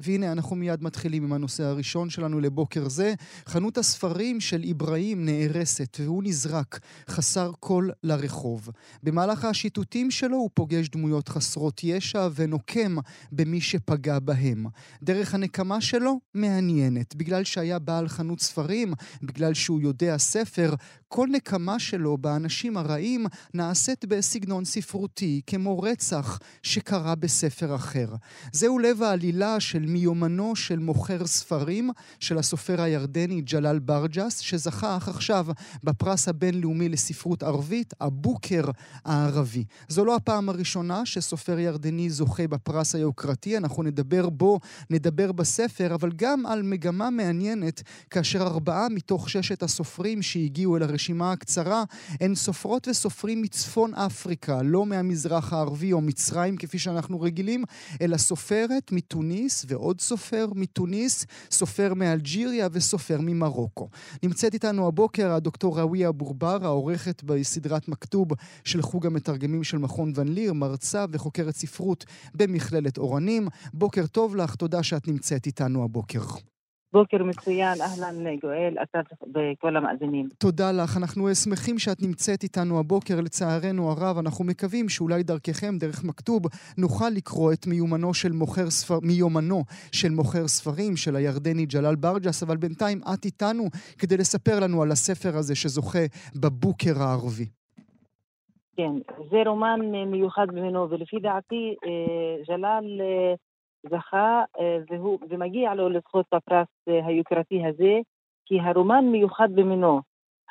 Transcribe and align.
והנה 0.00 0.32
אנחנו 0.32 0.56
מיד 0.56 0.82
מתחילים 0.82 1.24
עם 1.24 1.32
הנושא 1.32 1.64
הראשון 1.64 2.10
שלנו 2.10 2.40
לבוקר 2.40 2.88
זה. 2.88 3.14
חנות 3.46 3.78
הספרים 3.78 4.40
של 4.40 4.62
איברהים 4.62 5.24
נהרסת 5.24 5.96
והוא 6.00 6.22
נזרק 6.22 6.80
חסר 7.08 7.50
כל 7.60 7.88
לרחוב. 8.02 8.68
במהלך 9.02 9.44
השיטוטים 9.44 10.10
שלו 10.10 10.36
הוא 10.36 10.50
פוגש 10.54 10.88
דמויות 10.88 11.28
חסרות 11.28 11.80
ישע 11.84 12.28
ונוקם 12.34 12.96
במי 13.32 13.60
שפגע 13.60 14.18
בהם. 14.18 14.66
דרך 15.02 15.34
הנקמה 15.34 15.80
שלו 15.80 16.20
מעניינת. 16.34 17.14
בגלל 17.14 17.44
שהיה 17.44 17.78
בעל 17.78 18.08
חנות 18.08 18.40
ספרים, 18.40 18.94
בגלל 19.22 19.54
שהוא 19.54 19.80
יודע 19.80 20.18
ספר, 20.18 20.74
כל 21.16 21.28
נקמה 21.30 21.78
שלו 21.78 22.18
באנשים 22.18 22.76
הרעים 22.76 23.26
נעשית 23.54 24.04
בסגנון 24.04 24.64
ספרותי, 24.64 25.40
כמו 25.46 25.80
רצח 25.80 26.38
שקרה 26.62 27.14
בספר 27.14 27.74
אחר. 27.74 28.08
זהו 28.52 28.78
לב 28.78 29.02
העלילה 29.02 29.60
של 29.60 29.86
מיומנו 29.86 30.56
של 30.56 30.78
מוכר 30.78 31.26
ספרים 31.26 31.90
של 32.20 32.38
הסופר 32.38 32.82
הירדני 32.82 33.40
ג'לאל 33.40 33.78
ברג'ס, 33.78 34.38
שזכה 34.38 34.96
אך 34.96 35.08
עכשיו 35.08 35.46
בפרס 35.84 36.28
הבינלאומי 36.28 36.88
לספרות 36.88 37.42
ערבית, 37.42 37.94
הבוקר 38.00 38.64
הערבי. 39.04 39.64
זו 39.88 40.04
לא 40.04 40.16
הפעם 40.16 40.48
הראשונה 40.48 41.06
שסופר 41.06 41.58
ירדני 41.58 42.10
זוכה 42.10 42.48
בפרס 42.48 42.94
היוקרתי, 42.94 43.56
אנחנו 43.56 43.82
נדבר 43.82 44.28
בו, 44.28 44.60
נדבר 44.90 45.32
בספר, 45.32 45.94
אבל 45.94 46.12
גם 46.16 46.46
על 46.46 46.62
מגמה 46.62 47.10
מעניינת, 47.10 47.82
כאשר 48.10 48.42
ארבעה 48.42 48.88
מתוך 48.88 49.30
ששת 49.30 49.62
הסופרים 49.62 50.22
שהגיעו 50.22 50.76
אל 50.76 50.82
הרשימה 50.82 51.03
הקצרה, 51.32 51.84
הן 52.20 52.34
סופרות 52.34 52.88
וסופרים 52.88 53.42
מצפון 53.42 53.94
אפריקה, 53.94 54.62
לא 54.62 54.86
מהמזרח 54.86 55.52
הערבי 55.52 55.92
או 55.92 56.00
מצרים 56.00 56.56
כפי 56.56 56.78
שאנחנו 56.78 57.20
רגילים, 57.20 57.64
אלא 58.00 58.16
סופרת 58.16 58.92
מתוניס 58.92 59.64
ועוד 59.68 60.00
סופר 60.00 60.46
מתוניס, 60.54 61.26
סופר 61.50 61.94
מאלג'יריה 61.94 62.68
וסופר 62.72 63.20
ממרוקו. 63.20 63.88
נמצאת 64.22 64.54
איתנו 64.54 64.86
הבוקר 64.86 65.32
הדוקטור 65.32 65.78
ראוויה 65.78 66.12
בורבר, 66.12 66.64
העורכת 66.64 67.22
בסדרת 67.22 67.88
מכתוב 67.88 68.28
של 68.64 68.82
חוג 68.82 69.06
המתרגמים 69.06 69.64
של 69.64 69.78
מכון 69.78 70.12
ון 70.14 70.28
ליר, 70.28 70.52
מרצה 70.52 71.04
וחוקרת 71.12 71.56
ספרות 71.56 72.04
במכללת 72.34 72.98
אורנים. 72.98 73.48
בוקר 73.72 74.06
טוב 74.06 74.36
לך, 74.36 74.54
תודה 74.54 74.82
שאת 74.82 75.08
נמצאת 75.08 75.46
איתנו 75.46 75.84
הבוקר. 75.84 76.53
בוקר 76.94 77.24
מצוין, 77.24 77.76
אהלן 77.80 78.36
גואל, 78.42 78.74
אתה 78.82 79.00
וכל 79.34 79.76
המאזינים. 79.76 80.28
תודה 80.38 80.72
לך, 80.72 80.96
אנחנו 80.96 81.34
שמחים 81.34 81.78
שאת 81.78 82.02
נמצאת 82.02 82.42
איתנו 82.42 82.78
הבוקר, 82.78 83.20
לצערנו 83.20 83.90
הרב, 83.90 84.18
אנחנו 84.18 84.44
מקווים 84.44 84.88
שאולי 84.88 85.22
דרככם, 85.22 85.78
דרך 85.78 86.04
מכתוב, 86.04 86.42
נוכל 86.78 87.08
לקרוא 87.16 87.52
את 87.52 87.66
מיומנו 87.66 88.14
של 88.14 88.32
מוכר 88.32 88.70
ספר, 88.70 88.98
מיומנו 89.02 89.62
של 89.92 90.10
מוכר 90.10 90.48
ספרים, 90.48 90.96
של 90.96 91.16
הירדני 91.16 91.66
ג'לאל 91.66 91.96
ברג'ס, 91.96 92.42
אבל 92.42 92.56
בינתיים 92.56 93.00
את 93.14 93.24
איתנו 93.24 93.64
כדי 93.98 94.16
לספר 94.16 94.60
לנו 94.60 94.82
על 94.82 94.90
הספר 94.92 95.36
הזה 95.36 95.54
שזוכה 95.54 96.04
בבוקר 96.42 97.02
הערבי. 97.02 97.46
כן, 98.76 98.94
זה 99.30 99.36
רומן 99.46 99.80
מיוחד 100.06 100.46
ממנו, 100.52 100.90
ולפי 100.90 101.16
דעתי 101.18 101.74
אה, 101.86 102.36
ג'לאל... 102.48 103.00
זכה 103.90 104.42
אה, 104.60 104.78
והוא, 104.90 105.18
ומגיע 105.28 105.74
לו 105.74 105.88
לזכות 105.88 106.26
בפרס 106.34 106.68
אה, 106.88 107.06
היוקרתי 107.06 107.66
הזה, 107.66 107.98
כי 108.46 108.60
הרומן 108.60 109.04
מיוחד 109.04 109.48
במינו. 109.54 110.00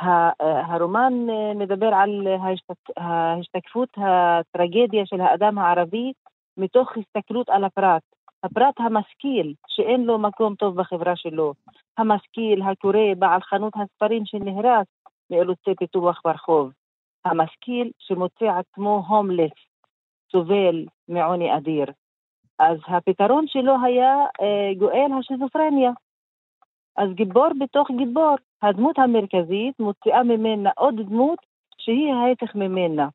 אה, 0.02 0.32
הרומן 0.66 1.14
מדבר 1.56 1.92
על 1.94 2.28
ההשתקפות 2.98 3.90
הטרגדיה 3.98 5.06
של 5.06 5.22
האדם 5.22 5.58
הערבי 5.58 6.14
מתוך 6.58 6.92
הסתכלות 6.98 7.50
על 7.50 7.64
הפרט. 7.64 8.02
הפרט 8.44 8.80
המשכיל, 8.80 9.54
שאין 9.68 10.04
לו 10.04 10.18
מקום 10.20 10.56
טוב 10.56 10.76
בחברה 10.76 11.16
שלו. 11.16 11.54
המשכיל, 11.98 12.62
הקורא, 12.62 13.14
בעל 13.18 13.42
חנות 13.42 13.74
הספרים 13.76 14.26
שנהרס 14.26 14.88
מאילוצי 15.30 15.76
פיתוח 15.80 16.22
ברחוב. 16.26 16.72
המשכיל 17.26 17.92
שמוצא 18.00 18.46
עצמו 18.46 19.04
הומלס, 19.08 19.52
סובל 20.32 20.86
מעוני 21.08 21.58
אדיר. 21.58 21.86
אז 22.63 22.78
הפתרון 22.88 23.47
שלו 23.47 23.74
היה 23.84 24.16
אה, 24.41 24.72
גואל 24.78 25.12
השיזופרניה. 25.19 25.91
אז 26.97 27.09
גיבור 27.13 27.47
בתוך 27.59 27.91
גיבור. 27.97 28.35
הדמות 28.62 29.00
המרכזית 29.00 29.79
מוציאה 29.79 30.24
ממנה 30.24 30.69
עוד 30.75 30.96
דמות 31.01 31.40
שהיא 31.78 32.13
ההפך 32.13 32.56
ממנה. 32.56 33.07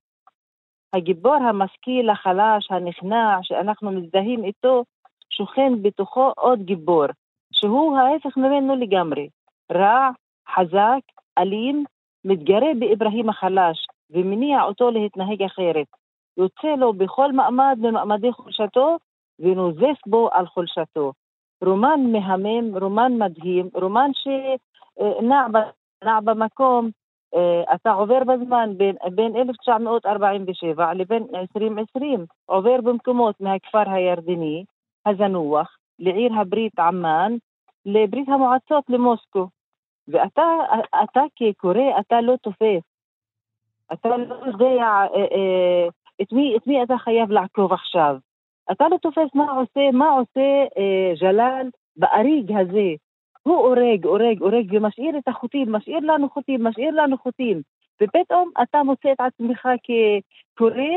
הגיבור 0.92 1.34
המשכיל, 1.34 2.10
החלש, 2.10 2.70
הנכנע, 2.70 3.38
שאנחנו 3.42 3.90
מזדהים 3.90 4.44
איתו, 4.44 4.84
שוכן 5.30 5.82
בתוכו 5.82 6.32
עוד 6.36 6.62
גיבור, 6.62 7.06
שהוא 7.52 7.96
ההפך 7.96 8.36
ממנו 8.36 8.76
לגמרי. 8.76 9.28
רע, 9.72 10.10
חזק, 10.54 11.00
אלים, 11.38 11.84
מתגרה 12.24 12.68
באברהים 12.78 13.28
החלש 13.28 13.86
ומניע 14.10 14.62
אותו 14.62 14.90
להתנהג 14.90 15.42
אחרת. 15.42 15.86
יוצא 16.36 16.68
לו 16.78 16.92
בכל 16.92 17.32
מעמד 17.32 17.78
ממעמדי 17.78 18.32
חולשתו 18.32 18.96
ונוזף 19.38 19.98
בו 20.06 20.28
על 20.32 20.46
חולשתו. 20.46 21.12
רומן 21.64 22.00
מהמם, 22.12 22.76
רומן 22.76 23.12
מדהים, 23.18 23.68
רומן 23.74 24.10
שנע 24.14 25.46
במקום, 26.20 26.90
אה, 27.34 27.74
אתה 27.74 27.92
עובר 27.92 28.24
בזמן 28.24 28.70
בין, 28.76 28.96
בין 29.14 29.36
1947 29.36 30.94
לבין 30.94 31.26
2020, 31.34 32.26
עובר 32.46 32.80
במקומות 32.80 33.40
מהכפר 33.40 33.90
הירדני 33.90 34.64
הזנוח 35.06 35.76
לעיר 35.98 36.32
הברית 36.34 36.78
עמאן, 36.78 37.32
לברית 37.86 38.28
המועצות 38.28 38.84
למוסקו. 38.88 39.48
ואתה 40.08 40.42
אתה 41.04 41.20
כקורא, 41.36 42.00
אתה 42.00 42.20
לא 42.20 42.36
תופס. 42.42 42.82
אתה 43.92 44.08
לא 44.16 44.34
יודע 44.46 44.82
אה, 44.82 45.06
אה, 45.14 45.88
את 46.22 46.32
מי, 46.32 46.56
את 46.56 46.66
מי 46.66 46.82
אתה 46.82 46.98
חייב 46.98 47.30
לעקוב 47.30 47.72
עכשיו. 47.72 48.16
אתה 48.72 48.88
לא 48.88 48.96
תופס 48.96 49.34
מה 49.34 49.52
עושה, 49.52 49.90
מה 49.92 50.10
עושה 50.10 50.64
אה, 50.78 51.12
ג'לאל 51.20 51.68
באריג 51.96 52.52
הזה. 52.52 52.94
הוא 53.42 53.56
הורג, 53.56 54.06
הורג, 54.06 54.42
הורג 54.42 54.66
ומשאיר 54.70 55.18
את 55.18 55.28
החוטים, 55.28 55.72
משאיר 55.72 55.98
לנו 55.98 56.28
חוטים, 56.30 56.64
משאיר 56.64 56.90
לנו 56.90 57.18
חוטים. 57.18 57.62
ופתאום 58.02 58.50
אתה 58.62 58.82
מוצא 58.82 59.12
את 59.12 59.20
עצמך 59.20 59.68
כקורא, 59.82 60.94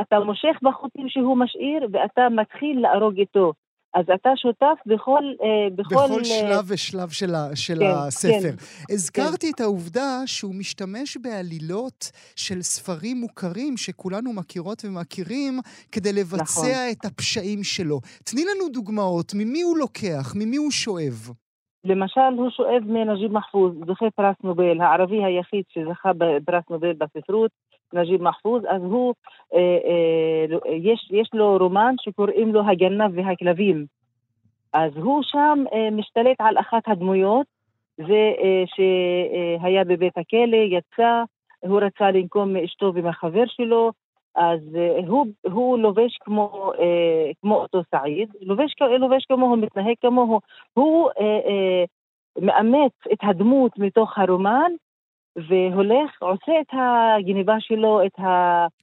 אתה 0.00 0.20
מושך 0.20 0.58
בחוטים 0.62 1.08
שהוא 1.08 1.38
משאיר 1.38 1.88
ואתה 1.92 2.28
מתחיל 2.28 2.80
להרוג 2.80 3.18
איתו. 3.18 3.52
אז 3.94 4.04
אתה 4.14 4.30
שותף 4.36 4.78
בכל... 4.86 5.22
אה, 5.42 5.70
בכל, 5.74 5.94
בכל 5.94 6.24
שלב 6.24 6.64
ושלב 6.68 7.08
של, 7.08 7.34
ה, 7.34 7.56
של 7.56 7.78
כן, 7.78 7.84
הספר. 7.86 8.56
כן, 8.56 8.94
הזכרתי 8.94 9.46
כן. 9.46 9.52
את 9.54 9.60
העובדה 9.60 10.22
שהוא 10.26 10.54
משתמש 10.54 11.16
בעלילות 11.16 12.10
של 12.36 12.62
ספרים 12.62 13.16
מוכרים 13.16 13.76
שכולנו 13.76 14.32
מכירות 14.32 14.82
ומכירים 14.84 15.58
כדי 15.92 16.12
לבצע 16.12 16.42
נכון. 16.42 16.68
את 16.92 17.04
הפשעים 17.04 17.62
שלו. 17.62 18.00
תני 18.24 18.44
לנו 18.44 18.68
דוגמאות, 18.72 19.32
ממי 19.34 19.62
הוא 19.62 19.78
לוקח? 19.78 20.32
ממי 20.36 20.56
הוא 20.56 20.70
שואב? 20.70 21.32
למשל, 21.84 22.20
הוא 22.36 22.50
שואב 22.50 22.82
מנג'יב 22.86 23.32
מחפוז, 23.32 23.72
זוכה 23.86 24.10
פרס 24.10 24.36
נובל, 24.44 24.80
הערבי 24.80 25.24
היחיד 25.24 25.64
שזכה 25.68 26.12
בפרס 26.12 26.64
נובל 26.70 26.92
בספרות, 26.92 27.50
נג'יב 27.92 28.22
מחפוז, 28.22 28.62
אז 28.68 28.82
הוא, 28.82 29.14
אה, 29.54 29.78
אה, 29.84 30.72
יש, 30.72 31.08
יש 31.10 31.30
לו 31.34 31.56
רומן 31.56 31.94
שקוראים 32.00 32.54
לו 32.54 32.60
הגנב 32.70 33.10
והכלבים. 33.14 33.86
אז 34.72 34.96
הוא 34.96 35.22
שם 35.22 35.64
אה, 35.72 35.90
משתלט 35.90 36.36
על 36.38 36.58
אחת 36.58 36.82
הדמויות, 36.86 37.46
זה 37.96 38.32
אה, 38.42 38.64
שהיה 38.66 39.84
בבית 39.84 40.18
הכלא, 40.18 40.56
יצא, 40.56 41.22
הוא 41.60 41.80
רצה 41.80 42.10
לנקום 42.10 42.52
מאשתו 42.52 42.92
ומהחבר 42.94 43.44
שלו, 43.46 43.92
אז 44.36 44.60
הוא, 45.06 45.26
הוא 45.42 45.78
לובש 45.78 46.18
כמו, 46.20 46.72
כמו 47.40 47.56
אותו 47.56 47.82
סעיד, 47.90 48.28
לובש, 48.40 48.74
לובש 48.98 49.24
כמוהו, 49.24 49.56
מתנהג 49.56 49.94
כמוהו, 50.00 50.40
הוא 50.74 51.10
מאמץ 52.40 52.92
את 53.12 53.18
הדמות 53.22 53.78
מתוך 53.78 54.18
הרומן, 54.18 54.72
והולך, 55.48 56.10
עושה 56.20 56.52
את 56.60 56.72
הגניבה 56.72 57.54
שלו, 57.60 58.00
את 58.06 58.24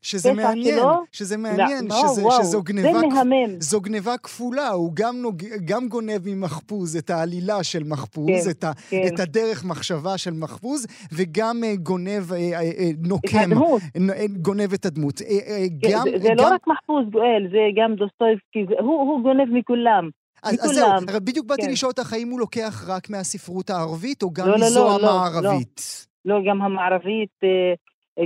שזה 0.02 0.34
מעניין, 0.34 0.78
שלו. 0.78 0.92
שזה 1.12 1.38
מעניין, 1.38 1.86
לא, 1.90 1.96
שזה, 1.96 2.24
וואו, 2.24 2.44
שזו 2.44 2.64
גניבה, 2.64 3.00
זה 3.00 3.08
מהמם. 3.08 3.60
זו 3.60 3.82
גניבה 3.82 4.18
כפולה, 4.18 4.70
הוא 4.70 4.92
גם, 4.94 5.16
נוג, 5.22 5.44
גם 5.66 5.88
גונב 5.88 6.22
ממחפוז 6.26 6.96
את 6.96 7.10
העלילה 7.10 7.64
של 7.64 7.84
מחפוז, 7.84 8.46
כן, 8.46 8.50
את, 8.50 8.64
ה, 8.64 8.72
כן. 8.90 9.02
את 9.08 9.20
הדרך 9.20 9.66
מחשבה 9.66 10.18
של 10.18 10.34
מחפוז, 10.34 10.88
וגם 11.14 11.64
אה, 11.64 11.76
גונב, 11.76 12.34
אה, 12.34 12.38
אה, 12.38 12.62
אה, 12.62 12.90
את 12.90 13.08
נוקם, 13.08 13.38
הדמות. 13.38 13.82
גונב 14.42 14.74
את 14.74 14.86
הדמות. 14.86 15.18
כן, 15.18 15.90
גם, 15.92 16.04
זה, 16.04 16.20
זה 16.22 16.30
גם, 16.30 16.36
לא 16.38 16.54
רק 16.54 16.68
מחפוז 16.68 17.06
גואל, 17.12 17.48
זה 17.52 17.60
גם 17.76 17.96
דוסטויבסקי, 17.96 18.66
הוא, 18.80 19.00
הוא 19.00 19.22
גונב 19.22 19.48
מכולם. 19.52 20.10
אז, 20.44 20.66
אז 20.66 20.76
זהו, 20.76 20.92
בדיוק 21.26 21.46
באתי 21.46 21.62
כן. 21.62 21.72
לשאול 21.72 21.90
אותך, 21.90 22.14
האם 22.14 22.30
הוא 22.30 22.40
לוקח 22.40 22.86
רק 22.88 23.10
מהספרות 23.10 23.70
הערבית, 23.70 24.24
או 24.24 24.34
גם 24.34 24.48
לא, 24.48 24.52
לא, 24.52 24.60
לא, 24.60 24.66
מזו 24.68 24.80
לא, 24.80 24.96
המערבית? 24.96 26.08
לא, 26.26 26.40
גם 26.46 26.62
המערבית, 26.62 27.30
אה, 27.44 27.74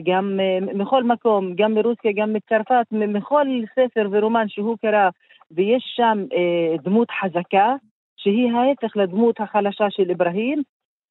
גם 0.03 0.39
אה, 0.39 0.73
מכל 0.73 1.03
מקום, 1.03 1.55
גם 1.55 1.73
מרוסיה, 1.73 2.11
גם 2.15 2.33
מצרפת, 2.33 2.85
מכל 2.91 3.45
ספר 3.75 4.07
ורומן 4.11 4.49
שהוא 4.49 4.77
קרא, 4.81 5.09
ויש 5.51 5.83
שם 5.95 6.25
אה, 6.33 6.77
דמות 6.83 7.07
חזקה, 7.21 7.75
שהיא 8.17 8.51
ההפך 8.51 8.97
לדמות 8.97 9.39
החלשה 9.39 9.89
של 9.89 10.11
אברהים, 10.11 10.61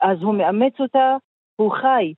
אז 0.00 0.22
הוא 0.22 0.34
מאמץ 0.34 0.80
אותה, 0.80 1.16
הוא 1.56 1.72
חי, 1.72 2.12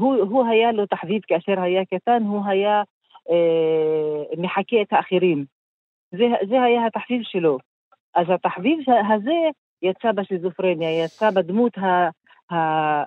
הוא, 0.00 0.14
הוא 0.14 0.46
היה 0.46 0.72
לו 0.72 0.86
תחביב 0.86 1.20
כאשר 1.26 1.60
היה 1.60 1.84
קטן, 1.84 2.22
הוא 2.22 2.42
היה 2.46 2.82
אה, 3.30 4.36
מחקה 4.36 4.82
את 4.82 4.92
האחרים. 4.92 5.44
זה, 6.10 6.24
זה 6.48 6.62
היה 6.62 6.86
התחביב 6.86 7.22
שלו. 7.22 7.58
אז 8.14 8.26
התחביב 8.30 8.78
הזה 9.14 9.48
יצא 9.82 10.12
בשיזופרניה, 10.12 11.04
יצא 11.04 11.30
בדמות 11.30 11.72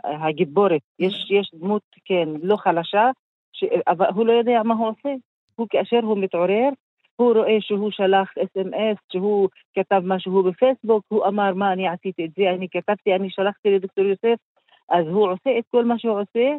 הגיבורת. 0.03 0.81
יש, 0.99 1.31
יש 1.31 1.51
דמות, 1.53 1.81
כן, 2.05 2.29
לא 2.41 2.55
חלשה, 2.55 3.09
ש... 3.53 3.63
אבל 3.87 4.05
הוא 4.15 4.25
לא 4.25 4.31
יודע 4.31 4.61
מה 4.63 4.73
הוא 4.73 4.87
עושה. 4.87 5.09
הוא 5.55 5.67
כאשר 5.69 5.99
הוא 6.03 6.17
מתעורר, 6.17 6.69
הוא 7.15 7.33
רואה 7.33 7.57
שהוא 7.59 7.91
שלח 7.91 8.29
אס.אם.אס, 8.37 8.97
שהוא 9.11 9.49
כתב 9.75 10.01
משהו 10.05 10.43
בפייסבוק, 10.43 11.03
הוא 11.07 11.25
אמר 11.25 11.53
מה 11.53 11.73
אני 11.73 11.87
עשיתי 11.87 12.25
את 12.25 12.29
זה, 12.37 12.49
אני 12.49 12.67
כתבתי, 12.71 13.15
אני 13.15 13.29
שלחתי 13.29 13.69
לדוקטור 13.69 14.05
יוסף, 14.05 14.35
אז 14.89 15.05
הוא 15.07 15.31
עושה 15.31 15.59
את 15.59 15.63
כל 15.71 15.85
מה 15.85 15.99
שהוא 15.99 16.19
עושה, 16.19 16.55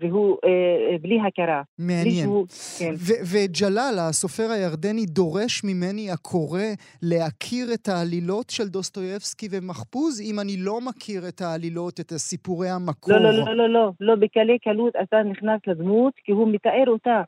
והוא 0.00 0.36
אה, 0.44 0.50
אה, 0.92 0.98
בלי 1.00 1.18
הכרה. 1.20 1.62
מעניין. 1.78 2.24
שהוא, 2.24 2.46
כן. 2.78 2.94
וג'לאל, 3.32 3.98
הסופר 3.98 4.50
הירדני, 4.50 5.06
דורש 5.06 5.64
ממני 5.64 6.10
הקורא 6.10 6.68
להכיר 7.02 7.66
את 7.74 7.88
העלילות 7.88 8.50
של 8.50 8.68
דוסטויבסקי 8.68 9.48
ומחפוז, 9.50 10.20
אם 10.20 10.40
אני 10.40 10.56
לא 10.58 10.80
מכיר 10.80 11.28
את 11.28 11.40
העלילות, 11.40 12.00
את 12.00 12.12
סיפורי 12.12 12.68
המקור. 12.68 13.14
לא, 13.14 13.20
לא, 13.20 13.30
לא, 13.30 13.56
לא, 13.56 13.68
לא, 13.68 13.90
לא, 14.00 14.14
בקלי 14.14 14.58
קלות 14.58 14.94
אתה 15.02 15.22
נכנס 15.22 15.60
לדמות, 15.66 16.14
כי 16.24 16.32
הוא 16.32 16.48
מתאר 16.48 16.84
אותה. 16.88 17.22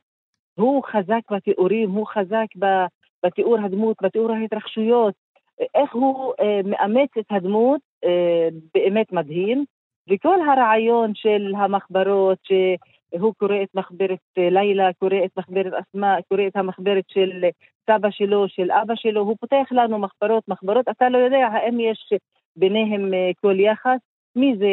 הוא 0.55 0.83
חזק 0.85 1.21
בתיאורים, 1.33 1.91
הוא 1.91 2.07
חזק 2.07 2.47
בתיאור 3.25 3.59
הדמות, 3.65 3.97
בתיאור 4.03 4.33
ההתרחשויות. 4.33 5.15
איך 5.75 5.95
הוא 5.95 6.33
אה, 6.41 6.61
מאמץ 6.65 7.11
את 7.19 7.25
הדמות, 7.31 7.81
אה, 8.05 8.49
באמת 8.75 9.13
מדהים. 9.13 9.65
וכל 10.09 10.39
הרעיון 10.49 11.15
של 11.15 11.53
המחברות, 11.57 12.39
שהוא 12.45 13.35
קורא 13.39 13.63
את 13.63 13.69
מחברת 13.75 14.19
אה, 14.39 14.51
לילה, 14.51 14.93
קורא 14.99 15.17
את 15.25 15.31
מחברת 15.39 15.73
אסמאء, 15.73 16.21
קורא 16.29 16.47
את 16.47 16.57
המחברת 16.57 17.05
של 17.09 17.45
סבא 17.91 18.11
שלו, 18.11 18.49
של 18.49 18.71
אבא 18.71 18.95
שלו, 18.97 19.21
הוא 19.21 19.37
פותח 19.41 19.67
לנו 19.71 19.99
מחברות, 19.99 20.49
מחברות, 20.49 20.89
אתה 20.89 21.09
לא 21.09 21.19
יודע 21.19 21.47
האם 21.53 21.81
יש 21.81 22.13
ביניהם 22.57 23.15
אה, 23.15 23.31
כל 23.41 23.61
יחס, 23.61 23.99
מי 24.37 24.57
זה, 24.59 24.67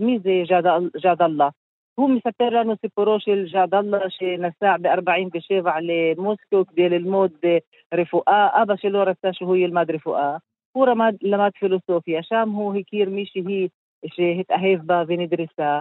מי 0.00 0.18
זה 0.18 0.42
ג'אד, 0.48 0.64
ג'אד 1.02 1.22
אללה. 1.22 1.48
הוא 1.94 2.10
מספר 2.10 2.48
לנו 2.50 2.74
סיפורו 2.80 3.20
של 3.20 3.46
ג'אד 3.52 3.74
אללה 3.74 3.98
שנסע 4.08 4.76
ב-47 4.80 5.70
למוסקו 5.80 6.66
כדי 6.66 6.88
ללמוד 6.88 7.30
אה, 7.44 7.58
רפואה, 7.94 8.62
אבא 8.62 8.76
שלו 8.76 9.02
רצה 9.02 9.28
שהוא 9.32 9.56
ילמד 9.56 9.90
רפואה, 9.90 10.36
הוא 10.72 10.86
למד, 10.86 11.14
למד 11.22 11.50
פילוסופיה, 11.58 12.22
שם 12.22 12.50
הוא 12.50 12.74
הכיר 12.74 13.10
מישהי 13.10 13.68
שהתאהב 14.06 14.80
בה 14.86 15.02
ונדרסה, 15.08 15.80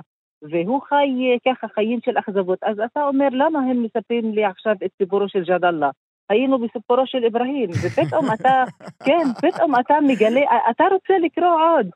והוא 0.52 0.82
חי 0.82 1.08
אה, 1.22 1.54
ככה 1.54 1.68
חיים 1.68 2.00
של 2.06 2.18
אכזבות. 2.18 2.60
אז 2.64 2.80
אתה 2.80 3.08
אומר, 3.08 3.28
למה 3.32 3.60
הם 3.60 3.84
מספרים 3.84 4.34
לי 4.34 4.46
עכשיו 4.46 4.76
את 4.86 4.90
סיפורו 4.98 5.30
של 5.30 5.44
ג'אד 5.44 5.66
אללה? 5.66 5.90
היינו 6.30 6.60
בסיפורו 6.60 7.08
של 7.08 7.26
אברהים, 7.26 7.70
ופתאום 7.70 8.26
אתה, 8.34 8.64
כן, 9.06 9.24
פתאום 9.42 9.80
אתה 9.80 9.94
מגלה, 10.08 10.42
אתה 10.70 10.84
רוצה 10.92 11.14
לקרוא 11.18 11.58
עוד. 11.78 11.88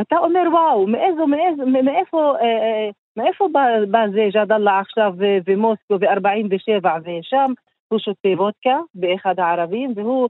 אתה 0.00 0.16
אומר, 0.18 0.42
וואו, 0.52 0.86
מאיזו, 0.86 1.26
מאיזו, 1.26 1.66
מאיפה, 1.66 2.34
אה, 2.40 2.44
אה, 2.44 2.90
מאיפה 3.16 3.48
בא, 3.52 3.60
בא 3.90 4.08
זה 4.12 4.28
ג'אד 4.32 4.52
אללה 4.52 4.78
עכשיו 4.80 5.14
אה, 5.22 5.38
ומוסקו 5.46 5.94
ו-47 6.00 6.88
ושם? 7.04 7.52
הוא 7.92 7.98
שותה 7.98 8.28
וודקה 8.28 8.78
באחד 8.94 9.40
הערבים, 9.40 9.92
והוא 9.96 10.28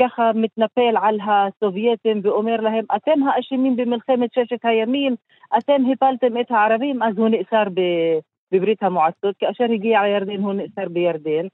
ככה 0.00 0.30
מתנפל 0.34 0.94
על 1.02 1.18
הסובייטים 1.26 2.20
ואומר 2.22 2.56
להם, 2.56 2.84
אתם 2.96 3.22
האשמים 3.22 3.76
במלחמת 3.76 4.30
ששת 4.32 4.64
הימים, 4.64 5.14
אתם 5.58 5.82
הפלתם 5.92 6.40
את 6.40 6.50
הערבים, 6.50 7.02
אז 7.02 7.18
הוא 7.18 7.28
נאסר 7.28 7.62
בברית 8.52 8.82
המועצות. 8.82 9.34
כאשר 9.38 9.64
הגיע 9.64 10.02
לירדן 10.02 10.40
הוא 10.42 10.52
נאסר 10.52 10.88
בירדן. 10.88 11.46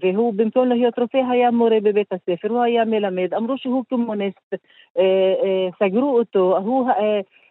והוא 0.00 0.34
במקום 0.34 0.68
להיות 0.68 0.98
רופא 0.98 1.20
היה 1.30 1.50
מורה 1.50 1.80
בבית 1.82 2.12
הספר, 2.12 2.48
הוא 2.48 2.62
היה 2.62 2.84
מלמד, 2.84 3.34
אמרו 3.34 3.58
שהוא 3.58 3.84
קומוניסט, 3.88 4.54
סגרו 5.78 6.18
אותו, 6.18 6.58
הוא 6.58 6.90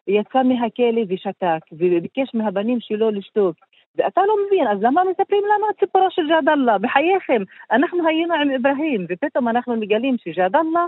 יצא 0.07 0.43
מהכלא 0.43 1.01
ושתק, 1.07 1.59
וביקש 1.71 2.29
מהבנים 2.33 2.79
שלו 2.79 3.11
לשתוק. 3.11 3.55
ואתה 3.95 4.21
לא 4.21 4.33
מבין, 4.45 4.67
אז 4.67 4.77
למה 4.81 5.01
מספרים 5.03 5.43
לנו 5.45 5.69
את 5.69 5.79
סיפורו 5.79 6.11
של 6.11 6.27
ג'אד 6.27 6.49
אללה? 6.49 6.77
בחייכם, 6.77 7.43
אנחנו 7.71 8.07
היינו 8.07 8.33
עם 8.33 8.51
אברהים, 8.51 9.05
ופתאום 9.09 9.47
אנחנו 9.47 9.75
מגלים 9.75 10.15
שג'אד 10.17 10.55
אללה 10.55 10.85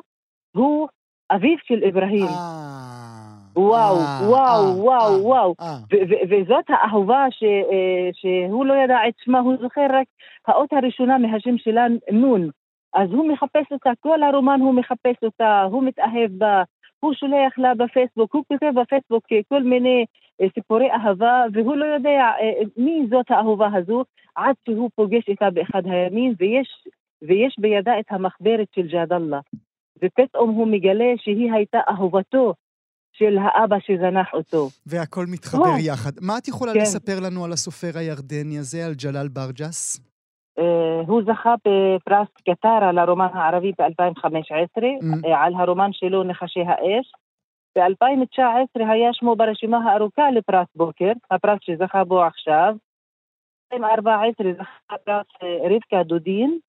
הוא 0.56 0.88
אביו 1.32 1.58
של 1.64 1.84
אברהים. 1.90 2.28
אה, 2.28 2.72
וואו, 3.56 3.96
אה, 3.98 4.30
וואו, 4.30 4.66
אה, 4.66 4.78
וואו, 4.78 5.24
וואו. 5.24 5.54
וזאת 6.30 6.66
האהובה 6.70 7.26
אה, 7.26 8.10
שהוא 8.14 8.66
לא 8.66 8.74
ידע 8.74 8.98
את 9.08 9.14
שמה, 9.24 9.40
הוא 9.40 9.56
זוכר 9.62 9.86
רק 9.90 10.08
האות 10.48 10.74
הראשונה 10.74 11.18
מהשם 11.18 11.58
שלה, 11.58 11.88
נון. 12.12 12.50
אז 12.94 13.10
הוא 13.12 13.30
מחפש 13.30 13.72
אותה, 13.72 13.90
כל 14.00 14.24
הרומן 14.24 14.60
הוא 14.62 14.74
מחפש 14.74 15.24
אותה, 15.24 15.62
הוא 15.62 15.84
מתאהב 15.84 16.32
בה, 16.32 16.64
הוא 17.00 17.14
שולח 17.14 17.58
לה 17.58 17.76
בפייסבוק, 17.76 18.36
הוא 18.36 18.44
כותב 18.48 18.72
בפייסבוק 18.82 19.24
כל 19.50 19.64
מיני 19.64 20.06
סיפורי 20.54 20.92
אהבה, 20.92 21.44
והוא 21.54 21.76
לא 21.76 21.86
יודע 21.86 22.10
אה, 22.10 22.64
מי 22.78 23.08
זאת 23.10 23.26
האהובה 23.30 23.70
הזו, 23.74 24.04
עד 24.36 24.56
שהוא 24.66 24.90
פוגש 24.96 25.28
איתה 25.28 25.50
באחד 25.50 25.82
הימים, 25.86 26.34
ויש, 26.40 26.68
ויש 27.22 27.56
בידה 27.60 28.00
את 28.00 28.06
המחברת 28.10 28.68
של 28.76 28.88
ג'אד 28.88 29.14
אללה. 29.14 29.40
ופתאום 30.04 30.50
הוא 30.50 30.68
מגלה 30.68 31.14
שהיא 31.18 31.52
הייתה 31.54 31.80
אהובתו 31.90 32.54
של 33.14 33.38
האבא 33.38 33.76
שזנח 33.80 34.34
אותו. 34.34 34.68
והכל 34.86 35.26
מתחבר 35.34 35.62
וואו. 35.62 35.78
יחד. 35.80 36.12
מה 36.22 36.38
את 36.38 36.48
יכולה 36.48 36.74
כן. 36.74 36.80
לספר 36.80 37.20
לנו 37.26 37.46
על 37.46 37.52
הסופר 37.52 38.00
הירדני 38.00 38.60
הזה, 38.60 38.86
על 38.86 38.94
ג'לאל 39.04 39.28
ברג'ס? 39.28 40.00
אה, 40.60 41.02
הוא 41.08 41.22
זכה 41.24 41.56
בפרס 41.66 42.28
קטר 42.50 42.80
על 42.90 42.98
הרומן 42.98 43.28
הערבי 43.34 43.72
ב-2015, 43.80 44.82
אמ. 44.82 45.28
אה, 45.28 45.44
על 45.44 45.54
הרומן 45.54 45.90
שלו 45.94 46.24
נחשי 46.24 46.60
האש. 46.60 47.12
ב-2019 47.78 48.90
היה 48.92 49.14
שמו 49.14 49.36
ברשימה 49.36 49.78
הארוכה 49.92 50.32
לפרס 50.32 50.68
בוקר, 50.76 51.12
הפרס 51.32 51.60
שזכה 51.62 52.04
בו 52.04 52.24
עכשיו. 52.24 52.76
ב-2014 53.74 54.44
זכה 54.58 54.96
בפרס 54.96 55.26
אה, 55.44 55.58
רבקה 55.76 56.04
דודין, 56.04 56.60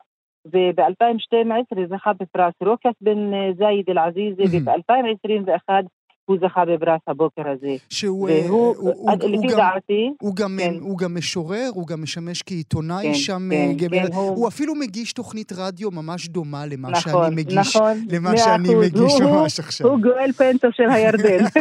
וב-2012 0.47 1.89
זכה 1.89 2.13
בפרס 2.13 2.55
רוקס 2.63 2.97
בן 3.01 3.35
אה, 3.35 3.51
זייד 3.57 3.91
אל-עזיזי, 3.91 4.43
אהמ. 4.43 4.61
וב-2021 4.63 5.85
הוא 6.25 6.37
זכה 6.41 6.65
בפרס 6.65 7.01
הבוקר 7.09 7.43
הזה. 7.49 7.77
שהוא 7.89 8.29
אה, 8.29 8.43
והוא, 8.47 8.67
הוא- 8.77 8.77
הוא- 8.77 9.11
הוא 9.11 9.31
לפי 9.31 9.47
גם- 9.53 9.57
דעתי, 9.57 10.11
הוא 10.21 10.37
גם, 10.37 10.59
כן. 10.63 10.75
הוא 10.81 10.99
גם 10.99 11.15
משורר, 11.15 11.71
הוא 11.75 11.87
גם 11.87 12.03
משמש 12.03 12.43
כעיתונאי 12.43 13.03
כן, 13.09 13.15
שם. 13.15 13.49
כן, 13.53 13.69
אה, 13.69 13.73
גבר- 13.77 14.07
כן, 14.09 14.15
הוא- 14.15 14.29
הוא 14.37 14.49
אפילו 14.49 14.75
מגיש 14.75 15.13
תוכנית 15.13 15.53
רדיו 15.53 15.91
ממש 15.91 16.29
דומה 16.29 16.67
למה 16.67 16.89
נכון, 16.91 17.13
שאני 17.25 17.35
מגיש, 17.37 17.77
נכון, 17.77 18.05
למה 18.11 18.37
שאני. 18.37 18.75
מגיש 18.75 19.13
הוא- 19.13 19.23
ממש 19.31 19.59
עכשיו. 19.61 19.87
הוא 19.89 19.99
גואל 20.03 20.33
פנטו 20.33 20.69
של 20.73 20.91
הירדן. 20.91 21.45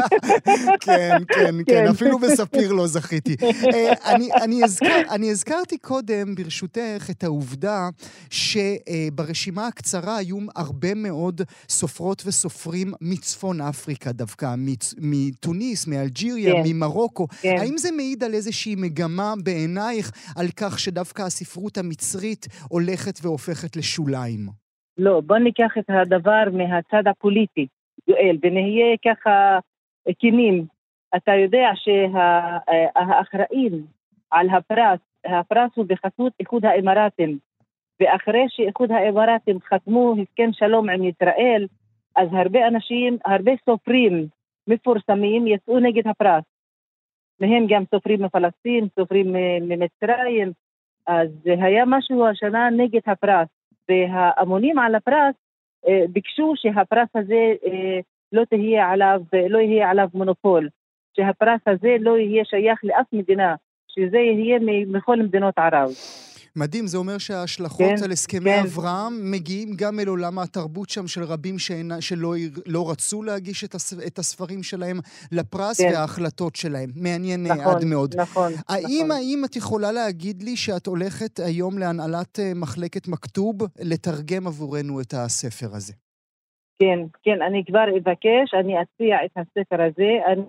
כן, 0.46 0.70
כן, 0.80 1.18
כן, 1.28 1.56
כן. 1.68 1.88
אפילו 1.90 2.20
בספיר 2.20 2.72
לא 2.72 2.88
זכיתי. 2.88 3.36
אה, 3.74 3.94
אני- 4.16 4.30
אני 4.44 4.64
הזכר- 4.64 5.10
אני 5.12 5.32
הזכרתי 5.32 5.78
קודם, 5.78 6.36
ברשותך, 6.36 7.08
את 7.12 7.24
העובדה 7.24 7.90
שברשימה 8.30 9.68
הקצרה 9.68 10.18
היו 10.18 10.38
הרבה 10.56 10.94
מאוד 10.96 11.42
סופרות 11.70 12.24
וסופרים 12.26 12.94
מצפון 13.02 13.62
אפריקה 13.62 14.12
דווקא. 14.12 14.51
מתוניס, 15.02 15.88
מאלג'יריה, 15.88 16.54
כן. 16.54 16.62
ממרוקו. 16.66 17.28
כן. 17.28 17.56
האם 17.60 17.78
זה 17.78 17.92
מעיד 17.92 18.24
על 18.24 18.34
איזושהי 18.34 18.76
מגמה 18.76 19.34
בעינייך 19.44 20.12
על 20.38 20.48
כך 20.60 20.80
שדווקא 20.80 21.22
הספרות 21.22 21.78
המצרית 21.78 22.48
הולכת 22.70 23.20
והופכת 23.22 23.76
לשוליים? 23.76 24.40
לא, 24.98 25.22
בוא 25.26 25.38
ניקח 25.38 25.72
את 25.80 25.90
הדבר 25.90 26.44
מהצד 26.54 27.08
הפוליטי, 27.08 27.68
יואל, 28.08 28.38
ונהיה 28.44 28.98
ככה 29.06 29.60
כנים. 30.20 30.66
אתה 31.16 31.32
יודע 31.32 31.70
שהאחראים 31.76 33.86
על 34.32 34.50
הפרס, 34.50 35.00
הפרס 35.26 35.72
הוא 35.76 35.86
בחסות 35.86 36.34
איחוד 36.40 36.66
האמירתים, 36.66 37.38
ואחרי 38.00 38.46
שאיחוד 38.50 38.92
האמירתים 38.92 39.60
חתמו 39.70 40.16
הסכם 40.22 40.50
שלום 40.52 40.90
עם 40.90 41.04
ישראל, 41.04 41.68
אז 42.16 42.28
הרבה 42.32 42.68
אנשים, 42.68 43.18
הרבה 43.26 43.52
סופרים 43.66 44.28
מפורסמים 44.68 45.48
יצאו 45.48 45.80
נגד 45.80 46.08
הפרס. 46.08 46.44
מהם 47.40 47.66
גם 47.70 47.84
סופרים 47.96 48.22
מפלסטין, 48.24 48.88
סופרים 49.00 49.36
ממצרים, 49.62 50.52
אז 51.08 51.30
היה 51.46 51.84
משהו 51.88 52.28
השנה 52.28 52.70
נגד 52.70 53.02
הפרס, 53.08 53.48
והאמונים 53.90 54.80
על 54.80 54.96
הפרס 54.96 55.36
אה, 55.88 56.04
ביקשו 56.10 56.54
שהפרס 56.56 57.10
הזה 57.16 57.54
אה, 57.66 58.00
לא 58.32 58.46
תהיה 58.46 58.90
עליו, 58.90 59.22
לא 59.50 59.58
יהיה 59.58 59.90
עליו 59.90 60.08
מונופול, 60.14 60.70
שהפרס 61.16 61.62
הזה 61.68 61.96
לא 62.00 62.18
יהיה 62.18 62.46
שייך 62.46 62.80
לאף 62.84 63.06
מדינה, 63.14 63.56
שזה 63.88 64.18
יהיה 64.18 64.60
מכל 64.88 65.16
מדינות 65.16 65.58
ערב. 65.58 65.90
מדהים, 66.56 66.88
זה 66.88 66.98
אומר 66.98 67.18
שההשלכות 67.18 67.98
כן, 67.98 68.04
על 68.04 68.12
הסכמי 68.12 68.52
כן. 68.52 68.64
אברהם 68.64 69.32
מגיעים 69.32 69.74
גם 69.76 70.00
אל 70.00 70.08
עולם 70.08 70.40
התרבות 70.40 70.90
שם 70.90 71.08
של 71.08 71.24
רבים 71.24 71.60
שאינה, 71.60 72.02
שלא 72.02 72.34
לא 72.66 72.92
רצו 72.92 73.24
להגיש 73.24 73.64
את, 73.64 73.76
הס, 73.76 73.94
את 74.08 74.20
הספרים 74.20 74.64
שלהם 74.64 75.00
לפרס 75.32 75.82
כן. 75.82 75.90
וההחלטות 75.94 76.56
שלהם. 76.56 76.90
מעניין 76.96 77.46
אה, 77.46 77.56
נכון, 77.56 77.76
עד 77.76 77.86
מאוד. 77.86 78.16
נכון, 78.20 78.52
האם, 78.70 79.06
נכון. 79.06 79.12
האם 79.12 79.42
את 79.46 79.56
יכולה 79.56 79.92
להגיד 79.92 80.44
לי 80.44 80.56
שאת 80.56 80.88
הולכת 80.88 81.40
היום 81.40 81.78
להנהלת 81.78 82.40
אה, 82.40 82.52
מחלקת 82.56 83.08
מכתוב 83.08 83.58
לתרגם 83.80 84.48
עבורנו 84.48 85.02
את 85.02 85.14
הספר 85.14 85.76
הזה? 85.76 85.94
כן, 86.80 87.00
כן, 87.24 87.42
אני 87.42 87.64
כבר 87.68 87.86
אבקש, 87.98 88.54
אני 88.60 88.74
אציע 88.82 89.18
את 89.26 89.32
הספר 89.38 89.82
הזה, 89.82 90.32
אני, 90.34 90.42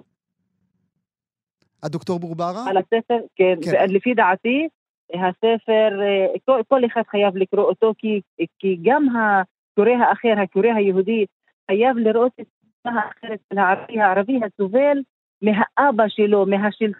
הדוקטור 1.82 2.18
בורברה? 2.18 2.64
על 2.68 2.76
הספר, 2.76 3.18
כן, 3.36 3.54
כן. 3.64 3.70
כן. 3.70 3.90
לפי 3.90 4.14
דעתי, 4.14 4.68
הספר, 5.14 6.02
אה, 6.02 6.26
כל, 6.44 6.60
כל 6.68 6.86
אחד 6.86 7.02
חייב 7.10 7.36
לקרוא 7.36 7.64
אותו, 7.64 7.92
כי, 7.98 8.20
כי 8.58 8.78
גם 8.82 9.06
הקורא 9.08 9.90
האחר, 9.90 10.40
הקורא 10.42 10.68
היהודי, 10.76 11.26
חייב 11.70 11.96
לראות 11.96 12.32
את 12.40 12.46
התמונה 12.86 13.00
האחרת 13.06 13.40
של 13.52 13.58
הערבי, 13.58 14.00
הערבי 14.00 14.40
הסובל 14.44 14.98
מהאבא 15.42 16.08
שלו, 16.08 16.46
מהשלטון. 16.46 16.92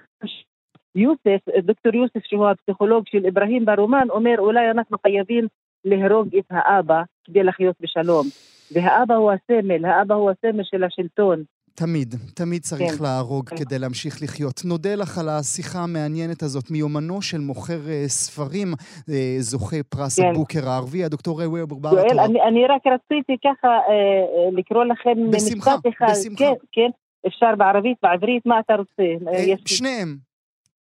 יוסף, 0.94 1.40
דוקטור 1.62 1.94
יוסף, 1.94 2.24
שהוא 2.24 2.48
הפסיכולוג 2.48 3.04
של 3.06 3.26
אברהים 3.26 3.64
ברומן, 3.64 4.06
אומר 4.10 4.34
אולי 4.38 4.70
אנחנו 4.70 4.96
חייבים 5.02 5.46
להרוג 5.84 6.36
את 6.36 6.44
האבא 6.50 7.02
כדי 7.24 7.42
לחיות 7.42 7.76
בשלום. 7.80 8.26
והאבא 8.74 9.14
הוא 9.14 9.32
הסמל, 9.32 9.84
האבא 9.84 10.14
הוא 10.14 10.30
הסמל 10.30 10.64
של 10.64 10.84
השלטון. 10.84 11.42
תמיד, 11.75 12.15
תמיד 12.35 12.61
צריך 12.61 12.97
כן. 12.97 13.03
להרוג 13.03 13.49
כן. 13.49 13.55
כדי 13.57 13.79
להמשיך 13.79 14.21
לחיות. 14.23 14.61
נודה 14.65 14.95
לך 14.95 15.17
על 15.17 15.29
השיחה 15.29 15.79
המעניינת 15.79 16.43
הזאת 16.43 16.71
מיומנו 16.71 17.21
של 17.21 17.37
מוכר 17.37 17.89
אה, 17.89 18.03
ספרים, 18.07 18.67
אה, 19.09 19.35
זוכה 19.39 19.83
פרס 19.89 20.19
כן. 20.19 20.25
הבוקר 20.29 20.69
הערבי, 20.69 21.03
הדוקטור 21.03 21.41
ראויה 21.41 21.65
בורברה. 21.65 21.91
יואל, 21.93 22.09
תודה. 22.09 22.25
אני, 22.25 22.41
אני 22.41 22.65
רק 22.67 22.81
רציתי 22.87 23.35
ככה 23.43 23.67
אה, 23.67 23.89
אה, 23.89 24.49
לקרוא 24.51 24.83
לכם 24.83 25.31
בשמחה, 25.31 25.71
משפט 25.77 25.93
אחד. 25.97 26.07
בשמחה. 26.11 26.37
כן, 26.45 26.53
כן, 26.71 26.89
אפשר 27.27 27.55
בערבית, 27.57 27.97
בעברית, 28.03 28.45
מה 28.45 28.59
אתה 28.59 28.73
רוצה? 28.75 29.01
אה, 29.27 29.33
אה, 29.33 29.39
יש 29.39 29.59
לי- 29.59 29.77
שניהם. 29.77 30.17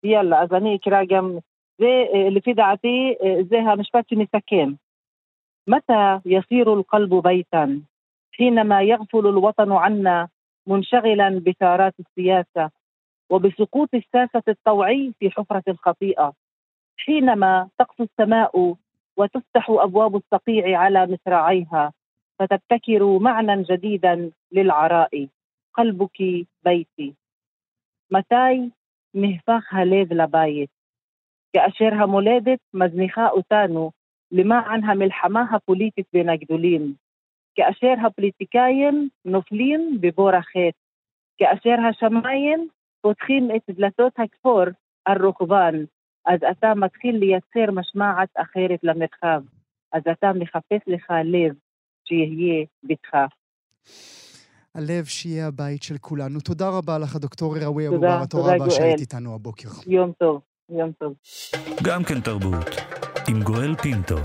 יאללה, 0.05 0.43
אז 0.43 0.49
אני 0.53 0.77
אקרא 0.77 1.01
גם, 1.11 1.33
זה 1.79 1.85
אה, 2.15 2.31
לפי 2.31 2.53
דעתי, 2.55 3.15
אה, 3.23 3.43
זה 3.51 3.57
המשפט 3.59 4.05
שמסכם. 4.11 4.73
متى 5.69 6.19
يصير 6.27 6.75
القلب 6.75 7.15
بيتا 7.23 7.81
حينما 8.33 8.83
يغفل 8.83 9.27
الوطن 9.27 9.73
عنا 9.73 10.27
منشغلا 10.68 11.42
بثارات 11.48 11.94
السياسة 12.00 12.72
وبسقوط 13.30 13.90
الساسة 13.94 14.44
الطوعي 14.48 15.14
في 15.20 15.30
حفرة 15.30 15.64
الخطيئة 15.68 16.34
حينما 16.98 17.70
تقسو 17.80 18.04
السماء 18.04 18.76
وتفتح 19.18 19.70
أبواب 19.70 20.16
الصقيع 20.16 20.80
على 20.80 21.08
مصراعيها 21.08 21.94
فتبتكر 22.40 23.20
معنى 23.20 23.64
جديدا 23.64 24.32
للعراء 24.52 25.28
قلبك 25.74 26.48
بيتي. 26.66 27.16
متاي 28.12 28.72
مهفاخ 29.14 29.76
هليف 29.76 30.12
لبايت. 30.12 30.70
كأشيرها 31.54 32.06
مولادت 32.06 32.62
مزنخاء 32.74 33.42
تانو 33.42 33.92
لما 34.32 34.56
عنها 34.56 34.94
ملحماها 34.94 35.62
بوليتت 35.68 36.08
بنجدولين 36.14 36.98
כאשר 37.56 37.94
הפוליטיקאים 38.06 39.10
נופלים 39.26 39.98
בבור 40.02 40.36
החטא, 40.36 40.78
כאשר 41.38 41.76
השמיים 41.90 42.68
פותחים 43.02 43.50
את 43.56 43.76
דלתות 43.76 44.14
הכפור 44.18 44.64
על 45.06 45.26
רוחבן, 45.26 45.76
אז 46.26 46.40
אתה 46.52 46.74
מתחיל 46.76 47.16
לייצר 47.16 47.72
משמעת 47.72 48.30
אחרת 48.36 48.80
למרחב, 48.84 49.42
אז 49.94 50.02
אתה 50.12 50.32
מחפש 50.34 50.82
לך 50.88 51.14
לב 51.26 51.54
שיהיה 52.08 52.66
ביתך. 52.84 53.16
הלב 54.76 55.06
שיהיה 55.06 55.48
הבית 55.48 55.84
של 55.84 55.98
כולנו. 55.98 56.40
תודה 56.40 56.70
רבה 56.70 56.98
לך, 56.98 57.16
דוקטור 57.16 57.58
ראויה 57.58 57.90
תודה, 57.90 58.00
בורברה. 58.00 58.28
תודה 58.28 58.44
תודה, 58.44 58.56
רבה 58.56 58.58
גואל. 58.58 58.70
שהיית 58.70 59.00
איתנו 59.00 59.36
הבוקר. 59.36 59.70
יום 59.88 60.12
טוב, 60.12 60.42
יום 60.70 60.92
טוב. 60.92 61.14
גם 61.84 62.04
כן 62.04 62.22
תרבות, 62.22 62.68
עם 63.28 63.44
גואל 63.44 63.76
פינטו. 63.76 64.16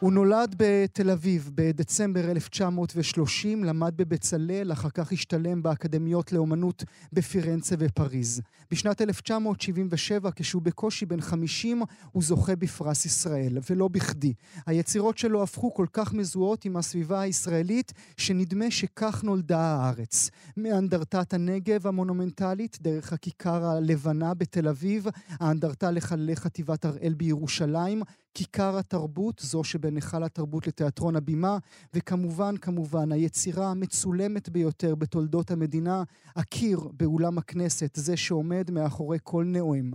הוא 0.00 0.12
נולד 0.12 0.54
בתל 0.58 1.10
אביב 1.10 1.50
בדצמבר 1.54 2.30
1930, 2.30 3.64
למד 3.64 3.92
בבצלאל, 3.96 4.72
אחר 4.72 4.90
כך 4.90 5.12
השתלם 5.12 5.62
באקדמיות 5.62 6.32
לאומנות 6.32 6.84
בפירנצה 7.12 7.74
ופריז. 7.78 8.40
בשנת 8.70 9.00
1977, 9.00 10.30
כשהוא 10.36 10.62
בקושי 10.62 11.06
בן 11.06 11.20
50, 11.20 11.82
הוא 12.12 12.22
זוכה 12.22 12.56
בפרס 12.56 13.06
ישראל, 13.06 13.58
ולא 13.70 13.88
בכדי. 13.88 14.32
היצירות 14.66 15.18
שלו 15.18 15.42
הפכו 15.42 15.74
כל 15.74 15.86
כך 15.92 16.12
מזוהות 16.14 16.64
עם 16.64 16.76
הסביבה 16.76 17.20
הישראלית, 17.20 17.92
שנדמה 18.16 18.70
שכך 18.70 19.24
נולדה 19.24 19.60
הארץ. 19.60 20.30
מאנדרטת 20.56 21.34
הנגב 21.34 21.86
המונומנטלית, 21.86 22.78
דרך 22.80 23.12
הכיכר 23.12 23.64
הלבנה 23.64 24.34
בתל 24.34 24.68
אביב, 24.68 25.06
האנדרטה 25.28 25.90
לחללי 25.90 26.36
חטיבת 26.36 26.84
הראל 26.84 27.14
בירושלים, 27.14 28.02
כיכר 28.34 28.78
התרבות, 28.78 29.40
זו 29.44 29.64
שבין 29.64 29.96
היכל 29.96 30.24
התרבות 30.24 30.66
לתיאטרון 30.66 31.16
הבימה, 31.16 31.58
וכמובן, 31.94 32.56
כמובן, 32.56 33.12
היצירה 33.12 33.70
המצולמת 33.70 34.48
ביותר 34.48 34.94
בתולדות 34.94 35.50
המדינה, 35.50 36.02
הקיר 36.36 36.80
באולם 36.92 37.38
הכנסת, 37.38 37.90
זה 37.94 38.16
שעומד 38.16 38.70
מאחורי 38.70 39.18
כל 39.22 39.44
נואם. 39.44 39.90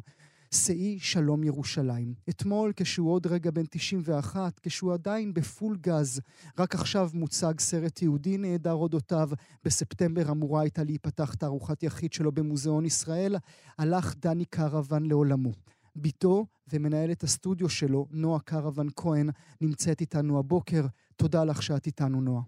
שאי 0.53 0.99
שלום 0.99 1.43
ירושלים. 1.43 2.13
אתמול, 2.29 2.73
כשהוא 2.75 3.11
עוד 3.11 3.27
רגע 3.27 3.51
בן 3.51 3.63
91, 3.69 4.59
כשהוא 4.59 4.93
עדיין 4.93 5.33
בפול 5.33 5.77
גז, 5.81 6.21
רק 6.59 6.75
עכשיו 6.75 7.09
מוצג 7.13 7.59
סרט 7.59 8.01
יהודי 8.01 8.37
נעדר 8.37 8.73
אודותיו, 8.73 9.29
בספטמבר 9.63 10.31
אמורה 10.31 10.61
הייתה 10.61 10.83
להיפתח 10.83 11.33
תערוכת 11.33 11.83
יחיד 11.83 12.13
שלו 12.13 12.31
במוזיאון 12.31 12.85
ישראל, 12.85 13.35
הלך 13.77 14.15
דני 14.17 14.45
קרוון 14.45 15.05
לעולמו. 15.05 15.51
בתו 15.95 16.45
ומנהלת 16.73 17.23
הסטודיו 17.23 17.69
שלו, 17.69 18.07
נועה 18.11 18.39
קרוון 18.39 18.87
כהן, 18.95 19.29
נמצאת 19.61 20.01
איתנו 20.01 20.39
הבוקר. 20.39 20.81
תודה 21.15 21.43
לך 21.45 21.63
שאת 21.63 21.85
איתנו, 21.85 22.21
נועה. 22.21 22.43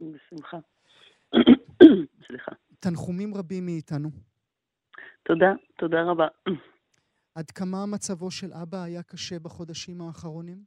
בשמחה. 0.00 0.58
סליחה. 2.26 2.52
תנחומים 2.80 3.34
רבים 3.34 3.66
מאיתנו. 3.66 4.08
תודה, 5.22 5.52
תודה 5.78 6.02
רבה. 6.02 6.28
עד 7.34 7.50
כמה 7.50 7.86
מצבו 7.86 8.30
של 8.30 8.52
אבא 8.62 8.82
היה 8.82 9.02
קשה 9.02 9.38
בחודשים 9.38 10.00
האחרונים? 10.00 10.58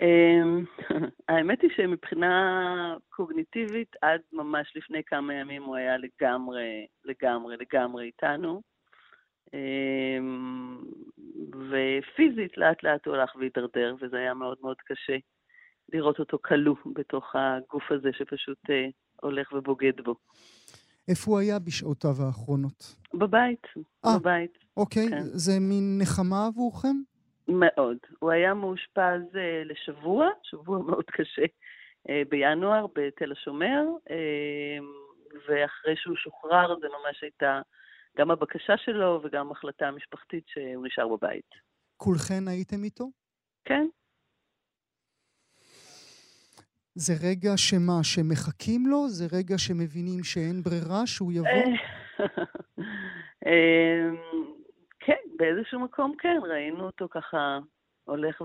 אמ, 0.00 0.64
האמת 1.28 1.62
היא 1.62 1.70
שמבחינה 1.76 2.96
קוגניטיבית, 3.08 3.96
עד 4.02 4.20
ממש 4.32 4.72
לפני 4.76 5.02
כמה 5.06 5.34
ימים 5.34 5.62
הוא 5.62 5.76
היה 5.76 5.96
לגמרי, 5.96 6.86
לגמרי, 7.04 7.56
לגמרי 7.56 8.04
איתנו. 8.04 8.62
אמ, 9.54 10.78
ופיזית 11.52 12.58
לאט 12.58 12.82
לאט 12.82 13.06
הוא 13.06 13.14
הלך 13.14 13.36
והידרדר, 13.36 13.94
וזה 14.00 14.16
היה 14.16 14.34
מאוד 14.34 14.58
מאוד 14.62 14.76
קשה 14.84 15.16
לראות 15.92 16.18
אותו 16.18 16.38
כלוא 16.44 16.76
בתוך 16.92 17.34
הגוף 17.34 17.92
הזה 17.92 18.10
שפשוט 18.12 18.58
אה, 18.70 18.86
הולך 19.20 19.52
ובוגד 19.52 20.00
בו. 20.04 20.14
איפה 21.08 21.30
הוא 21.30 21.38
היה 21.38 21.58
בשעותיו 21.58 22.14
האחרונות? 22.26 22.96
בבית, 23.14 23.66
אה. 24.04 24.18
בבית. 24.18 24.58
אוקיי, 24.76 25.08
כן. 25.08 25.22
זה 25.22 25.52
מין 25.60 25.98
נחמה 26.02 26.46
עבורכם? 26.46 26.96
מאוד. 27.48 27.96
הוא 28.18 28.30
היה 28.30 28.54
מאושפז 28.54 29.36
אה, 29.36 29.62
לשבוע, 29.64 30.28
שבוע 30.42 30.78
מאוד 30.88 31.04
קשה, 31.04 31.42
אה, 32.08 32.22
בינואר 32.28 32.86
בתל 32.94 33.32
השומר. 33.32 33.82
אה, 34.10 34.78
ואחרי 35.48 35.96
שהוא 35.96 36.16
שוחרר 36.16 36.74
זה 36.80 36.86
ממש 36.88 37.22
הייתה 37.22 37.60
גם 38.18 38.30
הבקשה 38.30 38.76
שלו 38.76 39.20
וגם 39.24 39.50
החלטה 39.50 39.90
משפחתית 39.90 40.44
שהוא 40.48 40.86
נשאר 40.86 41.08
בבית. 41.08 41.50
כולכן 41.96 42.48
הייתם 42.48 42.84
איתו? 42.84 43.10
כן. 43.64 43.86
זה 46.94 47.12
רגע 47.22 47.50
שמה, 47.56 47.98
שמחכים 48.02 48.86
לו? 48.86 49.08
זה 49.08 49.24
רגע 49.38 49.58
שמבינים 49.58 50.24
שאין 50.24 50.62
ברירה, 50.62 51.06
שהוא 51.06 51.32
יבוא? 51.32 51.48
אמ, 53.46 54.16
כן, 55.00 55.20
באיזשהו 55.36 55.80
מקום 55.80 56.14
כן, 56.18 56.38
ראינו 56.42 56.86
אותו 56.86 57.08
ככה 57.10 57.58
הולך 58.04 58.42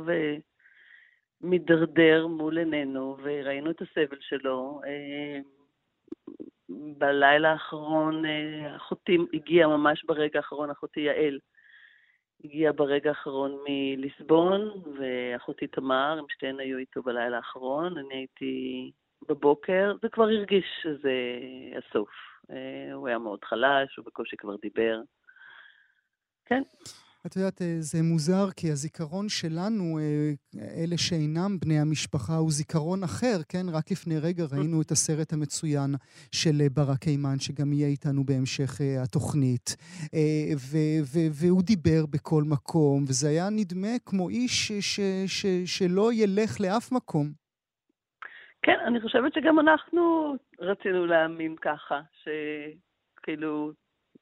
ומידרדר 1.42 2.28
מול 2.28 2.58
עינינו, 2.58 3.18
וראינו 3.24 3.72
את 3.72 3.82
הסבל 3.82 4.18
שלו. 4.20 4.82
בלילה 6.70 7.52
האחרון 7.52 8.26
אה, 8.26 8.76
אחותי 8.76 9.18
הגיעה 9.34 9.68
ממש 9.68 10.04
ברגע 10.06 10.40
האחרון, 10.40 10.70
אחותי 10.70 11.00
יעל 11.00 11.40
הגיעה 12.44 12.74
ברגע 12.74 13.10
האחרון 13.10 13.58
מליסבון, 13.70 14.84
ואחותי 15.00 15.68
תמר, 15.68 16.16
הם 16.20 16.26
שתיהן 16.30 16.60
היו 16.60 16.78
איתו 16.78 17.02
בלילה 17.02 17.38
האחרון, 17.38 17.98
אני 17.98 18.16
הייתי 18.16 18.92
בבוקר, 19.30 19.94
זה 20.02 20.10
כבר 20.10 20.24
הרגיש 20.24 20.66
שזה 20.84 21.14
הסוף. 21.78 22.10
אה, 22.52 22.94
הוא 22.94 23.08
היה 23.08 23.18
מאוד 23.18 23.44
חלש, 23.44 23.98
הוא 23.98 24.06
בקושי 24.06 24.38
כבר 24.38 24.56
דיבר. 24.62 25.00
כן. 26.46 26.64
את 27.26 27.36
יודעת, 27.36 27.62
אה, 27.62 27.76
זה 27.80 27.98
מוזר, 28.04 28.46
כי 28.58 28.68
הזיכרון 28.72 29.30
שלנו, 29.30 29.84
אה, 30.00 30.32
אלה 30.84 30.98
שאינם 30.98 31.52
בני 31.62 31.80
המשפחה, 31.80 32.36
הוא 32.36 32.52
זיכרון 32.52 33.04
אחר, 33.04 33.38
כן? 33.52 33.66
רק 33.78 33.92
לפני 33.92 34.18
רגע 34.28 34.44
ראינו 34.52 34.82
את 34.82 34.92
הסרט 34.92 35.34
המצוין 35.34 35.92
של 36.32 36.58
אה, 36.62 36.70
ברק 36.76 37.04
אימן, 37.08 37.40
שגם 37.40 37.74
יהיה 37.74 37.88
איתנו 37.88 38.24
בהמשך 38.24 38.72
התוכנית. 39.04 39.68
והוא 41.40 41.62
דיבר 41.64 42.06
בכל 42.14 42.44
מקום, 42.54 43.04
וזה 43.04 43.28
היה 43.30 43.48
נדמה 43.52 43.94
כמו 44.06 44.30
איש 44.30 44.72
ש, 44.72 45.00
ש, 45.28 45.46
שלא 45.66 46.14
ילך 46.14 46.52
לאף 46.60 46.92
מקום. 46.92 47.28
כן, 48.62 48.80
אני 48.88 49.02
חושבת 49.02 49.34
שגם 49.34 49.60
אנחנו 49.60 50.36
רצינו 50.60 51.06
להאמין 51.06 51.56
ככה, 51.62 52.02
שכאילו 52.22 53.72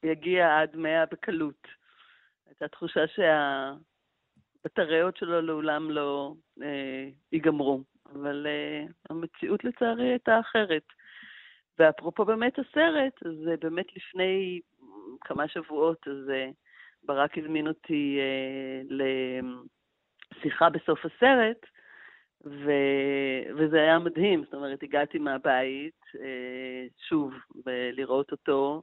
יגיע 0.02 0.58
עד 0.60 0.76
מאה 0.76 1.04
בקלות. 1.12 1.75
הייתה 2.60 2.76
תחושה 2.76 3.00
שהבטריות 4.66 5.16
שלו 5.16 5.40
לעולם 5.40 5.90
לא 5.90 6.34
אה, 6.62 7.08
ייגמרו, 7.32 7.80
אבל 8.14 8.46
אה, 8.46 8.84
המציאות 9.10 9.64
לצערי 9.64 10.08
הייתה 10.08 10.40
אחרת. 10.40 10.82
ואפרופו 11.78 12.24
באמת 12.24 12.58
הסרט, 12.58 13.26
אז 13.26 13.34
באמת 13.60 13.96
לפני 13.96 14.60
כמה 15.20 15.48
שבועות, 15.48 16.08
אז 16.08 16.30
אה, 16.30 16.50
ברק 17.02 17.38
הזמין 17.38 17.68
אותי 17.68 18.18
אה, 18.20 18.82
לשיחה 20.40 20.70
בסוף 20.70 21.00
הסרט, 21.04 21.66
ו... 22.44 22.70
וזה 23.56 23.76
היה 23.76 23.98
מדהים, 23.98 24.44
זאת 24.44 24.54
אומרת, 24.54 24.82
הגעתי 24.82 25.18
מהבית, 25.18 26.00
אה, 26.20 26.86
שוב, 27.08 27.34
לראות 27.92 28.32
אותו, 28.32 28.82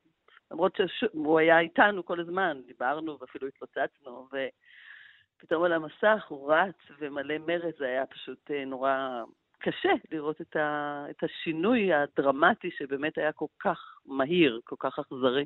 למרות 0.53 0.77
שהוא 0.99 1.39
היה 1.39 1.59
איתנו 1.59 2.05
כל 2.05 2.19
הזמן, 2.19 2.61
דיברנו 2.67 3.17
ואפילו 3.21 3.47
התפוצצנו, 3.47 4.27
ופתאום 4.27 5.63
על 5.63 5.73
המסך 5.73 6.25
הוא 6.27 6.53
רץ 6.53 6.75
ומלא 6.99 7.37
מרץ, 7.37 7.75
זה 7.79 7.85
היה 7.85 8.05
פשוט 8.05 8.51
אה, 8.51 8.65
נורא 8.65 9.23
קשה 9.59 9.89
לראות 10.11 10.41
את, 10.41 10.55
ה, 10.55 11.05
את 11.09 11.23
השינוי 11.23 11.89
הדרמטי 11.93 12.69
שבאמת 12.77 13.17
היה 13.17 13.31
כל 13.31 13.45
כך 13.59 13.79
מהיר, 14.05 14.59
כל 14.63 14.75
כך 14.79 14.99
אכזרי. 14.99 15.45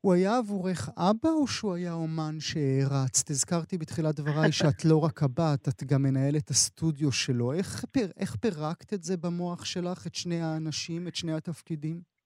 הוא 0.00 0.14
היה 0.14 0.36
עבורך 0.36 0.88
אבא 0.96 1.28
או 1.28 1.46
שהוא 1.46 1.74
היה 1.74 1.92
אומן 1.92 2.40
שהרצת? 2.40 3.30
הזכרתי 3.30 3.78
בתחילת 3.78 4.14
דבריי 4.14 4.52
שאת 4.58 4.84
לא 4.84 5.04
רק 5.04 5.22
הבת, 5.22 5.68
את 5.68 5.84
גם 5.84 6.02
מנהלת 6.02 6.50
הסטודיו 6.50 7.12
שלו. 7.12 7.52
איך, 7.52 7.84
פר, 7.92 8.06
איך 8.16 8.36
פירקת 8.36 8.94
את 8.94 9.02
זה 9.02 9.16
במוח 9.16 9.64
שלך, 9.64 10.06
את 10.06 10.14
שני 10.14 10.40
האנשים, 10.40 11.08
את 11.08 11.16
שני 11.16 11.32
התפקידים? 11.32 12.17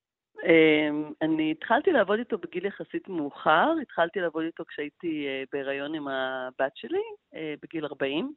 אמ, 0.45 1.13
אני 1.23 1.51
התחלתי 1.51 1.93
לעבוד 1.93 2.19
איתו 2.19 2.39
בגיל 2.39 2.67
יחסית 2.67 3.09
מאוחר, 3.09 3.75
התחלתי 3.83 4.21
לעבוד 4.21 4.45
איתו 4.45 4.65
כשהייתי 4.69 5.27
אה, 5.27 5.43
בהיריון 5.53 5.95
עם 5.95 6.09
הבת 6.09 6.77
שלי, 6.77 7.03
אה, 7.35 7.55
בגיל 7.63 7.85
40, 7.85 8.33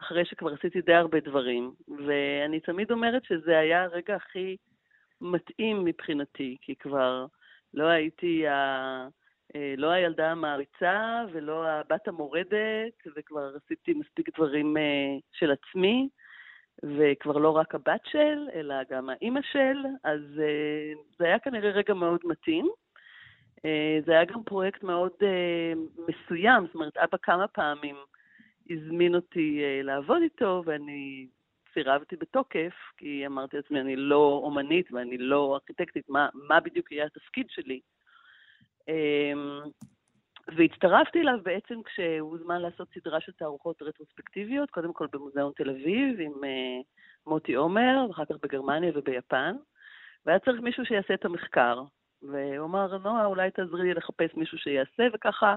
אחרי 0.00 0.24
שכבר 0.24 0.52
עשיתי 0.52 0.80
די 0.80 0.94
הרבה 0.94 1.20
דברים, 1.20 1.72
ואני 2.06 2.60
תמיד 2.60 2.90
אומרת 2.90 3.24
שזה 3.24 3.58
היה 3.58 3.82
הרגע 3.82 4.14
הכי 4.14 4.56
מתאים 5.20 5.84
מבחינתי, 5.84 6.56
כי 6.60 6.74
כבר 6.76 7.26
לא 7.74 7.84
הייתי 7.84 8.48
ה... 8.48 9.08
אה, 9.56 9.74
לא 9.76 9.90
הילדה 9.90 10.30
המעריצה 10.30 11.24
ולא 11.32 11.66
הבת 11.66 12.08
המורדת, 12.08 13.06
וכבר 13.16 13.52
עשיתי 13.56 13.94
מספיק 13.94 14.36
דברים 14.38 14.76
של 15.32 15.50
עצמי. 15.50 16.08
וכבר 16.82 17.38
לא 17.38 17.56
רק 17.56 17.74
הבת 17.74 18.00
של, 18.04 18.48
אלא 18.54 18.74
גם 18.90 19.10
האימא 19.10 19.40
של, 19.42 19.78
אז 20.04 20.20
uh, 20.20 20.98
זה 21.18 21.24
היה 21.24 21.38
כנראה 21.38 21.70
רגע 21.70 21.94
מאוד 21.94 22.20
מתאים. 22.24 22.70
Uh, 23.58 24.04
זה 24.06 24.12
היה 24.12 24.24
גם 24.24 24.42
פרויקט 24.42 24.82
מאוד 24.82 25.12
uh, 25.20 26.02
מסוים, 26.08 26.66
זאת 26.66 26.74
אומרת, 26.74 26.96
אבא 26.96 27.18
כמה 27.22 27.48
פעמים 27.48 27.96
הזמין 28.70 29.14
אותי 29.14 29.60
uh, 29.60 29.84
לעבוד 29.86 30.22
איתו, 30.22 30.62
ואני 30.66 31.26
סירבתי 31.74 32.16
בתוקף, 32.16 32.74
כי 32.96 33.26
אמרתי 33.26 33.56
לעצמי, 33.56 33.80
אני 33.80 33.96
לא 33.96 34.40
אומנית 34.44 34.92
ואני 34.92 35.18
לא 35.18 35.54
ארכיטקטית, 35.54 36.08
מה, 36.08 36.28
מה 36.34 36.60
בדיוק 36.60 36.92
יהיה 36.92 37.06
התפקיד 37.06 37.46
שלי? 37.50 37.80
והצטרפתי 40.48 41.20
אליו 41.20 41.38
בעצם 41.42 41.82
כשהוא 41.82 42.30
הוזמן 42.30 42.62
לעשות 42.62 42.88
סדרה 42.94 43.20
של 43.20 43.32
תערוכות 43.32 43.82
רטרוספקטיביות, 43.82 44.70
קודם 44.70 44.92
כל 44.92 45.06
במוזיאון 45.12 45.52
תל 45.56 45.70
אביב 45.70 46.20
עם 46.20 46.32
uh, 46.32 46.84
מוטי 47.26 47.54
עומר, 47.54 48.06
ואחר 48.08 48.24
כך 48.24 48.34
בגרמניה 48.42 48.92
וביפן, 48.94 49.56
והיה 50.26 50.38
צריך 50.38 50.60
מישהו 50.60 50.84
שיעשה 50.84 51.14
את 51.14 51.24
המחקר. 51.24 51.82
והוא 52.22 52.66
אמר, 52.66 52.98
נועה, 52.98 53.24
אולי 53.24 53.50
תעזרי 53.50 53.82
לי 53.82 53.94
לחפש 53.94 54.34
מישהו 54.34 54.58
שיעשה, 54.58 55.02
וככה, 55.14 55.56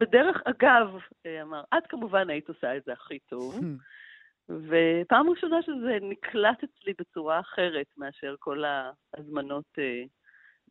בדרך 0.00 0.42
אגב, 0.44 0.96
אה, 1.26 1.42
אמר, 1.42 1.62
את 1.78 1.86
כמובן 1.88 2.30
היית 2.30 2.48
עושה 2.48 2.76
את 2.76 2.84
זה 2.84 2.92
הכי 2.92 3.18
טוב. 3.18 3.60
ופעם 4.68 5.30
ראשונה 5.30 5.62
שזה 5.62 5.98
נקלט 6.02 6.64
אצלי 6.64 6.92
בצורה 6.98 7.40
אחרת 7.40 7.86
מאשר 7.96 8.34
כל 8.38 8.64
ההזמנות 8.64 9.64
uh, 9.78 10.08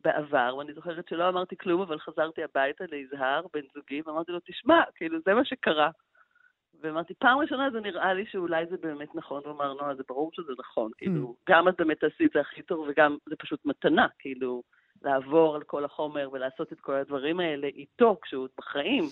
בעבר, 0.04 0.56
ואני 0.58 0.74
זוכרת 0.74 1.08
שלא 1.08 1.28
אמרתי 1.28 1.56
כלום, 1.56 1.80
אבל 1.80 1.98
חזרתי 1.98 2.44
הביתה 2.44 2.84
ליזהר, 2.90 3.46
בן 3.52 3.60
זוגי, 3.74 4.02
ואמרתי 4.06 4.32
לו, 4.32 4.38
תשמע, 4.46 4.82
כאילו, 4.94 5.18
זה 5.24 5.34
מה 5.34 5.44
שקרה. 5.44 5.90
ואמרתי, 6.80 7.14
פעם 7.14 7.38
ראשונה 7.38 7.70
זה 7.70 7.80
נראה 7.80 8.14
לי 8.14 8.26
שאולי 8.26 8.66
זה 8.66 8.76
באמת 8.76 9.14
נכון, 9.14 9.42
הוא 9.44 9.52
אמר, 9.52 9.72
נועה, 9.72 9.94
זה 9.94 10.02
ברור 10.08 10.30
שזה 10.32 10.52
נכון, 10.58 10.90
mm. 10.90 10.98
כאילו, 10.98 11.36
גם 11.48 11.68
את 11.68 11.74
באמת 11.78 12.00
תעשי 12.00 12.26
את 12.26 12.30
זה 12.34 12.40
הכי 12.40 12.62
טוב, 12.62 12.86
וגם 12.88 13.16
זה 13.28 13.36
פשוט 13.36 13.64
מתנה, 13.64 14.06
כאילו, 14.18 14.62
לעבור 15.02 15.54
על 15.54 15.62
כל 15.62 15.84
החומר 15.84 16.28
ולעשות 16.32 16.72
את 16.72 16.80
כל 16.80 16.94
הדברים 16.94 17.40
האלה 17.40 17.66
איתו 17.66 18.18
כשהוא 18.22 18.42
עוד 18.42 18.50
בחיים. 18.58 19.04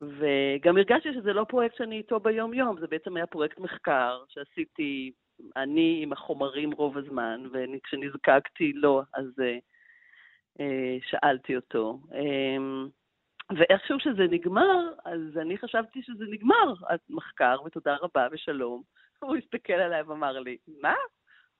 וגם 0.00 0.76
הרגשתי 0.76 1.12
שזה 1.14 1.32
לא 1.32 1.44
פרויקט 1.48 1.76
שאני 1.76 1.98
איתו 1.98 2.20
ביום-יום, 2.20 2.80
זה 2.80 2.86
בעצם 2.86 3.16
היה 3.16 3.26
פרויקט 3.26 3.58
מחקר 3.58 4.22
שעשיתי 4.28 5.12
אני 5.56 6.00
עם 6.02 6.12
החומרים 6.12 6.72
רוב 6.72 6.98
הזמן, 6.98 7.44
וכשנזקקתי 7.52 8.72
לו, 8.72 9.02
אז 9.14 9.26
uh, 9.26 9.60
uh, 10.58 10.62
שאלתי 11.10 11.56
אותו. 11.56 11.98
Um, 12.10 12.90
ואיכשהו 13.56 14.00
שזה 14.00 14.22
נגמר, 14.30 14.92
אז 15.04 15.20
אני 15.40 15.58
חשבתי 15.58 16.02
שזה 16.02 16.24
נגמר, 16.30 16.74
המחקר, 17.10 17.56
ותודה 17.66 17.96
רבה 18.02 18.28
ושלום. 18.32 18.82
הוא 19.22 19.36
הסתכל 19.36 19.72
עליי 19.72 20.02
ואמר 20.02 20.40
לי, 20.40 20.56
מה? 20.80 20.94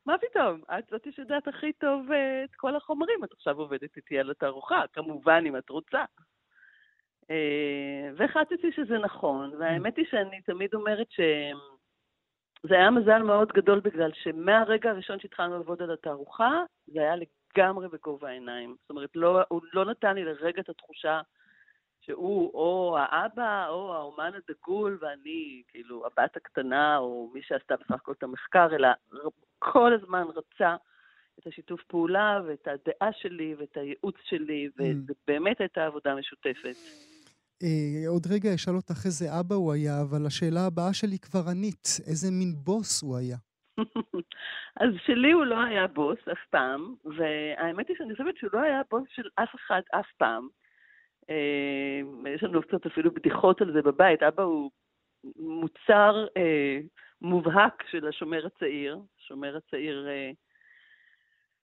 מה 0.06 0.18
פתאום? 0.18 0.60
את 0.78 0.84
זאתי 0.90 1.12
שיודעת 1.12 1.48
הכי 1.48 1.72
טוב 1.72 2.10
uh, 2.10 2.14
את 2.44 2.54
כל 2.56 2.76
החומרים, 2.76 3.24
את 3.24 3.32
עכשיו 3.32 3.58
עובדת 3.58 3.96
איתי 3.96 4.18
על 4.18 4.30
התערוכה, 4.30 4.82
כמובן 4.92 5.44
אם 5.46 5.56
את 5.56 5.70
רוצה. 5.70 6.04
Uh, 7.22 7.26
והחלטתי 8.16 8.72
שזה 8.72 8.98
נכון, 8.98 9.54
והאמת 9.58 9.96
היא 9.96 10.06
שאני 10.10 10.40
תמיד 10.40 10.74
אומרת 10.74 11.10
ש... 11.10 11.20
זה 12.68 12.74
היה 12.74 12.90
מזל 12.90 13.22
מאוד 13.22 13.52
גדול 13.52 13.80
בגלל 13.80 14.10
שמהרגע 14.14 14.90
הראשון 14.90 15.18
שהתחלנו 15.20 15.56
לעבוד 15.56 15.82
על 15.82 15.90
התערוכה, 15.90 16.62
זה 16.86 17.00
היה 17.00 17.14
לגמרי 17.16 17.88
בגובה 17.88 18.28
העיניים. 18.28 18.76
זאת 18.80 18.90
אומרת, 18.90 19.10
לא, 19.14 19.42
הוא 19.48 19.60
לא 19.72 19.84
נתן 19.84 20.14
לי 20.14 20.24
לרגע 20.24 20.60
את 20.60 20.68
התחושה 20.68 21.20
שהוא 22.00 22.50
או 22.54 22.98
האבא 22.98 23.68
או 23.68 23.94
האומן 23.94 24.30
הדגול 24.34 24.98
ואני, 25.00 25.62
כאילו, 25.68 26.06
הבת 26.06 26.36
הקטנה 26.36 26.98
או 26.98 27.30
מי 27.34 27.42
שעשתה 27.42 27.76
בסך 27.76 27.90
הכל 27.90 28.12
את 28.12 28.22
המחקר, 28.22 28.74
אלא 28.74 28.88
כל 29.58 29.92
הזמן 29.92 30.24
רצה 30.34 30.76
את 31.38 31.46
השיתוף 31.46 31.82
פעולה 31.82 32.40
ואת 32.46 32.68
הדעה 32.68 33.12
שלי 33.12 33.54
ואת 33.58 33.76
הייעוץ 33.76 34.16
שלי, 34.24 34.68
mm. 34.78 35.12
באמת 35.26 35.60
הייתה 35.60 35.86
עבודה 35.86 36.14
משותפת. 36.14 36.76
אה, 37.64 38.08
עוד 38.08 38.22
רגע 38.34 38.54
אשאל 38.54 38.76
אותך 38.76 39.00
איזה 39.04 39.26
אבא 39.40 39.54
הוא 39.54 39.72
היה, 39.72 40.02
אבל 40.02 40.26
השאלה 40.26 40.66
הבאה 40.66 40.92
שלי 40.92 41.18
כבר 41.18 41.44
ענית, 41.50 41.86
איזה 42.06 42.28
מין 42.30 42.52
בוס 42.64 43.02
הוא 43.02 43.16
היה? 43.16 43.36
אז 44.82 44.90
שלי 45.06 45.32
הוא 45.32 45.44
לא 45.44 45.62
היה 45.64 45.86
בוס 45.86 46.18
אף 46.32 46.44
פעם, 46.50 46.94
והאמת 47.04 47.88
היא 47.88 47.96
שאני 47.98 48.12
חושבת 48.12 48.36
שהוא 48.36 48.50
לא 48.52 48.60
היה 48.60 48.82
בוס 48.90 49.04
של 49.14 49.28
אף 49.34 49.54
אחד 49.54 49.80
אף 49.90 50.06
פעם. 50.16 50.48
אה, 51.30 52.30
יש 52.34 52.42
לנו 52.42 52.62
קצת 52.62 52.86
אפילו 52.86 53.14
בדיחות 53.14 53.60
על 53.60 53.72
זה 53.72 53.82
בבית. 53.82 54.22
אבא 54.22 54.42
הוא 54.42 54.70
מוצר 55.36 56.26
אה, 56.36 56.80
מובהק 57.22 57.82
של 57.90 58.08
השומר 58.08 58.46
הצעיר. 58.46 58.98
השומר 59.20 59.56
הצעיר, 59.56 60.08
אה, 60.08 60.30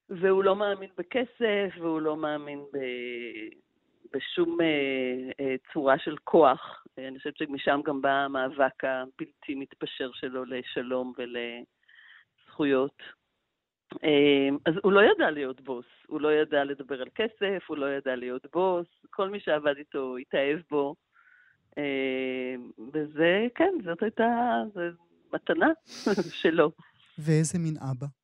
והוא 0.10 0.44
לא 0.44 0.56
מאמין 0.56 0.90
בכסף, 0.98 1.78
והוא 1.78 2.02
לא 2.02 2.18
מאמין 2.18 2.60
ב... 2.74 2.78
בשום 4.14 4.62
אה, 4.62 5.32
אה, 5.40 5.56
צורה 5.74 6.00
של 6.00 6.16
כוח. 6.24 6.86
אה, 7.00 7.08
אני 7.08 7.18
חושבת 7.18 7.38
שמשם 7.38 7.82
גם 7.86 8.02
בא 8.02 8.10
המאבק 8.10 8.84
הבלתי 8.84 9.56
מתפשר 9.56 10.12
שלו 10.14 10.46
לשלום 10.46 11.14
ולזכויות. 11.18 13.02
אז 14.66 14.74
הוא 14.84 14.92
לא 14.92 15.02
ידע 15.02 15.32
להיות 15.32 15.62
בוס, 15.62 15.86
הוא 16.08 16.22
לא 16.22 16.34
ידע 16.34 16.64
לדבר 16.64 17.02
על 17.02 17.08
כסף, 17.16 17.64
הוא 17.68 17.78
לא 17.78 17.86
ידע 17.86 18.16
להיות 18.16 18.46
בוס, 18.54 18.88
כל 19.10 19.30
מי 19.30 19.40
שעבד 19.40 19.78
איתו 19.78 20.18
התאהב 20.18 20.60
בו. 20.72 20.96
וזה, 22.94 23.48
כן, 23.56 23.74
זאת 23.86 24.04
הייתה, 24.04 24.62
מתנה 25.34 25.68
שלו. 26.42 26.72
ואיזה 27.18 27.60
מין 27.60 27.78
אבא? 27.78 28.21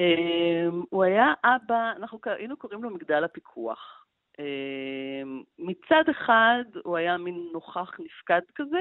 אמ, 0.00 0.82
הוא 0.90 1.04
היה 1.04 1.32
אבא, 1.44 1.92
אנחנו 1.96 2.18
היינו 2.24 2.56
קוראים 2.56 2.82
לו 2.82 2.90
מגדל 2.90 3.24
הפיקוח. 3.24 4.06
אמ, 4.38 5.42
מצד 5.58 6.04
אחד 6.10 6.64
הוא 6.84 6.96
היה 6.96 7.16
מין 7.16 7.48
נוכח 7.52 7.90
נפקד 7.98 8.40
כזה, 8.54 8.80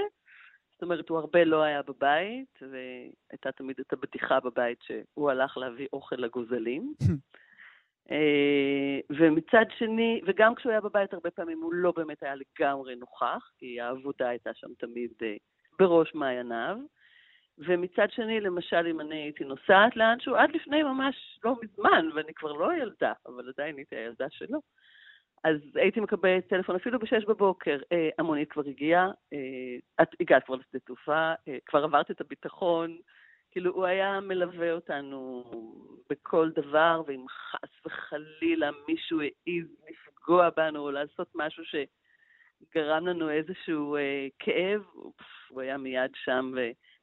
זאת 0.76 0.82
אומרת, 0.82 1.10
הוא 1.10 1.18
הרבה 1.18 1.44
לא 1.44 1.64
היה 1.64 1.82
בבית, 1.82 2.60
והייתה 2.62 3.52
תמיד 3.52 3.76
את 3.80 3.94
הבדיחה 3.94 4.40
בבית 4.40 4.78
שהוא 4.82 5.30
הלך 5.32 5.58
להביא 5.58 5.88
אוכל 5.94 6.16
לגוזלים. 6.16 6.94
אה, 8.12 9.00
ומצד 9.10 9.66
שני, 9.78 10.22
וגם 10.26 10.56
כשהוא 10.56 10.72
היה 10.72 10.82
בבית, 10.82 11.14
הרבה 11.14 11.32
פעמים 11.32 11.62
הוא 11.62 11.74
לא 11.74 11.94
באמת 11.96 12.24
היה 12.24 12.34
לגמרי 12.36 12.96
נוכח, 12.96 13.52
כי 13.58 13.82
העבודה 13.82 14.30
הייתה 14.30 14.50
שם 14.54 14.68
תמיד 14.78 15.12
אה, 15.22 15.36
בראש 15.80 16.16
מעייניו. 16.16 16.78
ומצד 17.58 18.12
שני, 18.12 18.40
למשל, 18.40 18.88
אם 18.88 19.02
אני 19.02 19.16
הייתי 19.16 19.44
נוסעת 19.44 19.96
לאנשהו, 19.96 20.36
עד 20.36 20.56
לפני 20.56 20.84
ממש 20.84 21.40
לא 21.44 21.56
מזמן, 21.64 22.10
ואני 22.16 22.34
כבר 22.34 22.52
לא 22.52 22.74
ילדה, 22.74 23.14
אבל 23.26 23.50
עדיין 23.50 23.78
הייתי 23.78 23.96
הילדה 23.96 24.30
שלו, 24.30 24.60
אז 25.44 25.58
הייתי 25.76 26.00
מקבלת 26.00 26.48
טלפון 26.48 26.76
אפילו 26.76 27.00
בשש 27.00 27.26
בבוקר, 27.26 27.78
אה, 27.92 28.10
המונית 28.18 28.52
כבר 28.52 28.64
הגיעה, 28.68 29.12
אה, 29.34 30.02
את 30.02 30.08
הגעת 30.20 30.46
כבר 30.46 30.56
לשדה 30.56 30.80
תעופה, 30.80 31.34
אה, 31.48 31.58
כבר 31.66 31.84
עברת 31.84 32.12
את 32.12 32.22
הביטחון, 32.22 32.98
כאילו, 33.52 33.72
הוא 33.72 33.86
היה 33.86 34.20
מלווה 34.20 34.72
אותנו 34.72 35.44
בכל 36.10 36.50
דבר, 36.56 37.02
ואם 37.08 37.26
חס 37.30 37.86
וחלילה 37.86 38.70
מישהו 38.88 39.22
העז 39.22 39.66
לפגוע 39.90 40.50
בנו 40.58 40.80
או 40.80 40.92
לעשות 40.92 41.28
משהו 41.36 41.64
שגרם 41.66 43.08
לנו 43.08 43.30
איזשהו 43.30 43.96
אה, 43.96 44.28
כאב, 44.40 44.82
הוא 45.50 45.62
היה 45.62 45.78
מיד 45.78 46.12
שם, 46.16 46.52
ו... 46.56 46.60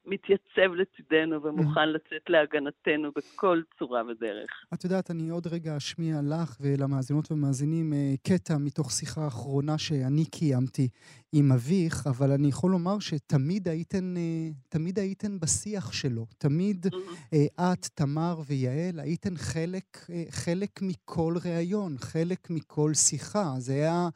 מתייצב 0.06 0.72
לצידנו 0.74 1.42
ומוכן 1.42 1.88
לצאת 1.88 2.22
להגנתנו 2.28 3.10
בכל 3.16 3.62
צורה 3.78 4.02
ודרך. 4.02 4.50
את 4.74 4.84
יודעת, 4.84 5.10
אני 5.10 5.28
עוד 5.28 5.46
רגע 5.46 5.76
אשמיע 5.76 6.20
לך 6.22 6.56
ולמאזינות 6.60 7.32
ומאזינים 7.32 7.92
אה, 7.92 8.14
קטע 8.22 8.58
מתוך 8.58 8.92
שיחה 8.92 9.26
אחרונה 9.26 9.78
שאני 9.78 10.24
קיימתי 10.24 10.88
עם 11.32 11.52
אביך, 11.52 12.06
אבל 12.06 12.30
אני 12.30 12.48
יכול 12.48 12.70
לומר 12.70 12.98
שתמיד 12.98 13.68
הייתן, 13.68 14.14
אה, 14.16 14.48
תמיד 14.68 14.98
הייתן 14.98 15.40
בשיח 15.40 15.92
שלו. 15.92 16.26
תמיד 16.38 16.86
אה, 17.34 17.72
את, 17.72 17.86
תמר 17.94 18.40
ויעל, 18.46 19.00
הייתן 19.00 19.36
חלק, 19.36 20.06
חלק 20.30 20.82
מכל 20.82 21.34
ראיון, 21.44 21.98
חלק 21.98 22.50
מכל 22.50 22.94
שיחה. 22.94 23.54
זה 23.58 23.72
היה 23.72 24.08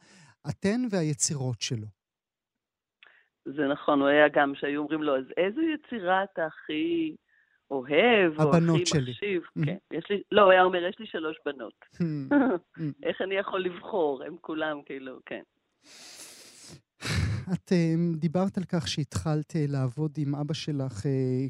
אתן 0.49 0.83
והיצירות 0.91 1.61
שלו. 1.61 1.96
זה 3.47 3.69
נכון, 3.69 4.01
הוא 4.01 4.09
היה 4.09 4.29
גם 4.29 4.55
שהיו 4.55 4.81
אומרים 4.81 5.03
לו, 5.03 5.17
אז 5.17 5.25
איזו 5.37 5.61
יצירה 5.61 6.25
אתה 6.25 6.47
הכי 6.47 7.17
אוהב, 7.71 8.41
או 8.41 8.57
הכי 8.57 8.87
שלי. 8.87 9.11
מחשיב? 9.11 9.43
Mm-hmm. 9.43 9.65
כן, 9.65 9.77
יש 9.91 10.05
לי, 10.11 10.23
לא, 10.33 10.43
הוא 10.43 10.53
היה 10.53 10.63
אומר, 10.63 10.85
יש 10.85 10.99
לי 10.99 11.07
שלוש 11.07 11.37
בנות. 11.47 11.85
Mm-hmm. 11.95 12.81
איך 13.07 13.23
אני 13.23 13.35
יכול 13.35 13.61
לבחור? 13.65 14.23
הם 14.27 14.37
כולם 14.41 14.81
כאילו, 14.87 15.19
כן. 15.27 15.43
את 17.53 17.73
uh, 17.73 18.17
דיברת 18.17 18.59
על 18.59 18.65
כך 18.65 18.89
שהתחלת 18.89 19.51
uh, 19.53 19.73
לעבוד 19.73 20.11
עם 20.19 20.35
אבא 20.35 20.55
שלך 20.55 21.03
uh, 21.03 21.09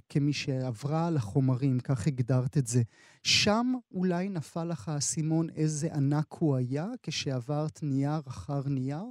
כמי 0.09 0.32
שעברה 0.32 1.06
על 1.09 1.16
החומרים, 1.16 1.78
כך 1.80 2.06
הגדרת 2.06 2.56
את 2.59 2.66
זה. 2.66 2.82
שם 3.22 3.66
אולי 3.92 4.28
נפל 4.28 4.64
לך 4.64 4.88
האסימון 4.88 5.46
איזה 5.56 5.88
ענק 5.94 6.32
הוא 6.38 6.56
היה 6.56 6.87
כשעברת 7.02 7.80
נייר 7.82 8.20
אחר 8.28 8.61
נייר? 8.66 9.04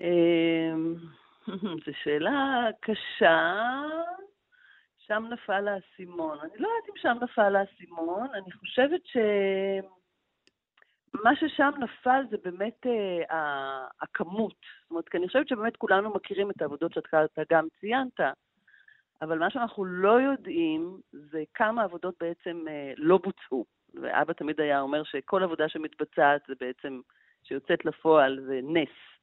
אמ, 0.00 0.94
זו 1.84 1.92
שאלה 2.02 2.68
קשה. 2.80 3.54
שם 5.10 5.24
נפל 5.30 5.68
האסימון. 5.68 6.38
אני 6.40 6.50
לא 6.58 6.68
יודעת 6.68 6.90
אם 6.90 6.96
שם 6.96 7.16
נפל 7.20 7.56
האסימון, 7.56 8.28
אני 8.34 8.52
חושבת 8.52 9.00
שמה 9.06 9.30
ששם 11.36 11.70
נפל 11.78 12.22
זה 12.30 12.36
באמת 12.44 12.86
אה, 13.30 13.86
הכמות. 14.00 14.56
זאת 14.82 14.90
אומרת, 14.90 15.08
כי 15.08 15.16
אני 15.16 15.26
חושבת 15.26 15.48
שבאמת 15.48 15.76
כולנו 15.76 16.14
מכירים 16.14 16.50
את 16.50 16.62
העבודות 16.62 16.92
שאתה 16.92 17.42
גם 17.52 17.66
ציינת, 17.80 18.20
אבל 19.22 19.38
מה 19.38 19.50
שאנחנו 19.50 19.84
לא 19.84 20.20
יודעים 20.20 21.00
זה 21.12 21.42
כמה 21.54 21.82
עבודות 21.82 22.14
בעצם 22.20 22.64
אה, 22.68 22.92
לא 22.96 23.18
בוצעו. 23.18 23.64
ואבא 23.94 24.32
תמיד 24.32 24.60
היה 24.60 24.80
אומר 24.80 25.02
שכל 25.04 25.42
עבודה 25.42 25.68
שמתבצעת 25.68 26.40
זה 26.48 26.54
בעצם, 26.60 27.00
שיוצאת 27.42 27.84
לפועל, 27.84 28.40
זה 28.46 28.60
נס. 28.62 29.19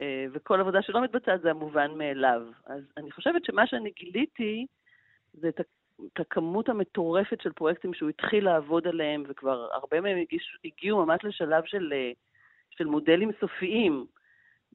אה, 0.00 0.26
וכל 0.32 0.60
עבודה 0.60 0.82
שלא 0.82 1.02
מתבצעת 1.02 1.40
זה 1.40 1.50
המובן 1.50 1.90
מאליו. 1.98 2.42
אז 2.66 2.82
אני 2.96 3.10
חושבת 3.10 3.44
שמה 3.44 3.66
שאני 3.66 3.90
גיליתי 3.90 4.66
זה 5.32 5.48
את, 5.48 5.60
את 6.12 6.20
הכמות 6.20 6.68
המטורפת 6.68 7.40
של 7.40 7.52
פרויקטים 7.52 7.94
שהוא 7.94 8.08
התחיל 8.08 8.44
לעבוד 8.44 8.86
עליהם, 8.86 9.22
וכבר 9.28 9.68
הרבה 9.72 10.00
מהם 10.00 10.18
הגיש, 10.18 10.58
הגיעו 10.64 11.06
ממש 11.06 11.20
לשלב 11.24 11.64
של, 11.66 11.92
אה, 11.92 12.10
של 12.70 12.84
מודלים 12.84 13.30
סופיים. 13.40 14.06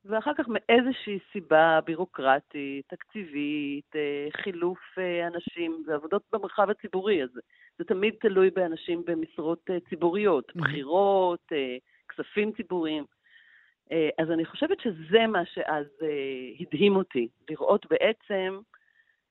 ואחר 0.05 0.31
כך 0.37 0.45
מאיזושהי 0.47 1.19
סיבה 1.31 1.79
בירוקרטית, 1.85 2.85
תקציבית, 2.87 3.95
אה, 3.95 4.27
חילוף 4.41 4.79
אנשים, 5.27 5.83
זה 5.85 5.95
עבודות 5.95 6.23
במרחב 6.33 6.69
הציבורי, 6.69 7.23
אז 7.23 7.29
זה 7.77 7.83
תמיד 7.83 8.13
תלוי 8.19 8.49
באנשים 8.49 9.05
במשרות 9.05 9.69
ציבוריות, 9.89 10.51
בחירות, 10.55 11.51
כספים 12.09 12.51
ציבוריים. 12.51 13.03
אה, 13.91 14.09
אז 14.17 14.31
אני 14.31 14.45
חושבת 14.45 14.79
שזה 14.79 15.27
מה 15.27 15.45
שאז 15.45 15.85
אה, 16.01 16.07
הדהים 16.59 16.95
אותי, 16.95 17.27
לראות 17.49 17.85
בעצם 17.89 18.59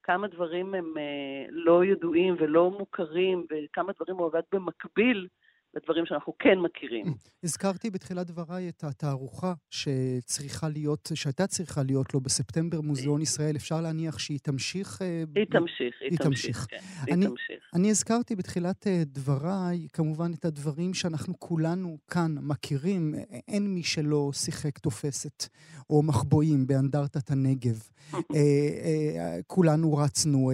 כמה 0.02 0.28
דברים 0.28 0.74
הם 0.74 0.94
אה, 0.98 1.46
לא 1.50 1.84
ידועים 1.84 2.36
ולא 2.38 2.70
מוכרים, 2.70 3.46
וכמה 3.50 3.92
דברים 3.92 4.16
הוא 4.16 4.26
עבד 4.26 4.42
במקביל 4.52 5.28
לדברים 5.74 6.06
שאנחנו 6.06 6.32
כן 6.38 6.58
מכירים. 6.58 7.04
הזכרתי 7.44 7.90
בתחילת 7.90 8.26
דבריי 8.26 8.68
את 8.68 8.84
התערוכה 8.84 9.52
שצריכה 9.70 10.68
להיות, 10.68 11.10
שהייתה 11.14 11.46
צריכה 11.46 11.82
להיות 11.82 12.14
לו 12.14 12.20
בספטמבר 12.20 12.80
מוזיאון 12.80 13.22
ישראל. 13.22 13.56
אפשר 13.56 13.80
להניח 13.80 14.18
שהיא 14.18 14.38
תמשיך? 14.42 15.02
אה, 15.02 15.24
היא 15.36 15.44
תמשיך, 15.44 15.94
היא 16.00 16.18
תמשיך, 16.18 16.66
כן. 16.70 16.76
היא 17.06 17.14
תמשיך. 17.14 17.70
אני 17.74 17.90
הזכרתי 17.90 18.36
בתחילת 18.36 18.86
אה, 18.86 19.02
דבריי, 19.06 19.88
כמובן, 19.92 20.30
את 20.38 20.44
הדברים 20.44 20.94
שאנחנו 20.94 21.34
כולנו 21.38 21.98
כאן 22.10 22.34
מכירים. 22.40 23.14
אין 23.48 23.74
מי 23.74 23.82
שלא 23.82 24.30
שיחק 24.32 24.78
תופסת 24.78 25.48
או 25.90 26.02
מחבואים 26.02 26.66
באנדרטת 26.66 27.30
הנגב. 27.30 27.88
אה, 28.14 29.38
כולנו 29.46 29.96
רצנו 29.96 30.50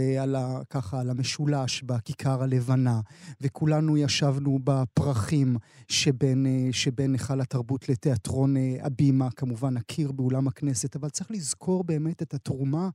ככה 0.71 1.01
על 1.01 1.11
המשולש 1.11 1.83
בכיכר 1.83 2.43
הלבנה, 2.43 3.01
וכולנו 3.41 3.97
ישבנו 3.97 4.59
בפר... 4.65 5.06
הפרחים 5.07 5.57
שבין, 5.89 6.47
אה, 6.47 6.69
שבין 6.73 7.13
היכל 7.13 7.41
התרבות 7.41 7.89
לתיאטרון 7.89 8.57
אה, 8.57 8.77
הבימה, 8.81 9.31
כמובן 9.31 9.77
הקיר 9.77 10.13
באולם 10.13 10.49
הכנסת, 10.49 10.97
אבל 10.97 11.09
צריך 11.09 11.31
לזכור 11.31 11.85
באמת 11.85 12.23
את 12.23 12.35
התרומה 12.35 12.89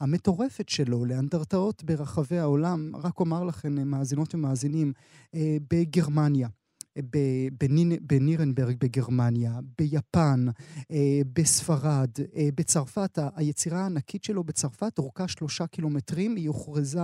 המטורפת 0.00 0.68
שלו 0.68 1.04
לאנדרטאות 1.04 1.84
ברחבי 1.84 2.38
העולם. 2.38 2.92
רק 2.96 3.20
אומר 3.20 3.44
לכם, 3.44 3.78
אה, 3.78 3.84
מאזינות 3.84 4.34
ומאזינים, 4.34 4.92
בגרמניה, 5.70 6.48
בנירנברג 8.02 8.76
בגרמניה, 8.80 9.58
ביפן, 9.78 10.46
אה, 10.90 11.20
בספרד, 11.32 12.10
אה, 12.36 12.48
בצרפת, 12.54 13.18
היצירה 13.36 13.82
הענקית 13.82 14.24
שלו 14.24 14.44
בצרפת 14.44 14.98
אורכה 14.98 15.28
שלושה 15.28 15.66
קילומטרים, 15.66 16.36
היא 16.36 16.48
הוכרזה 16.48 17.00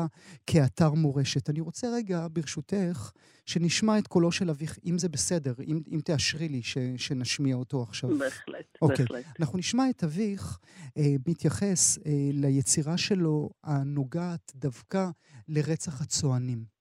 כאתר 0.46 0.90
מורשת. 0.90 1.50
אני 1.50 1.60
רוצה 1.60 1.88
רגע, 1.90 2.26
ברשותך, 2.32 3.12
שנשמע 3.46 3.98
את 3.98 4.06
קולו 4.06 4.32
של 4.32 4.50
אביך, 4.50 4.78
אם 4.86 4.98
זה 4.98 5.08
בסדר, 5.08 5.54
אם, 5.66 5.80
אם 5.92 6.00
תאשרי 6.04 6.48
לי 6.48 6.62
ש, 6.62 6.78
שנשמיע 6.96 7.56
אותו 7.56 7.82
עכשיו. 7.82 8.18
בהחלט, 8.18 8.78
אוקיי. 8.82 8.96
בהחלט. 8.96 9.24
אנחנו 9.40 9.58
נשמע 9.58 9.90
את 9.90 10.04
אביך 10.04 10.58
אה, 10.98 11.14
מתייחס 11.26 11.98
אה, 12.06 12.12
ליצירה 12.32 12.96
שלו 12.96 13.50
הנוגעת 13.64 14.52
דווקא 14.54 15.08
לרצח 15.48 16.00
הצוענים. 16.00 16.77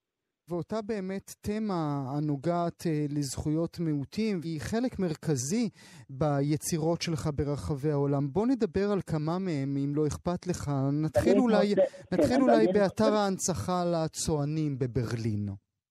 ואותה 0.49 0.81
באמת 0.81 1.31
תמה 1.41 1.81
הנוגעת 2.12 2.83
אה, 2.86 3.05
לזכויות 3.10 3.79
מיעוטים, 3.79 4.39
והיא 4.41 4.60
חלק 4.62 4.99
מרכזי 4.99 5.69
ביצירות 6.10 7.01
שלך 7.01 7.29
ברחבי 7.36 7.91
העולם. 7.91 8.27
בוא 8.33 8.47
נדבר 8.47 8.91
על 8.93 9.01
כמה 9.01 9.39
מהם, 9.39 9.77
אם 9.83 9.91
לא 9.95 10.07
אכפת 10.07 10.47
לך. 10.47 10.71
נתחיל 11.03 11.38
אולי, 11.38 11.69
רוצה, 11.69 11.81
נתחיל 12.12 12.36
כן, 12.36 12.41
אולי 12.41 12.65
באתר 12.67 13.03
רוצה... 13.03 13.17
ההנצחה 13.17 13.83
לצוענים 13.93 14.79
בברלין. 14.79 15.45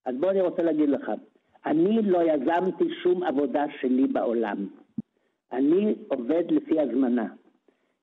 אז 0.06 0.14
בוא 0.20 0.30
אני 0.30 0.40
רוצה 0.40 0.62
להגיד 0.62 0.88
לך, 0.88 1.10
אני 1.66 2.02
לא 2.02 2.20
יזמתי 2.22 2.84
שום 3.02 3.22
עבודה 3.22 3.64
שלי 3.80 4.06
בעולם. 4.06 4.66
אני 5.52 5.94
עובד 6.08 6.44
לפי 6.50 6.80
הזמנה. 6.80 7.26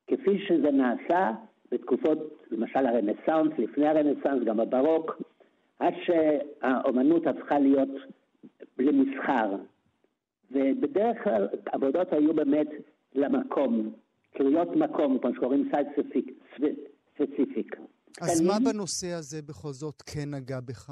כפי 0.06 0.38
שזה 0.48 0.70
נעשה 0.70 1.30
בתקופות, 1.72 2.18
למשל 2.50 2.86
הרנסאנס, 2.86 3.58
לפני 3.58 3.86
הרנסאנס, 3.88 4.44
גם 4.44 4.60
הברוק, 4.60 5.22
עד 5.78 5.94
שהאומנות 6.04 7.26
הפכה 7.26 7.58
להיות 7.58 7.88
למסחר. 8.78 9.56
ובדרך 10.50 11.24
כלל 11.24 11.48
עבודות 11.66 12.12
היו 12.12 12.34
באמת 12.34 12.68
למקום, 13.14 13.92
קריאות 14.34 14.76
מקום, 14.76 15.18
כמו 15.18 15.34
שקוראים 15.34 15.70
סייד 15.70 15.86
ספציפיק. 17.14 17.76
אז 18.20 18.40
מה 18.40 18.54
בנושא 18.64 19.06
הזה 19.06 19.42
בכל 19.42 19.72
זאת 19.72 20.02
כן 20.02 20.34
נגע 20.34 20.60
בך? 20.60 20.90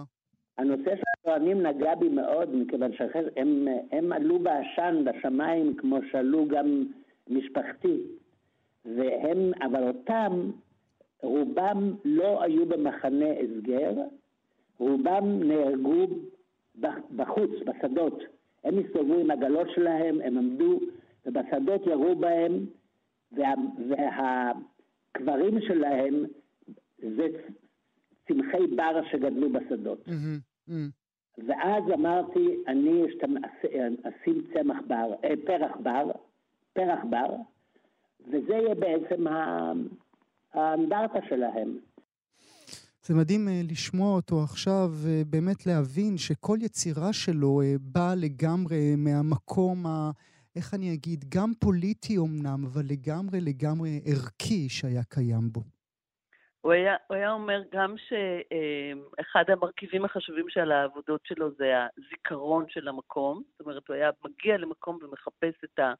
הנושא 0.59 0.97
של 0.97 1.03
הטוענים 1.19 1.67
נגע 1.67 1.95
בי 1.95 2.09
מאוד, 2.09 2.55
מכיוון 2.55 2.93
שהם 2.93 3.69
הם 3.93 4.13
עלו 4.13 4.39
בעשן 4.39 5.05
בשמיים 5.05 5.77
כמו 5.77 5.99
שעלו 6.11 6.49
גם 6.49 6.85
משפחתי. 7.29 8.03
והם, 8.85 9.53
אבל 9.63 9.89
אותם, 9.89 10.51
רובם 11.23 11.95
לא 12.05 12.43
היו 12.43 12.67
במחנה 12.67 13.27
הסגר, 13.31 13.93
רובם 14.79 15.43
נהרגו 15.43 16.07
בחוץ, 17.17 17.51
בשדות. 17.65 18.23
הם 18.65 18.79
הסתובבו 18.79 19.21
עם 19.21 19.31
עגלות 19.31 19.67
שלהם, 19.75 20.21
הם 20.21 20.39
עמדו, 20.39 20.81
ובשדות 21.27 21.87
ירו 21.87 22.17
בהם, 22.17 22.67
וה, 23.33 23.55
והקברים 23.89 25.61
שלהם 25.61 26.25
זה 26.99 27.27
צמחי 28.29 28.67
בר 28.77 29.01
שגדלו 29.11 29.51
בשדות. 29.53 30.09
Mm-hmm, 30.09 30.69
mm-hmm. 30.69 31.43
ואז 31.47 31.85
אמרתי, 31.95 32.57
אני 32.69 33.03
אשים 34.03 34.43
צמח 34.55 34.79
בר, 34.87 35.15
אה, 35.25 35.35
פרח 35.47 35.77
בר, 35.83 36.11
פרח 36.73 37.01
בר, 37.11 37.35
וזה 38.27 38.55
יהיה 38.55 38.75
בעצם 38.75 39.27
האנדרטה 40.53 41.19
שלהם. 41.29 41.79
זה 43.05 43.15
מדהים 43.15 43.49
אה, 43.49 43.61
לשמוע 43.71 44.17
אותו 44.17 44.43
עכשיו, 44.43 44.89
ובאמת 45.03 45.67
להבין 45.67 46.19
שכל 46.19 46.59
יצירה 46.61 47.13
שלו 47.13 47.61
אה, 47.63 47.75
באה 47.81 48.15
לגמרי 48.15 48.97
מהמקום 48.97 49.87
ה... 49.87 50.11
איך 50.57 50.75
אני 50.75 50.95
אגיד, 50.95 51.25
גם 51.35 51.51
פוליטי 51.61 52.17
אמנם, 52.19 52.65
אבל 52.67 52.83
לגמרי 52.91 53.39
לגמרי 53.41 54.01
ערכי 54.07 54.69
שהיה 54.69 55.03
קיים 55.09 55.53
בו. 55.53 55.61
הוא 56.61 56.73
היה, 56.73 56.97
הוא 57.07 57.17
היה 57.17 57.33
אומר 57.33 57.63
גם 57.73 57.95
שאחד 57.99 59.45
המרכיבים 59.49 60.05
החשובים 60.05 60.47
של 60.49 60.73
העבודות 60.73 61.21
שלו 61.25 61.51
זה 61.59 61.73
הזיכרון 61.99 62.65
של 62.69 62.89
המקום. 62.89 63.43
זאת 63.53 63.61
אומרת, 63.61 63.89
הוא 63.89 63.95
היה 63.97 64.11
מגיע 64.25 64.57
למקום 64.57 64.99
ומחפש 65.03 65.65
את, 65.65 65.79
ה, 65.79 65.93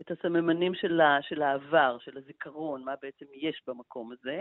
את 0.00 0.10
הסממנים 0.10 0.74
של, 0.74 1.00
ה, 1.00 1.18
של 1.22 1.42
העבר, 1.42 1.96
של 2.00 2.18
הזיכרון, 2.18 2.84
מה 2.84 2.94
בעצם 3.02 3.26
יש 3.34 3.62
במקום 3.66 4.12
הזה. 4.12 4.40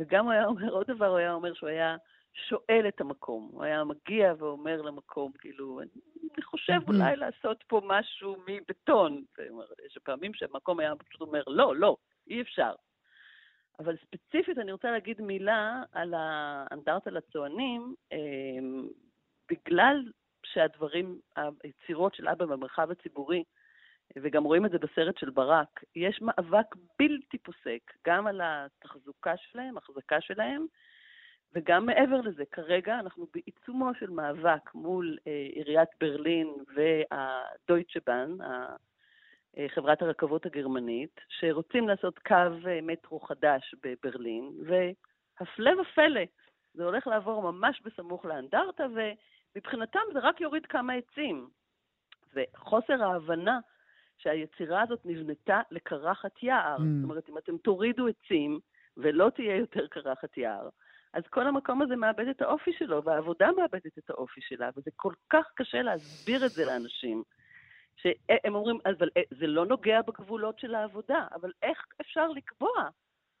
וגם 0.00 0.24
הוא 0.24 0.32
היה 0.32 0.46
אומר, 0.46 0.72
עוד 0.72 0.86
דבר, 0.86 1.06
הוא 1.06 1.18
היה 1.18 1.32
אומר 1.32 1.54
שהוא 1.54 1.68
היה 1.68 1.96
שואל 2.34 2.84
את 2.88 3.00
המקום. 3.00 3.48
הוא 3.52 3.64
היה 3.64 3.84
מגיע 3.84 4.34
ואומר 4.38 4.82
למקום, 4.82 5.32
כאילו, 5.38 5.80
אני 5.80 6.42
חושב 6.42 6.78
אולי 6.88 7.16
לעשות 7.16 7.64
פה 7.66 7.80
משהו 7.84 8.36
מבטון. 8.48 9.22
יש 9.86 9.98
פעמים 10.02 10.34
שהמקום 10.34 10.80
היה 10.80 10.96
פשוט 10.96 11.20
אומר, 11.20 11.42
לא, 11.46 11.76
לא, 11.76 11.96
אי 12.26 12.40
אפשר. 12.40 12.72
אבל 13.78 13.96
ספציפית 13.96 14.58
אני 14.58 14.72
רוצה 14.72 14.90
להגיד 14.90 15.20
מילה 15.20 15.82
על 15.92 16.14
האנדרטה 16.16 17.10
לצוענים, 17.10 17.94
אמ, 18.12 18.88
בגלל 19.50 20.02
שהדברים, 20.46 21.20
היצירות 21.36 22.14
של 22.14 22.28
אבא 22.28 22.46
במרחב 22.46 22.90
הציבורי, 22.90 23.44
וגם 24.22 24.44
רואים 24.44 24.66
את 24.66 24.70
זה 24.70 24.78
בסרט 24.78 25.18
של 25.18 25.30
ברק, 25.30 25.84
יש 25.96 26.22
מאבק 26.22 26.74
בלתי 26.98 27.38
פוסק, 27.38 27.92
גם 28.06 28.26
על 28.26 28.40
התחזוקה 28.44 29.36
שלהם, 29.36 29.78
החזקה 29.78 30.20
שלהם, 30.20 30.66
וגם 31.54 31.86
מעבר 31.86 32.20
לזה. 32.20 32.44
כרגע 32.50 32.98
אנחנו 32.98 33.26
בעיצומו 33.34 33.94
של 33.94 34.10
מאבק 34.10 34.74
מול 34.74 35.18
אה, 35.26 35.46
עיריית 35.52 35.88
ברלין 36.00 36.54
והדויטשה 36.74 38.00
בן, 38.06 38.36
אה, 38.42 39.66
חברת 39.68 40.02
הרכבות 40.02 40.46
הגרמנית, 40.46 41.20
שרוצים 41.28 41.88
לעשות 41.88 42.18
קו 42.18 42.34
אה, 42.66 42.78
מטרו 42.82 43.20
חדש 43.20 43.74
בברלין, 43.82 44.52
והפלא 44.66 45.70
ופלא, 45.80 46.22
זה 46.74 46.84
הולך 46.84 47.06
לעבור 47.06 47.52
ממש 47.52 47.82
בסמוך 47.84 48.24
לאנדרטה, 48.24 48.86
ומבחינתם 48.94 50.00
זה 50.12 50.18
רק 50.18 50.40
יוריד 50.40 50.66
כמה 50.66 50.92
עצים. 50.92 51.48
וחוסר 52.34 53.04
ההבנה 53.04 53.58
שהיצירה 54.18 54.82
הזאת 54.82 55.00
נבנתה 55.04 55.60
לקרחת 55.70 56.42
יער. 56.42 56.76
Mm. 56.76 56.80
זאת 56.80 57.04
אומרת, 57.04 57.28
אם 57.28 57.38
אתם 57.38 57.56
תורידו 57.56 58.06
עצים 58.06 58.58
ולא 58.96 59.30
תהיה 59.34 59.56
יותר 59.56 59.86
קרחת 59.86 60.36
יער, 60.36 60.68
אז 61.12 61.22
כל 61.30 61.46
המקום 61.46 61.82
הזה 61.82 61.96
מאבד 61.96 62.28
את 62.28 62.42
האופי 62.42 62.72
שלו, 62.78 63.04
והעבודה 63.04 63.48
מאבדת 63.56 63.98
את 63.98 64.10
האופי 64.10 64.40
שלה, 64.40 64.70
וזה 64.76 64.90
כל 64.96 65.12
כך 65.30 65.46
קשה 65.54 65.82
להסביר 65.82 66.46
את 66.46 66.50
זה 66.50 66.64
לאנשים. 66.64 67.22
שהם 67.96 68.54
אומרים, 68.54 68.78
אבל 68.86 69.08
אה, 69.16 69.22
זה 69.30 69.46
לא 69.46 69.66
נוגע 69.66 70.02
בגבולות 70.02 70.58
של 70.58 70.74
העבודה, 70.74 71.26
אבל 71.34 71.52
איך 71.62 71.86
אפשר 72.00 72.28
לקבוע 72.28 72.88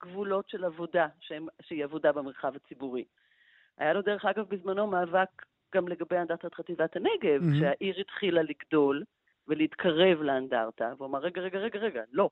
גבולות 0.02 0.48
של 0.48 0.64
עבודה, 0.64 1.06
שהם, 1.20 1.46
שהיא 1.62 1.84
עבודה 1.84 2.12
במרחב 2.12 2.56
הציבורי? 2.56 3.04
היה 3.78 3.92
לו, 3.92 4.02
דרך 4.02 4.24
אגב, 4.24 4.48
בזמנו 4.48 4.86
מאבק 4.86 5.28
גם 5.74 5.88
לגבי 5.88 6.16
אנדרטת 6.16 6.54
חטיבת 6.54 6.96
הנגב, 6.96 7.42
mm-hmm. 7.42 7.56
כשהעיר 7.56 8.00
התחילה 8.00 8.42
לגדול, 8.42 9.04
ולהתקרב 9.48 10.22
לאנדרטה, 10.22 10.92
והוא 10.96 11.08
אמר, 11.08 11.18
רגע, 11.18 11.40
רגע, 11.40 11.58
רגע, 11.58 11.78
רגע, 11.78 12.02
לא. 12.12 12.30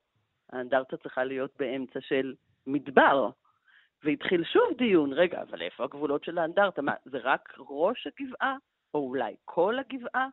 האנדרטה 0.53 0.97
צריכה 0.97 1.25
להיות 1.25 1.51
באמצע 1.59 2.01
של 2.01 2.35
מדבר. 2.67 3.31
והתחיל 4.05 4.45
שוב 4.45 4.77
דיון, 4.79 5.13
רגע, 5.13 5.43
אבל 5.43 5.63
איפה 5.63 5.85
הגבולות 5.85 6.25
של 6.25 6.39
האנדרטה? 6.39 6.83
מה, 6.83 6.95
זה 7.05 7.19
רק 7.19 7.55
ראש 7.59 8.07
הגבעה? 8.07 8.57
או 8.95 9.09
אולי 9.09 9.37
כל 9.45 9.79
הגבעה? 9.79 10.29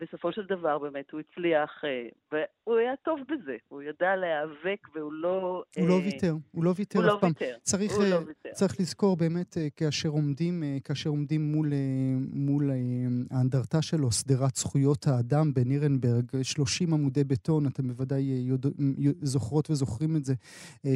בסופו 0.00 0.32
של 0.32 0.42
דבר 0.48 0.78
באמת 0.78 1.10
הוא 1.12 1.20
הצליח, 1.20 1.84
אה, 1.84 2.08
והוא 2.32 2.78
היה 2.78 2.92
טוב 3.04 3.20
בזה, 3.30 3.56
הוא 3.68 3.82
ידע 3.82 4.16
להיאבק 4.16 4.88
והוא 4.94 5.12
לא... 5.12 5.62
הוא 5.76 5.88
לא 5.88 5.94
אה, 5.94 5.98
ויתר, 5.98 6.34
הוא 6.52 6.64
לא 6.64 6.74
ויתר 6.76 6.98
אף 6.98 7.04
לא 7.04 7.18
פעם. 7.20 7.30
ויתר, 7.30 7.56
צריך, 7.62 7.92
הוא 7.92 8.04
לא 8.04 8.14
אה, 8.14 8.18
ויתר. 8.26 8.48
צריך 8.52 8.80
לזכור 8.80 9.16
באמת 9.16 9.56
כאשר 9.76 10.08
עומדים, 10.08 10.62
כאשר 10.84 11.10
עומדים 11.10 11.52
מול, 11.52 11.72
מול 12.32 12.70
האנדרטה 13.30 13.82
שלו, 13.82 14.12
שדרת 14.12 14.56
זכויות 14.56 15.06
האדם 15.06 15.54
בנירנברג, 15.54 16.42
30 16.42 16.94
עמודי 16.94 17.24
בטון, 17.24 17.66
אתם 17.66 17.88
בוודאי 17.88 18.22
יודע, 18.22 18.68
זוכרות 19.22 19.70
וזוכרים 19.70 20.16
את 20.16 20.24
זה, 20.24 20.34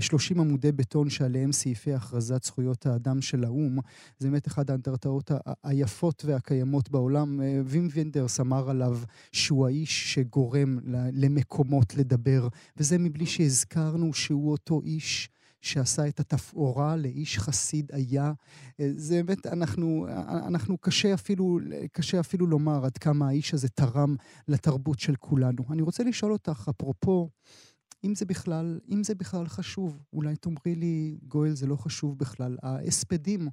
30 0.00 0.40
עמודי 0.40 0.72
בטון 0.72 1.10
שעליהם 1.10 1.52
סעיפי 1.52 1.92
הכרזת 1.92 2.42
זכויות 2.42 2.86
האדם 2.86 3.20
של 3.20 3.44
האו"ם, 3.44 3.78
זה 4.18 4.28
באמת 4.28 4.46
אחת 4.46 4.70
האנדרטאות 4.70 5.30
היפות 5.64 6.22
והקיימות 6.26 6.90
בעולם. 6.90 7.40
וים 7.64 7.88
ונדרס 7.94 8.40
אמר 8.40 8.70
עליו 8.70 8.91
עליו 8.92 9.04
שהוא 9.32 9.66
האיש 9.66 10.14
שגורם 10.14 10.78
למקומות 11.12 11.94
לדבר, 11.94 12.48
וזה 12.76 12.98
מבלי 12.98 13.26
שהזכרנו 13.26 14.12
שהוא 14.12 14.50
אותו 14.50 14.80
איש 14.84 15.28
שעשה 15.60 16.08
את 16.08 16.20
התפאורה 16.20 16.96
לאיש 16.96 17.38
חסיד 17.38 17.90
היה. 17.92 18.32
זה 18.78 19.22
באמת, 19.22 19.46
אנחנו, 19.46 20.06
אנחנו 20.28 20.78
קשה 20.78 21.14
אפילו, 21.14 21.58
קשה 21.92 22.20
אפילו 22.20 22.46
לומר 22.46 22.84
עד 22.84 22.98
כמה 22.98 23.28
האיש 23.28 23.54
הזה 23.54 23.68
תרם 23.68 24.16
לתרבות 24.48 24.98
של 24.98 25.14
כולנו. 25.16 25.64
אני 25.70 25.82
רוצה 25.82 26.04
לשאול 26.04 26.32
אותך, 26.32 26.70
אפרופו, 26.70 27.28
אם 28.04 28.14
זה 28.14 28.24
בכלל, 28.24 28.80
אם 28.90 29.04
זה 29.04 29.14
בכלל 29.14 29.46
חשוב, 29.46 29.98
אולי 30.12 30.36
תאמרי 30.36 30.74
לי, 30.74 31.18
גואל, 31.28 31.54
זה 31.54 31.66
לא 31.66 31.76
חשוב 31.76 32.18
בכלל. 32.18 32.56
ההספדים 32.62 33.48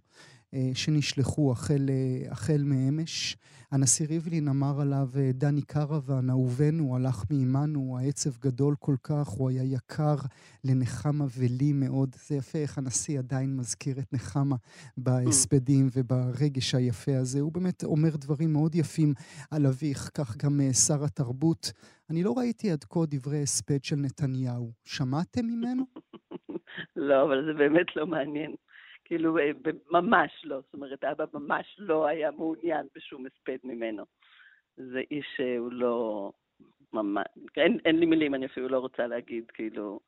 שנשלחו 0.74 1.52
החל, 1.52 1.90
החל 2.32 2.62
מאמש. 2.66 3.38
הנשיא 3.72 4.08
ריבלין 4.08 4.48
אמר 4.48 4.82
עליו, 4.82 5.08
דני 5.34 5.62
קרוון, 5.62 6.30
אהובנו, 6.30 6.96
הלך 6.96 7.24
מעימנו, 7.30 7.98
העצב 8.02 8.30
גדול 8.42 8.76
כל 8.80 8.96
כך, 9.04 9.28
הוא 9.28 9.50
היה 9.50 9.64
יקר 9.64 10.16
לנחמה 10.64 11.26
ולי 11.38 11.74
מאוד. 11.74 12.10
זה 12.16 12.36
יפה 12.36 12.58
איך 12.58 12.78
הנשיא 12.78 13.20
עדיין 13.20 13.56
מזכיר 13.58 14.00
את 14.00 14.14
נחמה 14.14 14.56
בהספדים 14.98 15.88
וברגש 15.96 16.76
היפה 16.76 17.18
הזה. 17.18 17.40
הוא 17.40 17.52
באמת 17.52 17.84
אומר 17.84 18.16
דברים 18.16 18.54
מאוד 18.54 18.76
יפים 18.76 19.14
על 19.52 19.66
אביך, 19.66 20.10
כך 20.14 20.38
גם 20.38 20.60
שר 20.88 21.04
התרבות. 21.04 21.72
אני 22.10 22.24
לא 22.24 22.34
ראיתי 22.38 22.72
עד 22.72 22.84
כה 22.84 23.00
דברי 23.08 23.42
הספד 23.42 23.84
של 23.84 23.96
נתניהו. 23.96 24.72
שמעתם 24.86 25.46
ממנו? 25.46 25.84
לא, 27.08 27.24
אבל 27.24 27.46
זה 27.46 27.54
באמת 27.54 27.96
לא 27.96 28.08
מעניין. 28.08 28.56
כאילו, 29.10 29.38
אה, 29.38 29.52
ממש 29.92 30.32
לא. 30.44 30.62
זאת 30.62 30.74
אומרת, 30.74 31.04
אבא 31.04 31.26
ממש 31.34 31.76
לא 31.80 32.08
היה 32.08 32.32
מעוניין 32.32 32.88
בשום 32.96 33.26
הספד 33.26 33.58
ממנו. 33.64 34.04
זה 34.78 35.02
איש 35.12 35.26
שהוא 35.36 35.72
לא... 35.72 36.32
ממש... 36.94 37.26
אין, 37.58 37.78
אין 37.86 38.00
לי 38.00 38.06
מילים, 38.06 38.36
אני 38.36 38.46
אפילו 38.46 38.70
לא 38.70 38.80
רוצה 38.80 39.08
להגיד, 39.08 39.52
כאילו... 39.54 40.00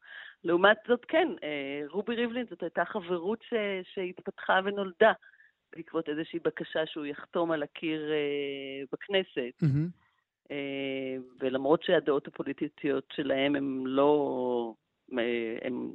לעומת 0.43 0.77
זאת, 0.87 1.05
כן, 1.05 1.27
אה, 1.43 1.81
רובי 1.87 2.15
ריבלין 2.15 2.45
זאת 2.49 2.63
הייתה 2.63 2.85
חברות 2.85 3.39
ש... 3.41 3.53
שהתפתחה 3.93 4.59
ונולדה 4.63 5.11
בעקבות 5.75 6.09
איזושהי 6.09 6.39
בקשה 6.39 6.85
שהוא 6.85 7.05
יחתום 7.05 7.51
על 7.51 7.63
הקיר 7.63 8.11
אה, 8.11 8.83
בכנסת. 8.91 9.63
Mm-hmm. 9.63 10.53
ולמרות 11.39 11.83
שהדעות 11.83 12.27
הפוליטיות 12.27 13.05
שלהם 13.13 13.55
הן 13.55 13.83
לא, 13.85 14.73
הן 15.61 15.91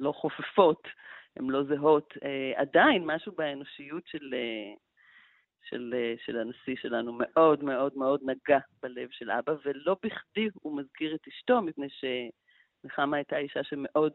לא 0.00 0.12
חופפות, 0.12 0.88
הן 1.36 1.50
לא 1.50 1.64
זהות, 1.64 2.14
אה, 2.24 2.52
עדיין 2.56 3.04
משהו 3.06 3.32
באנושיות 3.32 4.06
של, 4.06 4.34
אה, 4.34 4.74
של, 5.68 5.94
אה, 5.96 6.14
של 6.24 6.38
הנשיא 6.38 6.76
שלנו 6.82 7.12
מאוד 7.18 7.64
מאוד 7.64 7.96
מאוד 7.96 8.20
נגע 8.22 8.58
בלב 8.82 9.08
של 9.10 9.30
אבא, 9.30 9.52
ולא 9.64 9.96
בכדי 10.02 10.48
הוא 10.54 10.76
מזכיר 10.76 11.14
את 11.14 11.28
אשתו, 11.28 11.62
מפני 11.62 11.86
שנחמה 11.90 13.16
הייתה 13.16 13.36
אישה 13.36 13.64
שמאוד 13.64 14.12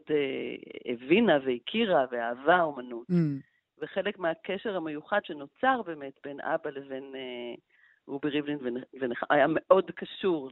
הבינה 0.86 1.38
והכירה 1.44 2.04
ואהבה 2.10 2.62
אומנות. 2.62 3.06
Mm. 3.10 3.42
וחלק 3.78 4.18
מהקשר 4.18 4.76
המיוחד 4.76 5.20
שנוצר 5.24 5.82
באמת 5.82 6.12
בין 6.24 6.40
אבא 6.40 6.70
לבין 6.70 7.12
רובי 8.08 8.28
ריבלין 8.28 8.58
היה 9.30 9.46
מאוד 9.48 9.84
קשור 9.96 10.50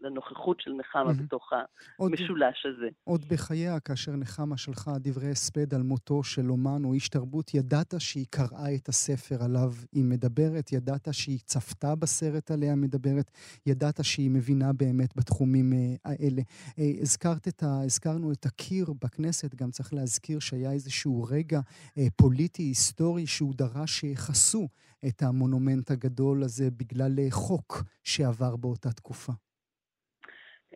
לנוכחות 0.00 0.60
של 0.60 0.72
נחמה 0.72 1.10
mm-hmm. 1.10 1.22
בתוך 1.22 1.52
המשולש 2.00 2.66
הזה. 2.66 2.88
עוד 3.04 3.24
בחייה, 3.28 3.80
כאשר 3.80 4.12
נחמה 4.12 4.56
שלחה 4.56 4.90
דברי 4.98 5.30
הספד 5.30 5.74
על 5.74 5.82
מותו 5.82 6.24
של 6.24 6.50
אומן 6.50 6.84
או 6.84 6.92
איש 6.92 7.08
תרבות, 7.08 7.54
ידעת 7.54 7.94
שהיא 7.98 8.26
קראה 8.30 8.74
את 8.74 8.88
הספר 8.88 9.44
עליו 9.44 9.72
היא 9.92 10.04
מדברת, 10.04 10.72
ידעת 10.72 11.08
שהיא 11.12 11.38
צפתה 11.38 11.94
בסרט 11.94 12.50
עליה 12.50 12.74
מדברת, 12.74 13.30
ידעת 13.66 14.04
שהיא 14.04 14.30
מבינה 14.30 14.72
באמת 14.72 15.16
בתחומים 15.16 15.72
אה, 15.72 15.78
האלה. 16.04 16.42
אה, 16.78 16.84
הזכרת 17.00 17.48
את 17.48 17.62
ה... 17.62 17.82
הזכרנו 17.84 18.32
את 18.32 18.46
הקיר 18.46 18.86
בכנסת, 19.04 19.54
גם 19.54 19.70
צריך 19.70 19.94
להזכיר 19.94 20.38
שהיה 20.38 20.72
איזשהו 20.72 21.26
רגע 21.30 21.60
אה, 21.98 22.06
פוליטי, 22.16 22.62
היסטורי, 22.62 23.26
שהוא 23.26 23.54
דרש 23.54 23.90
שיכסו 24.00 24.68
את 25.08 25.22
המונומנט 25.22 25.90
הגדול 25.90 26.42
הזה 26.42 26.64
בגלל 26.70 27.12
אה, 27.18 27.30
חוק 27.30 27.82
שעבר 28.04 28.56
באותה 28.56 28.88
תקופה. 28.88 29.32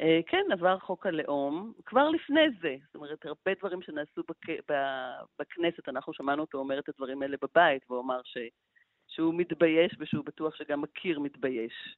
אה, 0.01 0.21
כן, 0.27 0.45
עבר 0.53 0.79
חוק 0.79 1.07
הלאום, 1.07 1.73
כבר 1.87 2.09
לפני 2.09 2.47
זה. 2.63 2.77
זאת 2.87 2.95
אומרת, 2.95 3.27
הרבה 3.27 3.55
דברים 3.59 3.83
שנעשו 3.83 4.23
בק... 4.29 4.73
בכנסת, 5.39 5.89
אנחנו 5.89 6.13
שמענו 6.15 6.43
אותו 6.43 6.59
אומר 6.59 6.79
את 6.79 6.89
הדברים 6.89 7.23
האלה 7.23 7.37
בבית, 7.43 7.83
והוא 7.89 8.01
אמר 8.01 8.21
ש... 8.25 8.39
שהוא 9.09 9.35
מתבייש 9.35 9.97
ושהוא 9.99 10.25
בטוח 10.25 10.55
שגם 10.55 10.85
הקיר 10.85 11.21
מתבייש. 11.21 11.97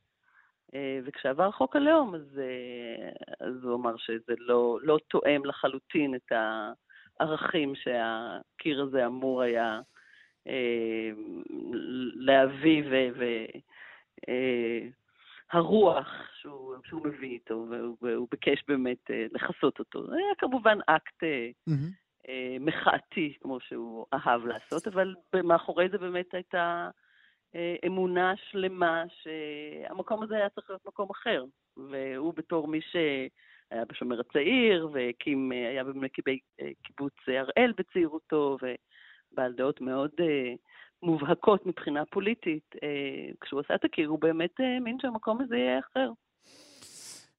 אה, 0.74 1.00
וכשעבר 1.04 1.50
חוק 1.50 1.76
הלאום, 1.76 2.14
אז, 2.14 2.40
אז 3.40 3.64
הוא 3.64 3.74
אמר 3.74 3.96
שזה 3.96 4.35
לא, 4.38 4.78
לא 4.82 4.98
תואם 5.08 5.44
לחלוטין 5.44 6.14
את 6.14 6.32
הערכים 7.20 7.74
שהקיר 7.74 8.82
הזה 8.82 9.06
אמור 9.06 9.42
היה 9.42 9.80
להביא 12.14 12.83
והרוח 15.52 16.07
אה, 16.07 16.24
שהוא, 16.40 16.74
שהוא 16.85 17.05
מביא 17.05 17.31
איתו, 17.31 17.66
והוא, 18.00 18.28
ביקש 18.31 18.64
באמת 18.68 19.11
אה, 19.11 19.26
לכסות 19.33 19.78
אותו. 19.78 20.07
זה 20.07 20.16
היה 20.16 20.35
כמובן 20.38 20.78
אקט 20.87 21.22
mm-hmm. 21.22 22.31
מחאתי, 22.61 23.35
כמו 23.40 23.61
שהוא 23.61 24.07
אהב 24.12 24.46
לעשות, 24.46 24.87
אבל 24.87 25.14
מאחורי 25.44 25.88
זה 25.88 25.98
באמת 25.98 26.35
הייתה 26.35 26.90
אמונה 27.87 28.35
שלמה 28.37 29.05
שהמקום 29.09 30.22
הזה 30.22 30.37
היה 30.37 30.48
צריך 30.48 30.70
להיות 30.70 30.87
מקום 30.87 31.11
אחר. 31.11 31.44
והוא 31.76 32.35
בתור 32.35 32.68
מי 32.68 32.81
שהיה 32.81 33.85
בשומר 33.85 34.20
הצעיר, 34.20 34.88
והקים, 34.92 35.52
היה 35.52 35.85
במקיבי 35.85 36.38
קיבוץ 36.83 37.14
הראל 37.26 37.72
בצעירותו, 37.76 38.57
בעל 39.35 39.53
דעות 39.53 39.81
מאוד 39.81 40.11
אה, 40.21 40.55
מובהקות 41.03 41.66
מבחינה 41.66 42.05
פוליטית, 42.05 42.75
אה, 42.83 43.33
כשהוא 43.40 43.61
עשה 43.61 43.75
את 43.75 43.85
הקיר, 43.85 44.09
הוא 44.09 44.18
באמת 44.18 44.51
האמין 44.59 44.99
שהמקום 45.01 45.40
הזה 45.40 45.57
יהיה 45.57 45.79
אחר. 45.79 46.11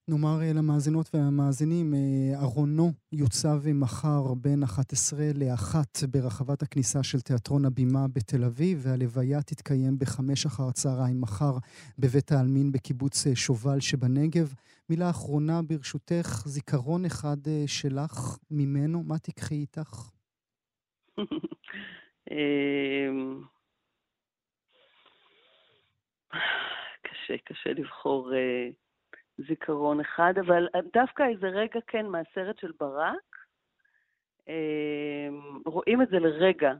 נאמר 0.08 0.41
אה, 0.41 0.53
למאזינות 0.53 1.10
והמאזינים, 1.13 1.93
אה, 1.93 2.41
ארונו 2.41 2.91
יוצב 3.12 3.62
מחר 3.73 4.34
בין 4.34 4.63
11 4.63 5.19
ל-1 5.36 5.75
ברחבת 6.10 6.62
הכניסה 6.62 7.03
של 7.03 7.21
תיאטרון 7.21 7.65
הבימה 7.65 8.08
בתל 8.13 8.43
אביב, 8.43 8.82
והלוויה 8.84 9.41
תתקיים 9.41 9.99
בחמש 9.99 10.45
אחר 10.45 10.63
הצהריים 10.63 11.21
מחר 11.21 11.53
בבית 11.99 12.32
העלמין 12.32 12.71
בקיבוץ 12.71 13.27
אה, 13.27 13.36
שובל 13.36 13.79
שבנגב. 13.79 14.53
מילה 14.89 15.10
אחרונה 15.10 15.62
ברשותך, 15.62 16.43
זיכרון 16.45 17.06
אחד 17.06 17.38
שלך 17.67 18.38
ממנו, 18.51 19.03
מה 19.03 19.19
תיקחי 19.19 19.56
איתך? 19.56 20.10
אמ, 22.31 23.41
קשה, 27.01 27.38
קשה 27.43 27.73
לבחור 27.73 28.31
uh, 28.31 28.73
זיכרון 29.47 29.99
אחד, 29.99 30.33
אבל 30.45 30.67
דווקא 30.93 31.23
איזה 31.23 31.47
רגע, 31.47 31.79
כן, 31.88 32.05
מהסרט 32.05 32.59
של 32.59 32.71
ברק, 32.79 33.36
uh, 34.39 34.51
רואים 35.65 36.01
את 36.01 36.09
זה 36.09 36.19
לרגע. 36.19 36.73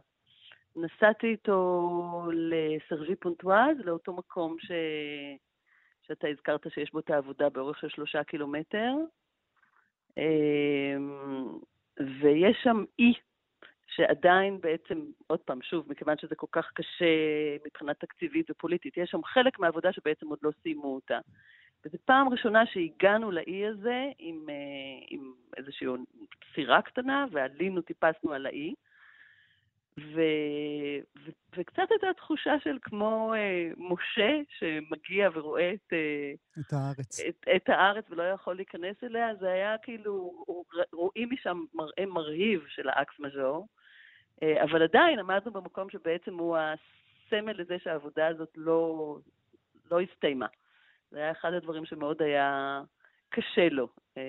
נסעתי 0.76 1.28
איתו 1.28 1.90
לסרג'י 2.34 3.16
פונטואז, 3.16 3.78
לאותו 3.84 4.14
מקום 4.14 4.56
ש... 4.60 4.72
שאתה 6.08 6.28
הזכרת 6.28 6.66
שיש 6.70 6.92
בו 6.92 7.00
את 7.00 7.10
העבודה 7.10 7.50
באורך 7.50 7.80
של 7.80 7.90
שלושה 7.90 8.24
קילומטר, 8.24 8.94
uh, 10.10 10.14
ויש 12.22 12.58
שם 12.64 12.84
אי 13.00 13.14
שעדיין 13.96 14.62
בעצם, 14.62 15.06
עוד 15.28 15.40
פעם, 15.40 15.62
שוב, 15.62 15.86
מכיוון 15.90 16.18
שזה 16.18 16.36
כל 16.36 16.48
כך 16.52 16.72
קשה 16.74 17.06
מבחינה 17.66 17.94
תקציבית 17.94 18.52
ופוליטית, 18.52 18.98
יש 18.98 19.10
שם 19.10 19.24
חלק 19.24 19.60
מהעבודה 19.60 19.94
שבעצם 19.94 20.28
עוד 20.28 20.40
לא 20.44 20.52
סיימו 20.64 20.96
אותה. 20.96 21.20
וזו 21.86 21.98
פעם 22.06 22.30
ראשונה 22.30 22.66
שהגענו 22.66 23.32
לאי 23.32 23.66
הזה 23.66 24.06
עם, 24.20 24.50
אה, 24.50 25.06
עם 25.10 25.34
איזושהי 25.58 25.88
סירה 26.56 26.82
קטנה, 26.82 27.26
ועלינו, 27.32 27.82
טיפסנו 27.82 28.34
על 28.34 28.46
האי. 28.46 28.74
ו... 29.98 30.22
ו... 31.26 31.32
וקצת 31.58 31.84
הייתה 31.90 32.08
תחושה 32.18 32.56
של 32.64 32.78
כמו 32.82 33.34
אה, 33.34 33.72
משה 33.78 34.40
שמגיע 34.60 35.30
ורואה 35.34 35.74
את, 35.74 35.94
אה, 35.94 36.34
את 36.60 36.74
הארץ. 36.74 37.20
את, 37.20 37.48
את 37.56 37.70
הארץ 37.70 38.06
ולא 38.10 38.24
יכול 38.24 38.56
להיכנס 38.56 39.04
אליה, 39.04 39.36
זה 39.36 39.52
היה 39.52 39.78
כאילו, 39.78 40.44
רואים 40.94 41.30
משם 41.32 41.66
מראה 41.74 42.06
מרהיב 42.06 42.66
של 42.68 42.90
האקס 42.90 43.20
מז'ור, 43.20 43.68
אבל 44.64 44.84
עדיין 44.84 45.20
עמדנו 45.20 45.52
במקום 45.52 45.90
שבעצם 45.90 46.38
הוא 46.38 46.58
הסמל 46.58 47.62
לזה 47.62 47.78
שהעבודה 47.84 48.28
הזאת 48.28 48.50
לא, 48.58 49.18
לא 49.92 50.02
הסתיימה. 50.02 50.48
זה 51.12 51.18
היה 51.18 51.32
אחד 51.32 51.54
הדברים 51.54 51.86
שמאוד 51.86 52.22
היה 52.22 52.82
קשה 53.30 53.70
לו. 53.70 53.88
אה, 54.18 54.24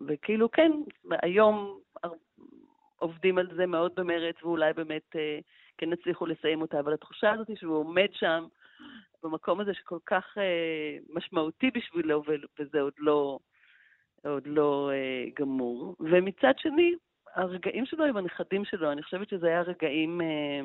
וכאילו, 0.00 0.50
כן, 0.50 0.72
היום 1.22 1.80
עובדים 2.96 3.38
על 3.38 3.48
זה 3.56 3.66
מאוד 3.66 3.94
במרץ, 3.94 4.42
ואולי 4.42 4.72
באמת 4.72 5.16
אה, 5.16 5.38
כן 5.78 5.92
הצליחו 5.92 6.26
לסיים 6.26 6.60
אותה, 6.60 6.80
אבל 6.80 6.94
התחושה 6.94 7.30
הזאת 7.30 7.50
שהוא 7.56 7.76
עומד 7.76 8.08
שם, 8.12 8.46
במקום 9.22 9.60
הזה 9.60 9.74
שכל 9.74 9.98
כך 10.06 10.38
משמעותי 11.10 11.70
בשבילו, 11.70 12.22
וזה 12.58 12.80
עוד 12.80 12.92
לא, 12.98 13.38
עוד 14.24 14.46
לא 14.46 14.90
גמור. 15.38 15.96
ומצד 16.00 16.52
שני, 16.58 16.94
הרגעים 17.34 17.86
שלו 17.86 18.04
עם 18.04 18.16
הנכדים 18.16 18.64
שלו, 18.64 18.92
אני 18.92 19.02
חושבת 19.02 19.28
שזה 19.28 19.46
היה 19.46 19.62
רגעים... 19.62 20.20
אה, 20.20 20.60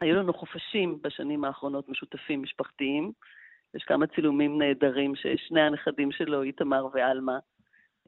היו 0.00 0.16
לנו 0.16 0.34
חופשים 0.34 0.98
בשנים 1.02 1.44
האחרונות 1.44 1.88
משותפים, 1.88 2.42
משפחתיים. 2.42 3.12
יש 3.74 3.82
כמה 3.82 4.06
צילומים 4.06 4.62
נהדרים 4.62 5.12
ששני 5.16 5.60
הנכדים 5.60 6.12
שלו, 6.12 6.42
איתמר 6.42 6.86
ועלמה, 6.92 7.38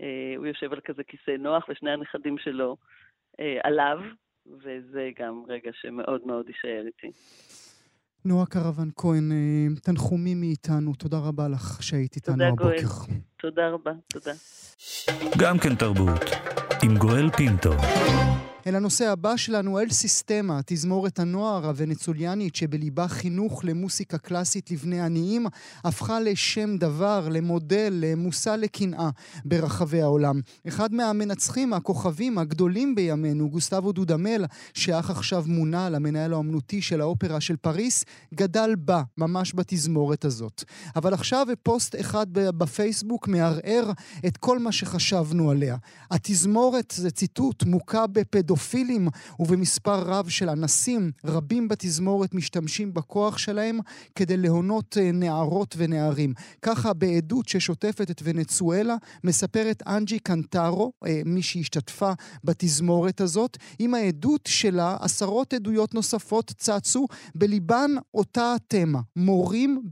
אה, 0.00 0.34
הוא 0.36 0.46
יושב 0.46 0.72
על 0.72 0.80
כזה 0.84 1.02
כיסא 1.04 1.30
נוח, 1.38 1.64
ושני 1.68 1.90
הנכדים 1.90 2.38
שלו 2.38 2.76
אה, 3.40 3.58
עליו, 3.62 3.98
וזה 4.46 5.10
גם 5.18 5.42
רגע 5.48 5.70
שמאוד 5.72 6.26
מאוד 6.26 6.48
יישאר 6.48 6.86
איתי. 6.86 7.10
נועה 8.24 8.46
קרוון 8.46 8.90
כהן, 8.96 9.30
תנחומים 9.82 10.40
מאיתנו, 10.40 10.94
תודה 10.94 11.16
רבה 11.28 11.48
לך 11.48 11.82
שהיית 11.82 12.16
איתנו 12.16 12.44
הבוקר. 12.44 12.64
תודה 12.64 12.80
גואל. 12.80 13.18
תודה 13.36 13.68
רבה, 13.68 13.92
תודה. 14.12 14.32
גם 15.38 15.58
כן 15.58 15.74
תרבות, 15.74 16.20
עם 16.82 16.96
גואל 16.96 17.30
פינטו. 17.30 17.72
אל 18.66 18.76
הנושא 18.76 19.10
הבא 19.10 19.36
שלנו, 19.36 19.80
אל 19.80 19.90
סיסטמה, 19.90 20.60
תזמורת 20.66 21.18
הנוער 21.18 21.66
הוונצוליאנית 21.66 22.56
שבליבה 22.56 23.08
חינוך 23.08 23.64
למוסיקה 23.64 24.18
קלאסית 24.18 24.70
לבני 24.70 25.00
עניים, 25.00 25.46
הפכה 25.84 26.20
לשם 26.20 26.76
דבר, 26.76 27.28
למודל, 27.30 27.92
למושא 27.96 28.50
לקנאה 28.50 29.10
ברחבי 29.44 30.02
העולם. 30.02 30.40
אחד 30.68 30.94
מהמנצחים, 30.94 31.72
הכוכבים 31.72 32.38
הגדולים 32.38 32.94
בימינו, 32.94 33.50
גוסטבו 33.50 33.92
דודמל, 33.92 34.44
שאך 34.74 35.10
עכשיו 35.10 35.44
מונה 35.46 35.90
למנהל 35.90 36.32
האומנותי 36.32 36.82
של 36.82 37.00
האופרה 37.00 37.40
של 37.40 37.56
פריס, 37.56 38.04
גדל 38.34 38.74
בה, 38.78 39.02
ממש 39.18 39.52
בתזמורת 39.54 40.24
הזאת. 40.24 40.64
אבל 40.96 41.14
עכשיו 41.14 41.46
פוסט 41.62 42.00
אחד 42.00 42.26
בפייסבוק 42.32 43.28
מערער 43.28 43.92
את 44.26 44.36
כל 44.36 44.58
מה 44.58 44.72
שחשבנו 44.72 45.50
עליה. 45.50 45.76
התזמורת, 46.10 46.94
זה 46.96 47.10
ציטוט, 47.10 47.64
מוכה 47.64 48.06
בפדופיליה. 48.06 48.51
פדופילים 48.52 49.08
ובמספר 49.38 50.02
רב 50.02 50.28
של 50.28 50.48
אנסים, 50.48 51.10
רבים 51.24 51.68
בתזמורת 51.68 52.34
משתמשים 52.34 52.94
בכוח 52.94 53.38
שלהם 53.38 53.78
כדי 54.14 54.36
להונות 54.36 54.98
אה, 55.00 55.12
נערות 55.12 55.74
ונערים. 55.78 56.34
ככה 56.62 56.92
בעדות 56.92 57.48
ששוטפת 57.48 58.10
את 58.10 58.20
ונצואלה, 58.24 58.96
מספרת 59.24 59.82
אנג'י 59.86 60.18
קנטרו, 60.18 60.92
אה, 61.06 61.20
מי 61.24 61.42
שהשתתפה 61.42 62.12
בתזמורת 62.44 63.20
הזאת. 63.20 63.56
עם 63.78 63.94
העדות 63.94 64.40
שלה, 64.46 64.96
עשרות 65.00 65.52
עדויות 65.52 65.94
נוספות 65.94 66.52
צצו, 66.56 67.06
בליבן 67.34 67.90
אותה 68.14 68.54
התמה. 68.54 69.00
מורים 69.16 69.82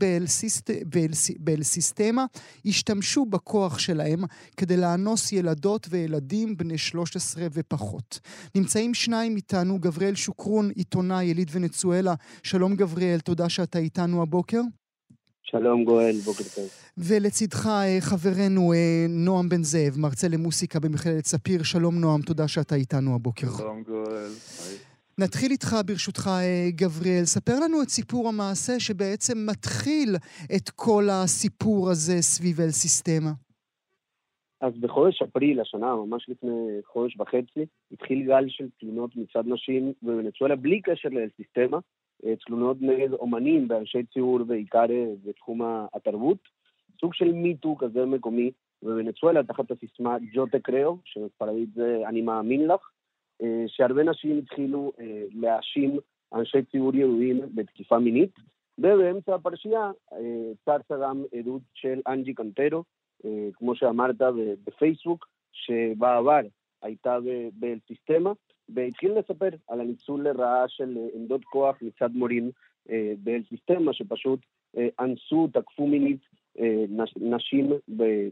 באל-סיסטמה 1.39 2.25
השתמשו 2.67 3.27
בכוח 3.27 3.79
שלהם 3.79 4.23
כדי 4.57 4.77
לאנוס 4.77 5.33
ילדות 5.33 5.87
וילדים 5.91 6.57
בני 6.57 6.79
13 6.79 7.47
ופחות. 7.53 8.21
נמצאים 8.55 8.95
שניים 8.95 9.37
איתנו, 9.37 9.79
גבריאל 9.79 10.15
שוקרון, 10.15 10.71
עיתונאי, 10.71 11.25
יליד 11.25 11.51
ונצואלה. 11.53 12.15
שלום 12.43 12.77
גבריאל, 12.77 13.21
תודה 13.21 13.49
שאתה 13.49 13.79
איתנו 13.79 14.23
הבוקר. 14.23 14.61
שלום 15.43 15.85
גואל, 15.85 16.17
בוקר 16.25 16.45
טוב. 16.55 16.69
ולצידך 16.99 17.67
אה, 17.67 17.97
חברנו 18.01 18.73
אה, 18.73 19.07
נועם 19.09 19.49
בן 19.49 19.63
זאב, 19.63 19.99
מרצה 19.99 20.29
למוסיקה 20.29 20.81
במכללת 20.81 21.27
ספיר. 21.27 21.63
שלום 21.63 21.99
נועם, 21.99 22.23
תודה 22.23 22.49
שאתה 22.49 22.75
איתנו 22.75 23.15
הבוקר. 23.15 23.57
שלום 23.57 23.83
גואל. 23.83 24.31
נתחיל 25.19 25.51
איתך 25.51 25.77
ברשותך 25.87 26.31
אה, 26.33 26.71
גבריאל. 26.71 27.25
ספר 27.25 27.61
לנו 27.61 27.83
את 27.83 27.89
סיפור 27.89 28.29
המעשה 28.29 28.81
שבעצם 28.81 29.47
מתחיל 29.51 30.17
את 30.57 30.71
כל 30.71 31.09
הסיפור 31.11 31.91
הזה 31.91 32.23
סביב 32.23 32.61
אל 32.61 32.71
סיסטמה. 32.71 33.33
אז 34.61 34.73
בחודש 34.81 35.23
אפריל 35.23 35.61
השנה, 35.61 35.95
ממש 35.95 36.29
לפני 36.29 36.81
חודש 36.85 37.17
וחצי, 37.21 37.67
התחיל 37.93 38.23
גל 38.23 38.45
של 38.49 38.69
תלונות 38.81 39.17
מצד 39.17 39.43
נשים 39.47 39.93
בוונצואלה, 40.03 40.57
בלי 40.57 40.81
קשר 40.81 41.09
לסיסטמה, 41.13 41.79
אה, 42.27 42.37
תלונות 42.37 42.77
נגד 42.81 43.13
אומנים 43.13 43.67
ואנשי 43.71 44.03
ציור 44.13 44.43
בעיקר 44.43 44.87
אה, 44.91 45.07
בתחום 45.25 45.61
התרבות, 45.95 46.39
סוג 47.01 47.15
של 47.15 47.33
מיטו 47.33 47.77
כזה 47.77 48.07
מקומי 48.07 48.51
בוונצואלה, 48.83 49.43
תחת 49.43 49.71
הסיסמה 49.71 50.17
ג'וטה 50.33 50.59
קריאו, 50.59 50.97
שבספרדית 51.05 51.69
זה 51.75 52.03
אני 52.07 52.23
מאמין 52.23 52.67
לך, 52.67 52.91
אה, 53.43 53.65
שהרבה 53.67 54.03
נשים 54.03 54.39
התחילו 54.39 54.93
להאשים 55.35 55.99
אנשי 56.35 56.63
ציור 56.63 56.97
יהודים 56.97 57.41
בתקיפה 57.55 57.99
מינית, 57.99 58.31
ובאמצע 58.79 59.35
הפרשייה 59.35 59.91
צצה 60.65 60.95
גם 61.03 61.25
עדות 61.39 61.63
של 61.75 62.01
אנג'י 62.07 62.35
קנטרו, 62.35 62.85
אה, 63.25 63.49
כמו 63.55 63.75
שאמרת, 63.75 64.17
בפייסבוק, 64.65 65.29
שבעבר 65.53 66.41
הייתה 66.83 67.19
באל-סיסטמה, 67.53 68.33
והתחיל 68.69 69.13
לספר 69.19 69.49
על 69.69 69.81
הניצול 69.81 70.29
לרעה 70.29 70.69
של 70.69 70.99
אה, 70.99 71.07
עמדות 71.15 71.45
כוח 71.45 71.77
מצד 71.83 72.11
מורים 72.15 72.51
אה, 72.91 73.13
באל-סיסטמה, 73.19 73.93
שפשוט 73.93 74.41
אנסו, 75.01 75.49
תקפו 75.53 75.87
מינית 75.87 76.21
נשים 77.17 77.73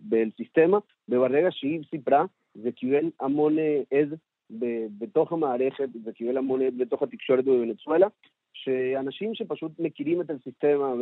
באל-סיסטמה, 0.03 0.79
וברגע 1.09 1.49
שהיא 1.51 1.81
סיפרה, 1.91 2.25
זה 2.55 2.73
קיבל 2.73 3.11
המון 3.21 3.57
עז 3.91 4.09
בתוך 4.99 5.33
המערכת, 5.33 5.89
זה 6.05 6.13
קיבל 6.13 6.37
המון 6.37 6.63
עז 6.63 6.75
בתוך 6.79 7.03
התקשורת 7.03 7.45
בוונצואלה, 7.45 8.07
שאנשים 8.53 9.35
שפשוט 9.35 9.73
מכירים 9.79 10.21
את 10.21 10.31
הסיסטמה 10.31 10.95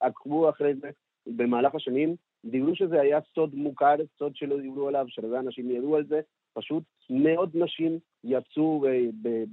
ועקבו 0.00 0.50
אחרי 0.50 0.74
זה 0.74 0.90
במהלך 1.26 1.74
השנים, 1.74 2.16
דיברו 2.44 2.74
שזה 2.74 3.00
היה 3.00 3.18
סוד 3.34 3.54
מוכר, 3.54 3.94
סוד 4.18 4.36
שלא 4.36 4.60
דיברו 4.60 4.88
עליו, 4.88 5.06
שהרבה 5.08 5.40
אנשים 5.40 5.70
ידעו 5.70 5.96
על 5.96 6.04
זה, 6.06 6.20
פשוט 6.54 6.82
מאות 7.10 7.54
נשים 7.54 7.98
יצאו, 8.24 8.84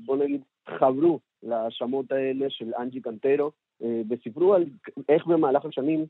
בוא 0.05 0.17
נגיד, 0.17 0.41
חברו 0.69 1.19
להאשמות 1.43 2.11
האלה 2.11 2.45
של 2.49 2.71
אנג'י 2.77 3.01
קנטרו, 3.01 3.51
אה, 3.83 4.01
וסיפרו 4.09 4.53
על 4.53 4.65
איך 5.09 5.25
במהלך 5.25 5.65
השנים 5.65 5.99
אה, 5.99 6.05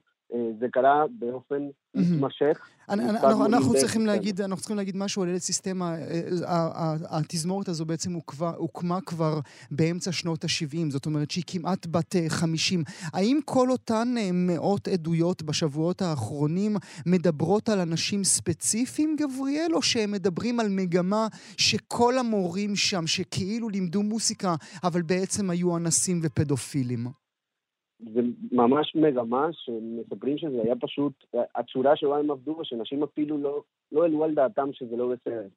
זה 0.59 0.67
קרה 0.71 1.03
באופן 1.19 1.67
מתמשך. 1.95 2.67
אנחנו 2.89 3.73
צריכים 3.73 4.05
להגיד, 4.05 4.41
אנחנו 4.41 4.57
צריכים 4.57 4.77
להגיד 4.77 4.97
משהו 4.97 5.23
על 5.23 5.29
אלה 5.29 5.39
סיסטמה. 5.39 5.95
אה, 5.95 6.95
התזמורת 7.09 7.69
הזו 7.69 7.85
בעצם 7.85 8.13
הוקמה 8.57 9.01
כבר 9.01 9.39
באמצע 9.71 10.11
שנות 10.11 10.43
ה-70, 10.43 10.89
זאת 10.89 11.05
אומרת 11.05 11.31
שהיא 11.31 11.43
כמעט 11.47 11.87
בת 11.91 12.15
50. 12.27 12.83
האם 13.13 13.39
כל 13.45 13.71
אותן 13.71 14.13
מאות 14.33 14.87
עדויות 14.87 15.43
בשבועות 15.43 16.01
האחרונים 16.01 16.75
מדברות 17.05 17.69
על 17.69 17.79
אנשים 17.79 18.23
ספציפיים, 18.23 19.15
גבריאל, 19.19 19.73
או 19.73 19.81
שהם 19.81 20.11
מדברים 20.11 20.59
על 20.59 20.67
מגמה 20.69 21.27
שכל 21.57 22.17
המורים 22.17 22.75
שם, 22.75 23.07
שכאילו 23.07 23.69
לימדו 23.69 24.03
מוסיקה, 24.03 24.55
אבל 24.83 25.01
בעצם 25.01 25.49
היו 25.49 25.77
אנסים 25.77 26.19
ופדופילים? 26.23 27.22
זה 28.13 28.21
ממש 28.51 28.95
מגמה 28.95 29.47
שמספרים 29.51 30.37
שזה 30.37 30.61
היה 30.63 30.75
פשוט, 30.75 31.13
הצורה 31.55 31.95
שבה 31.95 32.17
הם 32.17 32.31
עבדו, 32.31 32.59
שנשים 32.63 33.03
אפילו 33.03 33.37
לא, 33.37 33.63
לא 33.91 34.25
על 34.25 34.33
דעתם 34.33 34.73
שזה 34.73 34.97
לא 34.97 35.13
בסדר. 35.13 35.47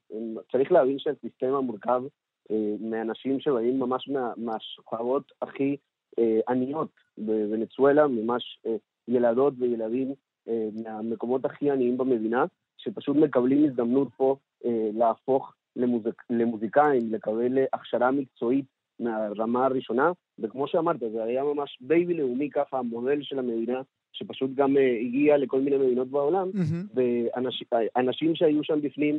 צריך 0.53 0.73
להבין 0.73 0.99
שהסיסטמה 0.99 1.61
מורכב 1.61 2.03
אה, 2.51 2.75
מאנשים 2.81 3.41
שבאים 3.41 3.81
ממש 3.81 4.09
מה, 4.09 4.33
מהשכבות 4.37 5.33
הכי 5.43 5.77
אה, 6.19 6.41
עניות 6.49 6.91
בוונצואלה, 7.19 8.07
ממש 8.07 8.61
אה, 8.67 8.77
ילדות 9.09 9.55
וילדים 9.59 10.15
אה, 10.49 10.69
מהמקומות 10.85 11.45
הכי 11.45 11.71
עניים 11.71 11.99
במדינה, 11.99 12.45
שפשוט 12.77 13.17
מקבלים 13.17 13.65
הזדמנות 13.65 14.09
פה 14.17 14.37
אה, 14.65 14.91
להפוך 14.95 15.55
למוזיק, 15.77 16.23
למוזיקאים, 16.31 17.13
לקבל 17.13 17.59
הכשרה 17.73 18.11
מקצועית 18.11 18.65
מהרמה 19.01 19.65
הראשונה, 19.65 20.13
וכמו 20.39 20.69
שאמרת, 20.69 21.01
זה 21.13 21.25
היה 21.25 21.45
ממש 21.45 21.79
baby 21.81 22.15
לאומי 22.15 22.51
ככה, 22.51 22.79
המודל 22.79 23.19
של 23.23 23.39
המדינה, 23.39 23.81
שפשוט 24.13 24.51
גם 24.55 24.77
אה, 24.77 25.07
הגיע 25.07 25.37
לכל 25.37 25.61
מיני 25.61 25.77
מדינות 25.77 26.09
בעולם, 26.09 26.51
אהמ. 26.55 27.01
ואנשים 27.97 28.35
שהיו 28.35 28.65
שם 28.65 28.81
בפנים 28.83 29.19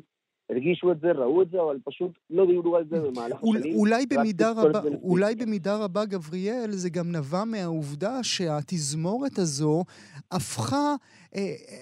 הרגישו 0.49 0.91
את 0.91 0.99
זה, 0.99 1.11
ראו 1.11 1.41
את 1.41 1.49
זה, 1.49 1.61
אבל 1.61 1.77
פשוט 1.83 2.11
לא 2.29 2.45
דיברו 2.45 2.75
על 2.75 2.85
זה 2.89 2.99
במהלך 2.99 3.37
השנים. 3.43 3.75
אולי 3.75 4.05
במידה, 4.05 4.51
רבה, 4.51 4.79
אולי 5.03 5.35
במידה 5.35 5.77
רבה, 5.77 6.05
גבריאל, 6.05 6.71
זה 6.71 6.89
גם 6.89 7.11
נבע 7.11 7.43
מהעובדה 7.45 8.23
שהתזמורת 8.23 9.37
הזו 9.37 9.83
הפכה, 10.31 10.95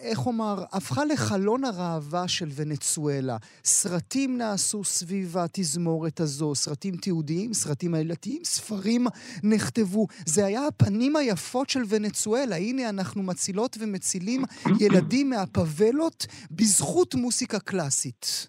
איך 0.02 0.28
אומר, 0.28 0.56
הפכה 0.72 1.06
לחלון 1.06 1.64
הראווה 1.64 2.28
של 2.28 2.48
ונצואלה. 2.56 3.38
סרטים 3.64 4.38
נעשו 4.38 4.84
סביב 4.84 5.38
התזמורת 5.38 6.20
הזו, 6.20 6.56
סרטים 6.56 6.96
תיעודיים, 6.96 7.54
סרטים 7.54 7.94
עלילתיים, 7.94 8.44
ספרים 8.44 9.06
נכתבו. 9.44 10.08
זה 10.26 10.46
היה 10.46 10.68
הפנים 10.68 11.16
היפות 11.16 11.70
של 11.70 11.80
ונצואלה. 11.90 12.56
הנה 12.56 12.90
אנחנו 12.90 13.24
מצילות 13.24 13.78
ומצילים 13.80 14.42
ילדים 14.80 15.30
מהפבלות 15.30 16.26
בזכות 16.52 17.16
מוסיקה 17.16 17.60
קלאסית. 17.60 18.48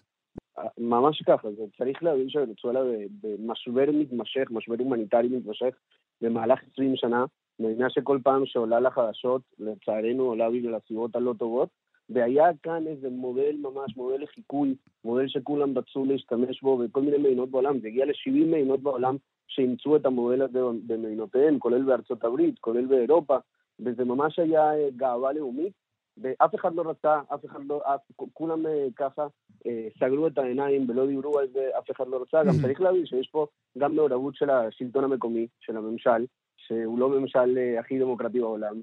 ממש 0.77 1.23
ככה, 1.27 1.47
זה 1.57 1.63
צריך 1.77 2.03
להבין 2.03 2.29
שוונצואלה 2.29 2.79
במשבר 3.23 3.85
מתמשך, 3.93 4.47
משבר 4.49 4.75
הומניטרי 4.79 5.27
מתמשך 5.29 5.75
במהלך 6.21 6.59
20 6.73 6.93
שנה, 6.95 7.25
מדינה 7.59 7.89
שכל 7.89 8.19
פעם 8.23 8.45
שעולה 8.45 8.79
לחדשות, 8.79 9.41
לצערנו 9.59 10.23
עולה 10.23 10.49
בגלל 10.49 10.75
הסיבות 10.75 11.15
הלא 11.15 11.33
טובות, 11.39 11.69
והיה 12.09 12.49
כאן 12.63 12.87
איזה 12.87 13.09
מודל 13.09 13.55
ממש, 13.61 13.97
מודל 13.97 14.23
לחיקוי, 14.23 14.75
מודל 15.05 15.27
שכולם 15.27 15.77
רצו 15.77 16.05
להשתמש 16.05 16.61
בו 16.61 16.77
בכל 16.77 17.01
מיני 17.01 17.17
מדינות 17.17 17.51
בעולם, 17.51 17.79
זה 17.79 17.87
הגיע 17.87 18.05
ל-70 18.05 18.45
מדינות 18.45 18.79
בעולם 18.79 19.15
שאימצו 19.47 19.95
את 19.95 20.05
המודל 20.05 20.41
הזה 20.41 20.59
במדינותיהם, 20.87 21.59
כולל 21.59 21.83
בארצות 21.83 22.23
הברית, 22.23 22.59
כולל 22.59 22.85
באירופה, 22.85 23.37
וזה 23.79 24.05
ממש 24.05 24.39
היה 24.39 24.89
גאווה 24.95 25.33
לאומית. 25.33 25.73
ואף 26.21 26.55
אחד 26.55 26.75
לא 26.75 26.89
רצה, 26.89 27.19
אף 27.33 27.45
אחד 27.45 27.59
לא, 27.65 27.81
אף, 27.85 28.01
כולם 28.33 28.65
אה, 28.65 28.87
ככה 28.95 29.27
אה, 29.67 29.87
סגרו 29.99 30.27
את 30.27 30.37
העיניים 30.37 30.89
ולא 30.89 31.07
דיברו 31.07 31.39
על 31.39 31.47
זה, 31.53 31.69
אף 31.77 31.91
אחד 31.91 32.07
לא 32.07 32.21
רצה. 32.21 32.43
גם 32.43 32.53
צריך 32.61 32.81
להבין 32.81 33.05
שיש 33.05 33.29
פה 33.31 33.45
גם 33.77 33.95
מעורבות 33.95 34.35
של 34.35 34.49
השלטון 34.49 35.03
המקומי, 35.03 35.47
של 35.59 35.77
הממשל, 35.77 36.25
שהוא 36.67 36.99
לא 36.99 37.09
ממשל 37.09 37.57
אה, 37.57 37.79
הכי 37.79 37.99
דמוקרטי 37.99 38.39
בעולם, 38.39 38.81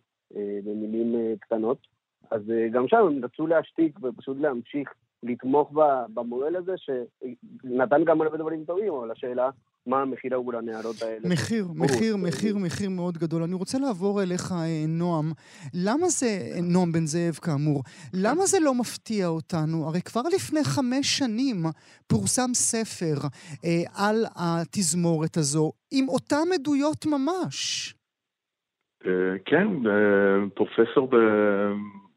במילים 0.65 1.15
קטנות. 1.41 1.79
אז 2.31 2.43
גם 2.73 2.89
שם 2.89 2.97
הם 2.97 3.25
רצו 3.25 3.47
להשתיק 3.47 3.99
ופשוט 4.03 4.37
להמשיך 4.41 4.95
לתמוך 5.23 5.73
במודל 6.15 6.57
הזה, 6.57 6.75
שנתן 6.77 8.05
גם 8.05 8.21
הרבה 8.21 8.37
דברים 8.37 8.65
טובים, 8.65 8.93
אבל 8.93 9.11
השאלה 9.11 9.51
מה 9.87 10.03
המחיר 10.03 10.35
עבור 10.35 10.57
הנערות 10.57 11.03
האלה. 11.03 11.29
מחיר, 11.29 11.67
מחיר, 11.75 12.17
מחיר, 12.17 12.57
מחיר 12.59 12.91
מאוד 12.91 13.19
גדול. 13.19 13.43
אני 13.43 13.55
רוצה 13.55 13.79
לעבור 13.79 14.23
אליך, 14.23 14.53
אה, 14.53 14.85
נועם. 14.89 15.33
למה 15.75 16.09
זה, 16.09 16.27
נועם 16.63 16.93
בן 16.93 17.07
זאב 17.07 17.35
כאמור, 17.35 17.83
למה 18.15 18.47
זה 18.47 18.59
לא 18.61 18.75
מפתיע 18.75 19.27
אותנו? 19.27 19.89
הרי 19.89 20.03
כבר 20.03 20.23
לפני 20.37 20.65
חמש 20.65 21.19
שנים 21.19 21.57
פורסם 22.07 22.51
ספר 22.55 23.29
אה, 23.65 24.07
על 24.07 24.25
התזמורת 24.37 25.37
הזו, 25.37 25.73
עם 25.93 26.09
אותן 26.09 26.47
עדויות 26.55 27.07
ממש. 27.07 27.95
אה, 29.07 29.39
כן, 29.45 29.69
אה, 29.87 30.49
פרופסור 30.55 31.09
ב... 31.11 31.17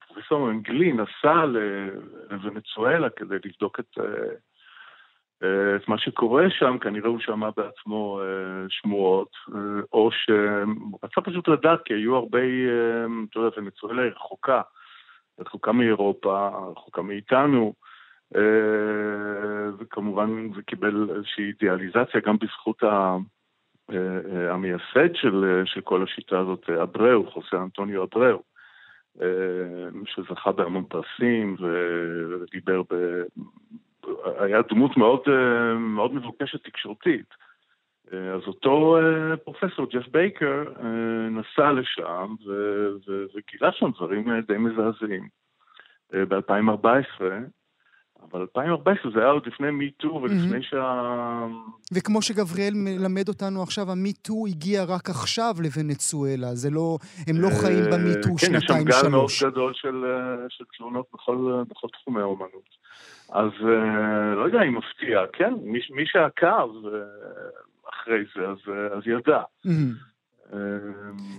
פרופסור 0.07 0.51
אנגלי 0.51 0.93
נסע 0.93 1.45
לוונצואלה 2.29 3.09
כדי 3.09 3.35
לבדוק 3.45 3.79
את, 3.79 3.97
אה, 3.99 4.03
את 5.43 5.87
מה 5.87 5.97
שקורה 5.97 6.49
שם, 6.49 6.77
כנראה 6.77 7.09
הוא 7.09 7.19
שמע 7.19 7.49
בעצמו 7.57 8.19
אה, 8.21 8.65
שמועות, 8.69 9.29
אה, 9.55 9.59
או 9.93 10.09
שרצה 10.11 11.21
פשוט 11.21 11.47
לדעת, 11.47 11.79
כי 11.85 11.93
היו 11.93 12.15
הרבה, 12.15 12.39
אתה 13.29 13.39
יודע, 13.39 13.49
ונצואלה 13.57 14.01
היא 14.01 14.11
רחוקה, 14.11 14.61
רחוקה 15.39 15.71
מאירופה, 15.71 16.49
רחוקה 16.71 17.01
מאיתנו, 17.01 17.73
וכמובן 19.79 20.53
זה 20.55 20.61
קיבל 20.61 21.09
איזושהי 21.15 21.45
אידיאליזציה 21.45 22.21
גם 22.25 22.37
בזכות 22.37 22.83
ה... 22.83 23.17
המייסד 24.49 25.15
של, 25.15 25.63
של 25.65 25.81
כל 25.81 26.03
השיטה 26.03 26.39
הזאת, 26.39 26.69
אבראו, 26.69 27.31
חוסה 27.31 27.57
אנטוניו 27.57 28.03
אבראו. 28.03 28.43
שזכה 30.05 30.51
בהמון 30.51 30.83
פרסים 30.83 31.55
ודיבר, 32.41 32.81
ב... 32.89 33.21
היה 34.39 34.61
דמות 34.69 34.97
מאוד, 34.97 35.21
מאוד 35.79 36.13
מבוקשת 36.13 36.63
תקשורתית. 36.63 37.33
אז 38.11 38.41
אותו 38.47 38.97
פרופסור, 39.43 39.85
ג'ף 39.89 40.07
בייקר, 40.07 40.63
נסע 41.31 41.71
לשם 41.71 42.35
וגילה 43.35 43.71
שם 43.71 43.91
דברים 43.91 44.39
די 44.47 44.57
מזעזעים. 44.57 45.27
ב-2014, 46.13 47.21
אבל 48.31 48.41
2014 48.41 49.11
זה 49.11 49.19
היה 49.19 49.29
עוד 49.29 49.47
לפני 49.47 49.71
מיטו 49.71 50.19
ולפני 50.23 50.63
שה... 50.63 51.03
וכמו 51.93 52.21
שגבריאל 52.21 52.73
מלמד 52.75 53.27
אותנו 53.27 53.63
עכשיו, 53.63 53.91
המיטו 53.91 54.45
הגיע 54.47 54.83
רק 54.83 55.09
עכשיו 55.09 55.55
לוונצואלה, 55.63 56.55
זה 56.55 56.69
לא, 56.69 56.97
הם 57.27 57.35
לא 57.41 57.49
חיים 57.61 57.83
אה, 57.83 57.91
במיטו 57.91 58.37
שנתיים 58.37 58.61
שלוש. 58.61 58.67
כן, 58.67 58.89
יש 58.89 58.95
שם 58.95 59.03
גל 59.03 59.09
מאוד 59.09 59.29
גדול 59.43 59.73
של, 59.73 60.05
אה, 60.05 60.45
של 60.49 60.63
תלונות 60.77 61.05
בכל, 61.13 61.63
בכל 61.69 61.87
תחומי 61.87 62.21
האומנות. 62.21 62.69
אז 63.29 63.51
אה, 63.63 64.35
לא 64.35 64.45
יודע 64.45 64.61
אם 64.63 64.77
מפתיע, 64.77 65.19
כן, 65.33 65.53
מי, 65.63 65.79
מי 65.89 66.03
שעקב 66.05 66.69
אחרי 67.89 68.23
זה, 68.35 68.41
אז, 68.47 68.57
אז 68.97 69.03
ידע. 69.05 69.41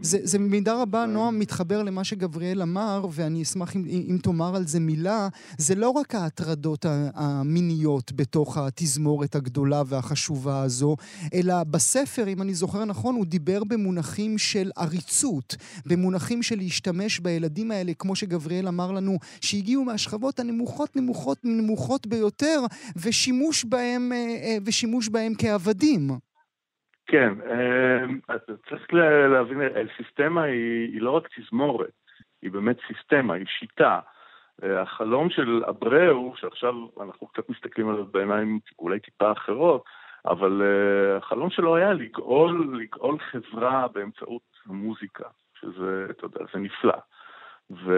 זה, 0.03 0.19
זה 0.23 0.39
במידה 0.39 0.83
רבה, 0.83 1.07
נועם, 1.07 1.39
מתחבר 1.39 1.83
למה 1.83 2.05
שגבריאל 2.05 2.63
אמר, 2.63 3.07
ואני 3.13 3.43
אשמח 3.43 3.77
אם, 3.77 3.85
אם 3.87 4.19
תאמר 4.23 4.57
על 4.57 4.67
זה 4.67 4.81
מילה. 4.81 5.29
זה 5.59 5.75
לא 5.75 5.91
רק 5.91 6.15
ההטרדות 6.15 6.87
המיניות 7.15 8.13
בתוך 8.13 8.59
התזמורת 8.59 9.35
הגדולה 9.35 9.83
והחשובה 9.87 10.63
הזו, 10.63 10.97
אלא 11.35 11.65
בספר, 11.65 12.29
אם 12.29 12.43
אני 12.43 12.55
זוכר 12.55 12.85
נכון, 12.85 13.15
הוא 13.15 13.27
דיבר 13.27 13.65
במונחים 13.65 14.39
של 14.39 14.71
עריצות, 14.77 15.57
במונחים 15.87 16.43
של 16.43 16.57
להשתמש 16.57 17.21
בילדים 17.21 17.71
האלה, 17.71 17.95
כמו 17.95 18.17
שגבריאל 18.17 18.69
אמר 18.69 18.93
לנו, 18.93 19.19
שהגיעו 19.41 19.85
מהשכבות 19.85 20.41
הנמוכות, 20.41 20.97
נמוכות, 20.97 21.39
נמוכות 21.45 22.07
ביותר, 22.07 22.61
ושימוש 22.97 23.65
בהם, 23.65 24.13
אה, 24.13 24.19
אה, 24.19 24.57
ושימוש 24.65 25.09
בהם 25.09 25.33
כעבדים. 25.39 26.28
כן, 27.09 27.33
אמ, 27.41 28.21
צריך 28.69 28.95
להבין, 29.33 29.61
סיסטמה 29.97 30.43
היא, 30.43 30.93
היא 30.93 31.03
לא 31.03 31.11
רק 31.11 31.29
תזמורת, 31.39 31.91
היא 32.43 32.51
באמת 32.51 32.77
סיסטמה, 32.87 33.35
היא 33.35 33.47
שיטה. 33.47 34.01
אה, 34.63 34.83
החלום 34.83 35.31
של 35.31 35.63
אבראו, 35.69 36.37
שעכשיו 36.37 36.75
אנחנו 37.01 37.27
קצת 37.27 37.49
מסתכלים 37.49 37.89
עליו 37.89 38.05
בעיניים 38.05 38.59
אולי 38.79 39.01
טיפה 39.01 39.33
אחרות, 39.33 39.85
אבל 40.27 40.63
uh, 40.63 41.19
החלום 41.19 41.51
שלו 41.51 41.77
היה 41.77 41.93
לגאול, 41.93 42.79
לגאול 42.81 43.19
חברה 43.19 43.87
באמצעות 43.89 44.43
המוזיקה, 44.67 45.25
שזה, 45.61 46.07
אתה 46.11 46.25
יודע, 46.25 46.41
זה 46.53 46.59
נפלא. 46.59 46.97
ו... 47.71 47.93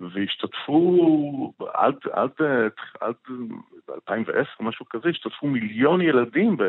והשתתפו 0.00 1.52
עד, 1.74 1.94
עד, 2.12 2.30
עד 3.00 3.14
2010, 3.94 4.50
משהו 4.60 4.86
כזה, 4.88 5.08
השתתפו 5.08 5.46
מיליון 5.46 6.00
ילדים 6.00 6.56
ב... 6.56 6.62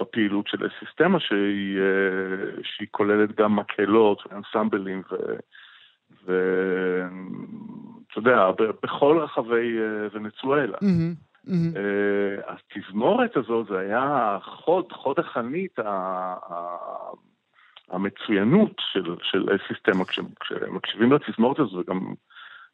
בפעילות 0.00 0.48
של 0.48 0.58
הסיסטמה 0.66 1.20
שהיא, 1.20 1.78
אה, 1.78 2.62
שהיא 2.62 2.88
כוללת 2.90 3.36
גם 3.36 3.56
מקהלות 3.56 4.22
ואנסמבלים 4.26 5.02
ואתה 6.24 7.08
יודע, 8.16 8.50
בכל 8.82 9.18
רחבי 9.18 9.78
אה, 9.78 10.06
ונצואלה. 10.12 10.78
Mm-hmm, 10.78 11.46
mm-hmm. 11.46 11.78
התזמורת 12.46 13.36
הזו 13.36 13.64
זה 13.68 13.78
היה 13.78 14.38
חוד, 14.42 14.92
חוד 14.92 15.18
החנית 15.18 15.78
המצוינות 17.90 18.72
של, 18.92 19.16
של 19.22 19.46
סיסטמה. 19.68 20.04
כשמקשיבים 20.04 21.12
לתזמורת 21.12 21.58
הזו 21.58 21.76
וגם 21.76 22.14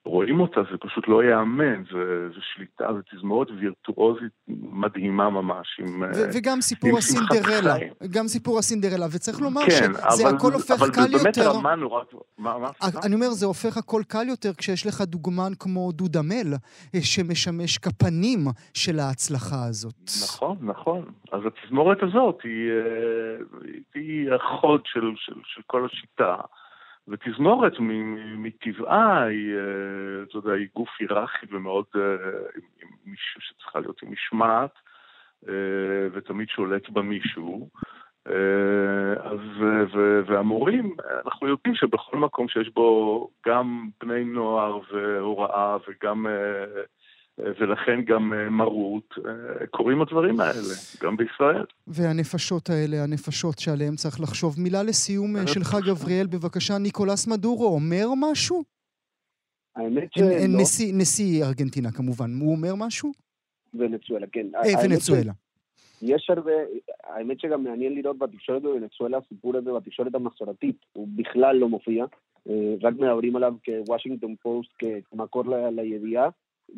רואים 0.04 0.40
אותה, 0.40 0.60
זה 0.70 0.78
פשוט 0.80 1.08
לא 1.08 1.24
ייאמן, 1.24 1.82
זה, 1.92 2.28
זה 2.28 2.40
שליטה, 2.54 2.84
זה 2.92 3.00
תזמורת 3.16 3.48
וירטואוזית 3.60 4.32
מדהימה 4.48 5.30
ממש, 5.30 5.80
עם 5.80 6.02
ו- 6.02 6.28
וגם 6.34 6.60
סיפור 6.60 6.98
הסינדרלה, 6.98 7.74
גם 8.10 8.28
סיפור 8.28 8.58
הסינדרלה, 8.58 9.06
וצריך 9.12 9.40
לומר 9.40 9.60
כן, 9.60 9.70
שזה 9.70 10.28
אבל, 10.28 10.36
הכל 10.36 10.52
הופך 10.52 10.70
אבל 10.70 10.90
קל 10.90 11.00
יותר... 11.00 11.22
אבל 11.22 11.32
זה 11.32 11.40
באמת 11.40 11.56
רמה 11.56 11.74
נורא... 11.74 12.02
מה, 12.38 12.58
מה? 12.58 12.68
אני 13.06 13.14
אומר, 13.14 13.30
זה 13.30 13.46
הופך 13.46 13.76
הכל 13.76 14.02
קל 14.08 14.28
יותר 14.28 14.52
כשיש 14.58 14.86
לך 14.86 15.00
דוגמן 15.00 15.52
כמו 15.58 15.92
דודמל, 15.92 16.54
אה, 16.94 17.00
שמשמש 17.02 17.78
כפנים 17.78 18.40
של 18.74 18.98
ההצלחה 18.98 19.64
הזאת. 19.68 20.10
נכון, 20.24 20.56
נכון. 20.60 21.04
אז 21.32 21.40
התזמורת 21.46 21.98
הזאת 22.02 22.38
היא, 22.44 22.70
אה, 22.70 23.44
היא 23.94 24.30
החוד 24.32 24.80
של, 24.84 25.12
של, 25.16 25.34
של 25.44 25.62
כל 25.66 25.86
השיטה. 25.86 26.34
ותזמורת 27.10 27.72
מטבעה 28.36 29.22
היא, 29.22 29.54
אה, 29.54 30.22
אתה 30.22 30.36
יודע, 30.36 30.52
היא 30.52 30.66
גוף 30.74 30.88
היררכי 30.98 31.46
ומאוד, 31.50 31.84
אה, 31.96 32.00
שצריכה 33.38 33.80
להיות 33.80 34.02
עם 34.02 34.12
משמעת, 34.12 34.74
אה, 35.48 36.08
ותמיד 36.12 36.48
שולט 36.48 36.88
בה 36.88 37.02
מישהו. 37.02 37.68
אז, 39.20 39.40
והמורים, 40.26 40.96
אנחנו 41.24 41.48
יודעים 41.48 41.74
שבכל 41.74 42.16
מקום 42.16 42.48
שיש 42.48 42.68
בו 42.68 43.28
גם 43.46 43.88
בני 44.00 44.24
נוער 44.24 44.78
והוראה 44.92 45.76
וגם 45.88 46.26
ולכן 47.60 48.02
גם 48.06 48.32
אה, 48.32 48.50
מרות, 48.50 49.14
אה, 49.26 49.66
קורים 49.66 50.02
הדברים 50.02 50.40
האלה, 50.40 50.74
גם 51.02 51.16
בישראל. 51.16 51.64
והנפשות 51.86 52.70
האלה, 52.70 53.04
הנפשות 53.04 53.58
שעליהן 53.58 53.94
צריך 53.94 54.20
לחשוב. 54.20 54.54
מילה 54.60 54.82
לסיום 54.82 55.36
אה, 55.36 55.46
שלך, 55.46 55.76
גבריאל, 55.86 56.26
בבקשה. 56.26 56.78
ניקולס 56.78 57.26
מדורו 57.26 57.74
אומר 57.74 58.06
משהו? 58.16 58.62
האמת 59.76 60.12
שלא. 60.12 60.26
נשיא, 60.48 60.92
נשיא 60.94 61.44
ארגנטינה 61.44 61.92
כמובן, 61.92 62.30
הוא 62.40 62.52
אומר 62.52 62.74
משהו? 62.76 63.12
ונצואלה, 63.74 64.26
כן. 64.32 64.46
אה, 64.54 64.84
ונצואלה. 64.84 65.32
יש 66.02 66.30
הרבה, 66.30 66.52
האמת 67.04 67.40
שגם 67.40 67.64
מעניין 67.64 67.94
לראות 67.94 68.18
בתקשורת 68.18 68.62
בוונצואלה, 68.62 69.18
הסיפור 69.18 69.56
הזה 69.56 69.70
בתקשורת 69.72 70.14
המסורתית, 70.14 70.76
הוא 70.92 71.08
בכלל 71.16 71.56
לא 71.56 71.68
מופיע, 71.68 72.04
רק 72.82 72.94
מדברים 72.98 73.36
עליו 73.36 73.54
כוושינגטון 73.64 74.34
פוסט, 74.42 74.70
כמקור 75.10 75.44
לידיעה, 75.70 76.28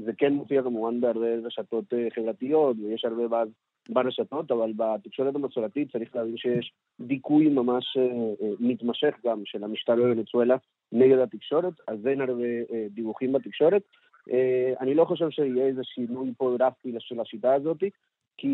זה 0.04 0.12
כן 0.18 0.32
מופיע 0.32 0.62
כמובן 0.62 1.00
בהרבה 1.00 1.34
רשתות 1.44 1.84
אה, 1.92 2.08
חברתיות, 2.14 2.76
ויש 2.82 3.04
הרבה 3.04 3.28
באז 3.28 3.48
ברשתות, 3.88 4.50
אבל 4.50 4.72
בתקשורת 4.76 5.34
המסורתית 5.34 5.92
צריך 5.92 6.16
להבין 6.16 6.36
שיש 6.36 6.72
דיכוי 7.00 7.48
ממש 7.48 7.96
אה, 7.96 8.02
אה, 8.02 8.52
מתמשך 8.60 9.14
גם 9.26 9.42
של 9.44 9.64
המשטר 9.64 9.96
בוונצואלה 9.96 10.56
נגד 10.92 11.18
התקשורת, 11.18 11.74
אז 11.88 12.06
אין 12.06 12.20
הרבה 12.20 12.44
דיווחים 12.90 13.32
בתקשורת. 13.32 13.82
אני 14.80 14.94
לא 14.94 15.04
חושב 15.04 15.30
שיהיה 15.30 15.66
איזה 15.66 15.84
שינוי 15.84 16.32
פה 16.36 16.56
דרסטי 16.58 16.92
של 16.98 17.20
השיטה 17.20 17.54
הזאת, 17.54 17.78
כי 18.36 18.48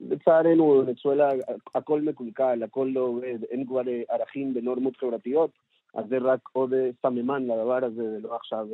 לצערנו 0.00 0.66
בוונצואלה 0.66 1.28
הכל 1.74 2.00
מקולקל, 2.00 2.62
הכל 2.62 2.90
לא 2.94 3.00
עובד, 3.00 3.44
אין 3.50 3.66
כבר 3.66 3.82
ערכים 4.08 4.52
ונורמות 4.54 4.96
חברתיות, 4.96 5.50
אז 5.94 6.04
זה 6.08 6.18
רק 6.18 6.40
עוד 6.52 6.72
סממן 7.02 7.42
לדבר 7.42 7.84
הזה, 7.84 8.02
ולא 8.02 8.36
עכשיו 8.36 8.66